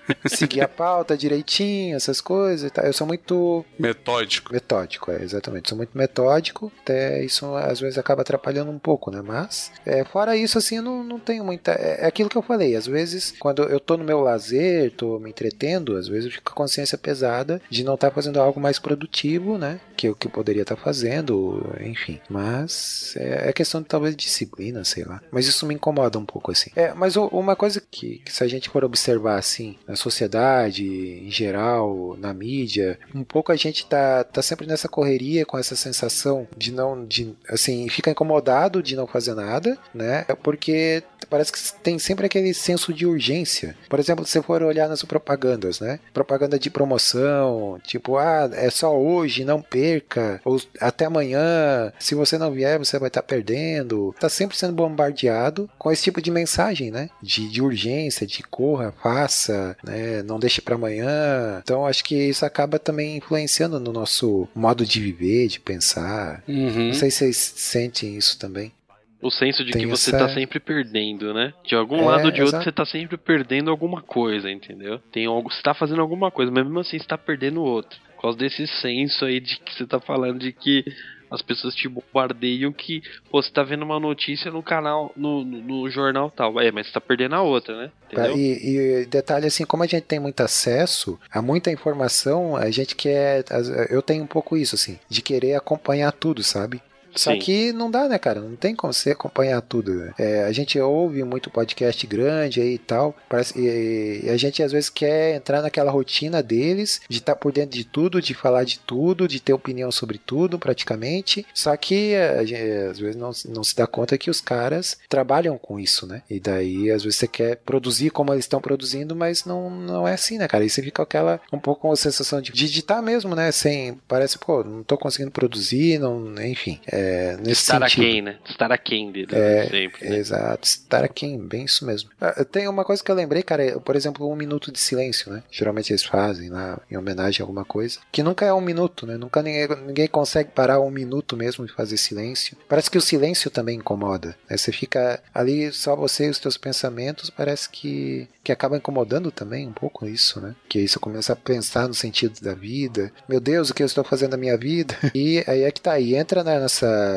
Seguir 0.28 0.62
a 0.62 0.68
pauta 0.68 1.18
direitinho, 1.18 1.96
essas 1.96 2.22
coisas 2.22 2.68
e 2.68 2.72
tal. 2.74 2.86
Eu 2.86 2.94
sou 2.94 3.06
muito 3.08 3.66
Metódico. 3.78 4.54
metódico, 4.54 5.12
é, 5.12 5.22
exatamente. 5.24 5.70
Sou 5.70 5.78
muito 5.78 5.98
metódico, 5.98 6.72
até 6.82 7.24
isso 7.24 7.56
às 7.56 7.80
vezes 7.80 7.98
acaba 7.98 8.22
atrapalhando 8.22 8.72
um 8.72 8.80
pouco, 8.80 9.12
né? 9.12 9.22
Mas, 9.22 9.72
é, 9.86 10.04
fora 10.04 10.36
isso, 10.36 10.58
assim, 10.58 10.78
eu 10.78 10.84
não, 10.84 11.04
não 11.04 11.20
tenho 11.20 11.44
muita. 11.44 11.72
É, 11.72 12.02
é 12.02 12.06
aquilo 12.06 12.30
que 12.30 12.38
eu 12.38 12.42
falei, 12.42 12.76
às 12.76 12.86
vezes, 12.88 13.34
quando 13.40 13.64
eu 13.64 13.80
tô 13.80 13.98
no 13.98 14.04
meu 14.04 14.20
lazer, 14.22 14.92
tô 14.92 15.20
me 15.20 15.30
entretendo, 15.30 15.96
às 15.98 16.08
vezes 16.08 16.26
eu 16.26 16.32
fico 16.32 16.44
com 16.46 16.52
a 16.54 16.56
consciência 16.66 16.98
pesada 16.98 17.62
de 17.70 17.84
não 17.84 17.96
estar 17.96 18.12
fazendo 18.12 18.40
algo 18.40 18.60
mais 18.60 18.80
produtivo, 18.80 19.58
né? 19.58 19.80
Que 19.96 20.08
eu, 20.10 20.16
que 20.16 20.28
eu 20.28 20.32
poderia 20.32 20.62
estar 20.62 20.76
fazendo, 20.76 21.66
enfim. 21.82 22.20
Mas 22.30 23.14
é, 23.18 23.50
é 23.50 23.54
questão 23.54 23.82
de 23.82 23.88
talvez 23.88 24.16
disciplina, 24.16 24.84
sei 24.84 25.04
lá. 25.04 25.22
Mas 25.32 25.48
isso 25.48 25.66
me 25.66 25.74
incomoda 25.74 26.20
um 26.20 26.26
pouco, 26.26 26.52
assim. 26.52 26.70
É, 26.76 26.94
mas 26.94 27.16
o- 27.16 27.28
uma 27.28 27.56
coisa 27.56 27.82
que, 27.82 28.20
que 28.20 28.32
se 28.32 28.44
a 28.44 28.48
gente 28.48 28.70
for 28.70 28.84
observar, 28.84 29.38
assim, 29.38 29.78
sociedade, 29.98 30.86
em 30.86 31.30
geral, 31.30 32.16
na 32.18 32.34
mídia, 32.34 32.98
um 33.14 33.24
pouco 33.24 33.52
a 33.52 33.56
gente 33.56 33.86
tá, 33.86 34.24
tá 34.24 34.42
sempre 34.42 34.66
nessa 34.66 34.88
correria 34.88 35.46
com 35.46 35.58
essa 35.58 35.76
sensação 35.76 36.48
de 36.56 36.72
não, 36.72 37.06
de, 37.06 37.36
assim, 37.50 37.88
fica 37.90 38.12
incomodado 38.12 38.82
de 38.82 38.96
não 38.96 39.08
fazer 39.08 39.36
nada, 39.36 39.78
né? 39.94 40.26
Porque 40.42 41.04
parece 41.30 41.52
que 41.52 41.60
tem 41.82 42.00
sempre 42.00 42.26
aquele 42.26 42.54
senso 42.54 42.94
de 42.94 43.06
urgência. 43.06 43.76
Por 43.90 44.00
exemplo, 44.00 44.26
se 44.26 44.32
você 44.32 44.42
for 44.42 44.64
olhar 44.64 44.88
nas 44.88 45.04
propagandas, 45.04 45.80
né? 45.80 46.00
Propaganda 46.14 46.58
de 46.60 46.70
promoção, 46.70 47.80
tipo, 47.84 48.18
ah, 48.18 48.50
é 48.54 48.70
só 48.70 48.98
hoje, 48.98 49.44
não 49.44 49.62
perca, 49.62 50.42
ou 50.44 50.60
até 50.80 51.06
amanhã, 51.06 51.92
se 52.00 52.16
você 52.16 52.38
não 52.38 52.52
vier, 52.52 52.78
você 52.78 53.00
vai 53.00 53.08
estar 53.08 53.24
perdendo. 53.24 54.16
Tá 54.20 54.30
sempre 54.30 54.58
sendo 54.58 54.74
bombardeado 54.74 55.70
com 55.78 55.92
esse 55.92 56.04
tipo 56.04 56.22
de 56.22 56.32
mensagem, 56.32 56.92
né? 56.92 57.10
De, 57.22 57.50
de 57.50 57.62
urgência, 57.62 58.26
de 58.26 58.44
corra, 58.44 58.94
faça, 59.02 59.76
né? 59.88 60.22
Não 60.24 60.40
deixe 60.40 60.62
para 60.62 60.76
amanhã. 60.76 61.60
Então 61.64 61.86
acho 61.86 62.04
que 62.04 62.16
isso 62.16 62.46
acaba 62.46 62.78
também 62.78 63.18
influenciando 63.18 63.80
no 63.80 63.92
nosso 63.92 64.48
modo 64.56 64.86
de 64.86 65.00
viver, 65.00 65.48
de 65.48 65.60
pensar. 65.60 66.44
Uhum. 66.48 66.88
Não 66.88 66.94
sei 66.94 67.10
se 67.10 67.18
vocês 67.20 67.38
sentem 67.38 68.16
isso 68.18 68.38
também. 68.40 68.72
O 69.20 69.32
senso 69.32 69.66
de 69.66 69.72
Tem 69.72 69.82
que 69.82 69.88
você 69.88 70.12
essa- 70.16 70.28
tá 70.28 70.34
sempre 70.34 70.60
perdendo, 70.60 71.34
né? 71.34 71.52
De 71.66 71.74
algum 71.76 71.98
É, 72.02 72.06
lado 72.06 72.26
ou 72.26 72.32
de 72.32 72.42
outro 72.42 72.58
exato. 72.58 72.64
você 72.66 72.72
tá 72.72 72.86
sempre 72.86 73.18
perdendo 73.18 73.72
alguma 73.72 74.00
coisa, 74.02 74.50
entendeu? 74.52 75.00
Tem 75.12 75.26
algo, 75.26 75.52
você 75.52 75.62
tá 75.64 75.74
fazendo 75.74 76.02
alguma 76.02 76.30
coisa, 76.30 76.52
mas 76.52 76.64
mesmo 76.64 76.80
assim 76.80 77.00
você 77.00 77.08
tá 77.08 77.18
perdendo 77.18 77.64
outra. 77.64 77.98
Por 78.16 78.22
causa 78.22 78.38
desse 78.38 78.68
senso 78.80 79.26
aí 79.26 79.40
de 79.40 79.60
que 79.60 79.74
você 79.74 79.88
tá 79.88 80.00
falando 80.00 80.40
de 80.40 80.52
que 80.52 80.86
as 81.32 81.42
pessoas 81.42 81.76
te 81.76 81.88
bombardeiam 81.88 82.72
que 82.72 83.02
pô, 83.30 83.42
você 83.42 83.52
tá 83.52 83.64
vendo 83.64 83.84
uma 83.84 84.00
notícia 84.00 84.52
no 84.52 84.64
canal, 84.64 85.12
no, 85.16 85.44
no, 85.44 85.62
no 85.62 85.90
jornal 85.90 86.32
tal. 86.32 86.60
É, 86.60 86.72
mas 86.72 86.88
você 86.88 86.94
tá 86.94 87.02
perdendo 87.02 87.36
a 87.36 87.42
outra, 87.42 87.76
né? 87.78 87.92
Entendeu? 88.12 88.38
E, 88.38 89.02
e 89.02 89.06
detalhe 89.06 89.48
assim, 89.48 89.66
como 89.66 89.84
a 89.84 89.88
gente 89.88 90.04
tem 90.04 90.20
muito 90.20 90.42
acesso 90.42 91.20
a 91.32 91.42
muita 91.42 91.72
informação, 91.72 92.56
a 92.56 92.70
gente 92.70 92.96
quer. 92.96 93.44
Eu 93.90 94.02
tenho 94.02 94.24
um 94.24 94.28
pouco 94.28 94.58
isso, 94.58 94.76
assim, 94.76 95.00
de 95.10 95.22
querer 95.22 95.56
acompanhar 95.56 96.12
tudo, 96.12 96.44
sabe? 96.44 96.82
Só 97.18 97.32
Sim. 97.32 97.40
que 97.40 97.72
não 97.74 97.90
dá, 97.90 98.08
né, 98.08 98.18
cara? 98.18 98.40
Não 98.42 98.56
tem 98.56 98.76
como 98.76 98.94
você 98.94 99.12
acompanhar 99.12 99.62
tudo. 99.62 99.94
né? 99.94 100.14
É, 100.18 100.44
a 100.44 100.52
gente 100.52 100.80
ouve 100.80 101.24
muito 101.24 101.50
podcast 101.50 102.06
grande 102.08 102.62
aí 102.62 102.76
e 102.76 102.78
tal. 102.78 103.16
Parece, 103.30 103.60
e, 103.60 104.26
e 104.26 104.30
a 104.30 104.38
gente 104.38 104.62
às 104.64 104.72
vezes 104.72 104.90
quer 104.90 105.36
entrar 105.36 105.62
naquela 105.62 105.92
rotina 105.92 106.42
deles, 106.42 107.02
de 107.10 107.18
estar 107.18 107.36
por 107.36 107.52
dentro 107.52 107.78
de 107.78 107.84
tudo, 107.84 108.22
de 108.22 108.34
falar 108.34 108.64
de 108.64 108.80
tudo, 108.80 109.28
de 109.28 109.40
ter 109.40 109.54
opinião 109.54 109.92
sobre 109.92 110.18
tudo, 110.18 110.60
praticamente. 110.60 111.46
Só 111.54 111.76
que 111.76 112.14
gente, 112.46 112.72
às 112.92 113.00
vezes 113.00 113.16
não, 113.16 113.32
não 113.50 113.64
se 113.64 113.76
dá 113.76 113.88
conta 113.88 114.18
que 114.18 114.30
os 114.30 114.42
caras 114.42 114.98
trabalham 115.10 115.58
com 115.58 115.80
isso, 115.80 116.06
né? 116.06 116.22
E 116.30 116.40
daí, 116.40 116.92
às 116.92 117.04
vezes, 117.04 117.18
você 117.18 117.28
quer 117.28 117.58
produzir 117.58 118.10
como 118.10 118.34
eles 118.34 118.46
estão 118.46 118.62
produzindo, 118.62 119.16
mas 119.16 119.46
não, 119.46 119.70
não 119.70 120.08
é 120.08 120.14
assim, 120.14 120.38
né, 120.38 120.48
cara? 120.48 120.64
E 120.66 120.70
você 120.70 120.82
fica 120.82 121.04
aquela 121.04 121.40
um 121.52 121.60
pouco 121.60 121.82
com 121.82 121.92
a 121.92 121.96
sensação 121.96 122.42
de 122.42 122.52
digitar 122.52 123.02
mesmo, 123.02 123.36
né? 123.36 123.52
Sem. 123.52 124.00
Parece, 124.08 124.38
pô, 124.38 124.64
não 124.64 124.84
tô 124.84 124.98
conseguindo 124.98 125.32
produzir, 125.32 126.00
não. 126.00 126.34
Enfim. 126.44 126.80
É, 126.88 127.07
nesse 127.38 127.62
Estar 127.62 127.80
sentido. 127.82 128.02
aquém, 128.04 128.22
né? 128.22 128.38
Estar 128.48 128.72
aquém 128.72 129.12
dele, 129.12 129.28
É, 129.36 129.68
sempre. 129.70 130.10
Né? 130.10 130.18
Exato, 130.18 130.68
estar 130.68 131.04
aqui, 131.04 131.38
bem 131.38 131.66
isso 131.66 131.86
mesmo. 131.86 132.10
Ah, 132.20 132.44
Tem 132.46 132.68
uma 132.68 132.84
coisa 132.86 133.04
que 133.04 133.10
eu 133.12 133.16
lembrei, 133.16 133.44
cara, 133.44 133.64
é, 133.64 133.72
por 133.80 133.96
exemplo, 133.96 134.30
um 134.32 134.36
minuto 134.36 134.72
de 134.72 134.80
silêncio, 134.80 135.32
né? 135.32 135.44
Geralmente 135.52 135.92
eles 135.92 136.04
fazem 136.04 136.50
lá 136.50 136.80
em 136.90 136.98
homenagem 136.98 137.42
a 137.42 137.44
alguma 137.44 137.66
coisa, 137.66 138.00
que 138.12 138.24
nunca 138.24 138.46
é 138.46 138.54
um 138.54 138.62
minuto, 138.62 139.06
né? 139.06 139.18
Nunca 139.18 139.42
ninguém, 139.42 139.68
ninguém 139.86 140.08
consegue 140.08 140.52
parar 140.52 140.80
um 140.80 140.90
minuto 140.92 141.36
mesmo 141.38 141.66
e 141.66 141.70
fazer 141.70 141.98
silêncio. 141.98 142.58
Parece 142.68 142.90
que 142.90 142.98
o 142.98 143.02
silêncio 143.02 143.50
também 143.52 143.78
incomoda, 143.78 144.36
né? 144.50 144.58
Você 144.58 144.72
fica 144.72 145.22
ali 145.34 145.72
só 145.72 145.96
você 145.96 146.26
e 146.28 146.30
os 146.30 146.40
teus 146.40 146.58
pensamentos, 146.58 147.30
parece 147.30 147.70
que, 147.70 148.28
que 148.44 148.52
acaba 148.52 148.78
incomodando 148.78 149.32
também 149.32 149.68
um 149.68 149.74
pouco 149.74 150.06
isso, 150.08 150.40
né? 150.42 150.56
Que 150.70 150.80
aí 150.80 150.88
você 150.88 151.00
começa 151.00 151.34
a 151.34 151.36
pensar 151.36 151.88
no 151.88 151.94
sentido 151.94 152.40
da 152.42 152.54
vida. 152.54 153.12
Meu 153.28 153.40
Deus, 153.40 153.70
o 153.70 153.74
que 153.74 153.84
eu 153.84 153.88
estou 153.88 154.04
fazendo 154.04 154.32
na 154.32 154.38
minha 154.38 154.58
vida? 154.58 154.96
E 155.16 155.44
aí 155.48 155.64
é 155.64 155.72
que 155.72 155.82
tá, 155.82 156.00
e 156.00 156.16
entra 156.16 156.44
né, 156.44 156.60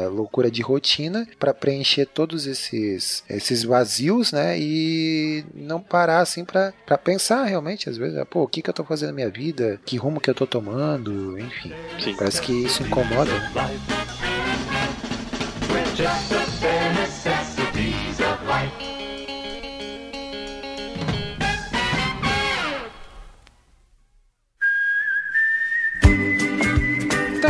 loucura 0.09 0.51
de 0.51 0.63
rotina 0.63 1.27
para 1.39 1.55
preencher 1.55 2.07
todos 2.07 2.47
esses 2.47 3.25
esses 3.29 3.63
vazios, 3.63 4.33
né? 4.33 4.59
E 4.59 5.45
não 5.55 5.81
parar 5.81 6.21
assim 6.21 6.45
para 6.45 6.73
pensar 7.03 7.45
realmente, 7.45 7.89
às 7.89 7.97
vezes, 7.97 8.23
pô, 8.29 8.43
o 8.43 8.49
que 8.49 8.63
que 8.63 8.71
eu 8.71 8.75
tô 8.75 8.85
fazendo 8.85 9.09
na 9.09 9.15
minha 9.15 9.31
vida? 9.31 9.81
Que 9.85 9.97
rumo 9.97 10.21
que 10.21 10.31
eu 10.31 10.35
tô 10.35 10.47
tomando? 10.47 11.39
Enfim, 11.39 11.73
Sim. 11.99 12.15
parece 12.17 12.41
que 12.41 12.53
isso 12.53 12.83
incomoda. 12.83 13.31
né? 13.33 13.51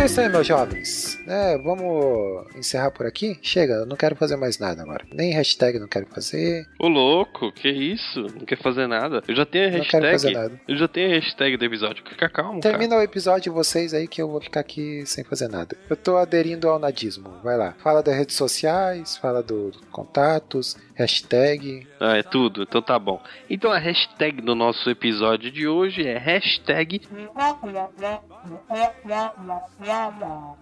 É 0.00 0.06
isso 0.06 0.20
aí, 0.20 0.28
meus 0.30 0.46
jovens. 0.46 1.18
É, 1.26 1.58
vamos 1.58 2.46
encerrar 2.56 2.90
por 2.90 3.04
aqui? 3.04 3.38
Chega, 3.42 3.74
eu 3.74 3.86
não 3.86 3.96
quero 3.96 4.16
fazer 4.16 4.36
mais 4.36 4.58
nada 4.58 4.80
agora. 4.82 5.04
Nem 5.12 5.32
hashtag 5.32 5.78
não 5.78 5.86
quero 5.86 6.06
fazer. 6.06 6.66
Ô 6.78 6.88
louco, 6.88 7.52
que 7.52 7.68
isso? 7.68 8.22
Não 8.22 8.46
quer 8.46 8.56
fazer 8.62 8.86
nada? 8.86 9.22
Eu 9.28 9.34
já 9.34 9.44
tenho 9.44 9.68
a 9.68 9.78
Não 9.78 9.84
quero 9.84 10.10
fazer 10.10 10.28
hashtag. 10.28 10.34
nada. 10.34 10.60
Eu 10.66 10.76
já 10.76 10.88
tenho 10.88 11.10
a 11.10 11.14
hashtag 11.14 11.56
do 11.58 11.64
episódio. 11.66 12.02
Fica 12.08 12.28
calmo, 12.30 12.60
cara. 12.60 12.78
Termina 12.78 12.96
o 12.96 13.02
episódio 13.02 13.52
vocês 13.52 13.92
aí 13.92 14.08
que 14.08 14.22
eu 14.22 14.28
vou 14.28 14.40
ficar 14.40 14.60
aqui 14.60 15.04
sem 15.04 15.22
fazer 15.22 15.48
nada. 15.48 15.76
Eu 15.88 15.96
tô 15.96 16.16
aderindo 16.16 16.68
ao 16.68 16.78
nadismo. 16.78 17.34
Vai 17.44 17.58
lá. 17.58 17.74
Fala 17.82 18.02
das 18.02 18.16
redes 18.16 18.36
sociais, 18.36 19.18
fala 19.18 19.42
dos 19.42 19.76
contatos, 19.92 20.76
hashtag. 20.94 21.86
Ah, 22.00 22.16
é 22.16 22.22
tudo? 22.22 22.62
Então 22.62 22.80
tá 22.80 22.98
bom. 22.98 23.20
Então 23.48 23.70
a 23.70 23.78
hashtag 23.78 24.40
do 24.40 24.54
nosso 24.54 24.88
episódio 24.88 25.50
de 25.50 25.68
hoje 25.68 26.06
é 26.06 26.16
hashtag 26.16 27.02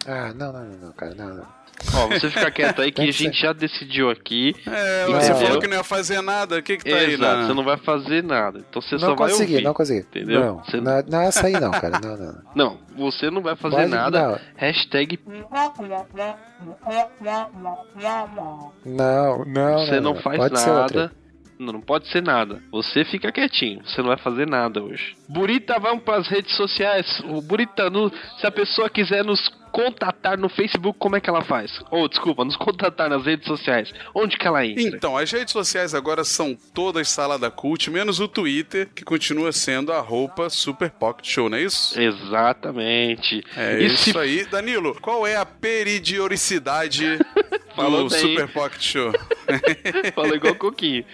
Ah, 0.06 0.32
não, 0.34 0.52
não, 0.52 0.64
não, 0.64 0.78
não, 0.78 0.92
cara, 0.92 1.14
não, 1.14 1.28
não. 1.34 1.58
Ó, 1.94 2.08
você 2.08 2.28
fica 2.28 2.50
quieto 2.50 2.82
aí 2.82 2.90
que 2.90 3.02
a 3.02 3.12
gente 3.12 3.40
já 3.40 3.52
decidiu 3.52 4.10
aqui. 4.10 4.52
É, 4.66 5.06
Não. 5.06 5.12
você 5.12 5.30
Entendeu? 5.30 5.46
falou 5.46 5.60
que 5.60 5.68
não 5.68 5.76
ia 5.76 5.84
fazer 5.84 6.20
nada. 6.20 6.58
O 6.58 6.62
que 6.62 6.76
que 6.76 6.90
tá 6.90 6.96
aí, 6.96 7.12
Exato, 7.12 7.46
você 7.46 7.54
não 7.54 7.62
vai 7.64 7.76
fazer 7.76 8.24
nada. 8.24 8.58
Então 8.68 8.82
você 8.82 8.94
Não 8.96 9.00
só 9.00 9.06
vai 9.14 9.16
consegui, 9.30 9.52
ouvir. 9.52 9.64
não 9.64 9.72
consegui. 9.74 10.00
Entendeu? 10.00 10.40
Não, 10.40 10.64
Você- 10.64 10.80
não, 10.80 11.02
não 11.08 11.20
é 11.20 11.26
essa 11.26 11.46
aí 11.46 11.52
não, 11.52 11.70
cara. 11.70 12.00
Não, 12.00 12.16
não. 12.16 12.42
Não, 12.52 12.78
você 12.98 13.30
não 13.30 13.40
vai 13.42 13.54
fazer 13.54 13.76
Pode- 13.76 13.90
nada. 13.90 14.28
Não, 14.28 14.38
Hashtag 14.56 15.20
não, 18.84 19.44
não. 19.44 19.78
você 19.86 20.00
não, 20.00 20.14
faz 20.16 20.36
Pode 20.38 20.58
ser 20.60 20.70
outra. 20.70 21.00
nada. 21.02 21.12
Não, 21.58 21.72
não 21.72 21.80
pode 21.80 22.06
ser 22.08 22.22
nada. 22.22 22.62
Você 22.70 23.04
fica 23.04 23.32
quietinho. 23.32 23.82
Você 23.84 24.00
não 24.00 24.08
vai 24.08 24.16
fazer 24.18 24.46
nada 24.46 24.82
hoje. 24.82 25.16
Burita, 25.28 25.78
vamos 25.78 26.04
pras 26.04 26.28
redes 26.28 26.54
sociais. 26.56 27.20
O 27.24 27.42
Burita, 27.42 27.90
no- 27.90 28.10
se 28.38 28.46
a 28.46 28.50
pessoa 28.50 28.88
quiser 28.88 29.24
nos 29.24 29.48
contatar 29.72 30.38
no 30.38 30.48
Facebook, 30.48 30.98
como 30.98 31.16
é 31.16 31.20
que 31.20 31.28
ela 31.28 31.42
faz? 31.44 31.78
Ou, 31.90 32.08
desculpa, 32.08 32.42
nos 32.44 32.56
contatar 32.56 33.10
nas 33.10 33.24
redes 33.26 33.46
sociais. 33.46 33.92
Onde 34.14 34.38
que 34.38 34.46
ela 34.46 34.64
entra? 34.64 34.82
Então, 34.82 35.16
as 35.16 35.30
redes 35.30 35.52
sociais 35.52 35.94
agora 35.94 36.24
são 36.24 36.56
todas 36.72 37.08
Salada 37.08 37.50
Cult, 37.50 37.90
menos 37.90 38.18
o 38.18 38.26
Twitter, 38.28 38.88
que 38.94 39.04
continua 39.04 39.52
sendo 39.52 39.92
a 39.92 40.00
roupa 40.00 40.48
Super 40.48 40.90
Pocket 40.90 41.26
Show, 41.28 41.48
não 41.50 41.58
é 41.58 41.62
isso? 41.62 42.00
Exatamente. 42.00 43.44
É 43.56 43.82
isso 43.82 44.18
aí. 44.18 44.44
Danilo, 44.46 44.96
qual 45.00 45.26
é 45.26 45.36
a 45.36 45.44
periodicidade 45.44 47.18
Falou 47.76 48.04
do. 48.04 48.10
Super 48.14 48.48
Pocket 48.48 48.82
Show? 48.82 49.12
Falou 50.14 50.34
igual 50.34 50.54
Coquinho. 50.54 51.04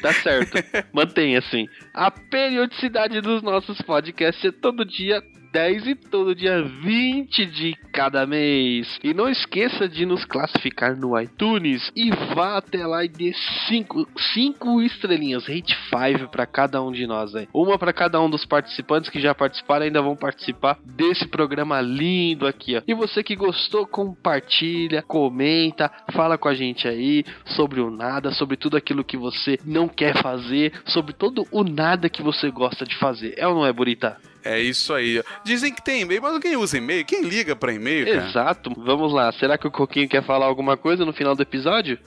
Tá 0.00 0.12
certo. 0.12 0.58
Mantenha 0.92 1.38
assim. 1.38 1.68
A 1.92 2.10
periodicidade 2.10 3.20
dos 3.20 3.42
nossos 3.42 3.80
podcasts 3.82 4.44
é 4.44 4.52
todo 4.52 4.84
dia 4.84 5.22
10 5.52 5.86
e 5.86 5.94
todo 5.94 6.34
dia 6.34 6.62
20 6.62 7.44
de 7.44 7.76
cada 7.92 8.26
mês. 8.26 8.98
E 9.04 9.12
não 9.12 9.28
esqueça 9.28 9.86
de 9.86 10.06
nos 10.06 10.24
classificar 10.24 10.96
no 10.96 11.20
iTunes 11.20 11.92
e 11.94 12.10
vá 12.34 12.56
até 12.56 12.86
lá 12.86 13.04
e 13.04 13.08
dê 13.08 13.34
5 13.68 14.08
cinco 14.32 14.80
estrelinhas, 14.80 15.46
rate 15.46 15.76
5 15.90 16.30
para 16.30 16.46
cada 16.46 16.82
um 16.82 16.90
de 16.90 17.06
nós 17.06 17.34
aí. 17.34 17.46
Uma 17.52 17.78
para 17.78 17.92
cada 17.92 18.18
um 18.18 18.30
dos 18.30 18.46
participantes 18.46 19.10
que 19.10 19.20
já 19.20 19.34
participaram 19.34 19.84
ainda 19.84 20.00
vão 20.00 20.16
participar 20.16 20.78
desse 20.86 21.28
programa 21.28 21.82
lindo 21.82 22.46
aqui, 22.46 22.76
ó. 22.76 22.82
E 22.88 22.94
você 22.94 23.22
que 23.22 23.36
gostou, 23.36 23.86
compartilha, 23.86 25.02
comenta, 25.02 25.92
fala 26.12 26.38
com 26.38 26.48
a 26.48 26.54
gente 26.54 26.88
aí 26.88 27.24
sobre 27.44 27.80
o 27.80 27.90
nada, 27.90 28.30
sobre 28.32 28.56
tudo 28.56 28.78
aquilo 28.78 29.04
que 29.04 29.18
você 29.18 29.58
não 29.66 29.86
quer 29.86 30.16
fazer, 30.22 30.72
sobre 30.86 31.12
todo 31.12 31.46
o 31.50 31.62
nada 31.62 32.08
que 32.08 32.22
você 32.22 32.50
gosta 32.50 32.86
de 32.86 32.96
fazer. 32.96 33.34
É 33.36 33.46
ou 33.46 33.54
não 33.54 33.66
é, 33.66 33.72
Burita? 33.72 34.31
É 34.44 34.58
isso 34.58 34.92
aí. 34.92 35.22
Dizem 35.44 35.72
que 35.72 35.82
tem 35.82 36.02
e-mail, 36.02 36.22
mas 36.22 36.38
quem 36.38 36.56
usa 36.56 36.78
e-mail? 36.78 37.04
Quem 37.04 37.22
liga 37.22 37.54
pra 37.54 37.72
e-mail, 37.72 38.06
cara? 38.06 38.28
Exato. 38.28 38.72
Vamos 38.76 39.12
lá. 39.12 39.30
Será 39.32 39.56
que 39.56 39.66
o 39.66 39.70
Coquinho 39.70 40.08
quer 40.08 40.24
falar 40.24 40.46
alguma 40.46 40.76
coisa 40.76 41.04
no 41.04 41.12
final 41.12 41.34
do 41.34 41.42
episódio? 41.42 41.98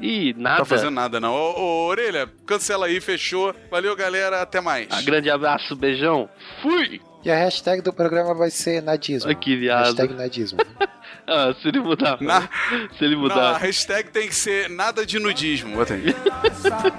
Ih, 0.00 0.34
nada. 0.36 0.58
Tá 0.58 0.64
fazendo 0.64 0.90
nada, 0.90 1.18
não. 1.18 1.32
Ô, 1.32 1.58
ô, 1.58 1.86
Orelha, 1.86 2.28
cancela 2.46 2.86
aí, 2.86 3.00
fechou. 3.00 3.54
Valeu, 3.70 3.96
galera. 3.96 4.42
Até 4.42 4.60
mais. 4.60 4.88
Ah, 4.90 5.00
grande 5.02 5.30
abraço, 5.30 5.74
beijão. 5.74 6.28
Fui! 6.62 7.00
E 7.24 7.30
a 7.30 7.34
hashtag 7.34 7.82
do 7.82 7.92
programa 7.92 8.34
vai 8.34 8.50
ser 8.50 8.82
nadismo. 8.82 9.28
Ai, 9.30 9.34
que 9.34 9.56
viado. 9.56 9.86
Hashtag 9.86 10.14
nadismo. 10.14 10.58
Ah, 11.28 11.52
se 11.60 11.68
ele 11.68 11.80
mudar. 11.80 12.18
Na- 12.20 12.48
Se 12.96 13.04
ele 13.04 13.16
Não, 13.16 13.24
a 13.24 13.28
mudar. 13.28 13.56
hashtag 13.58 14.10
tem 14.10 14.28
que 14.28 14.34
ser 14.34 14.70
nada 14.70 15.04
de 15.04 15.18
nudismo. 15.18 15.74
Bota 15.74 15.94
aí. 15.94 16.14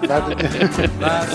Nada... 0.07 0.35
My 0.99 1.25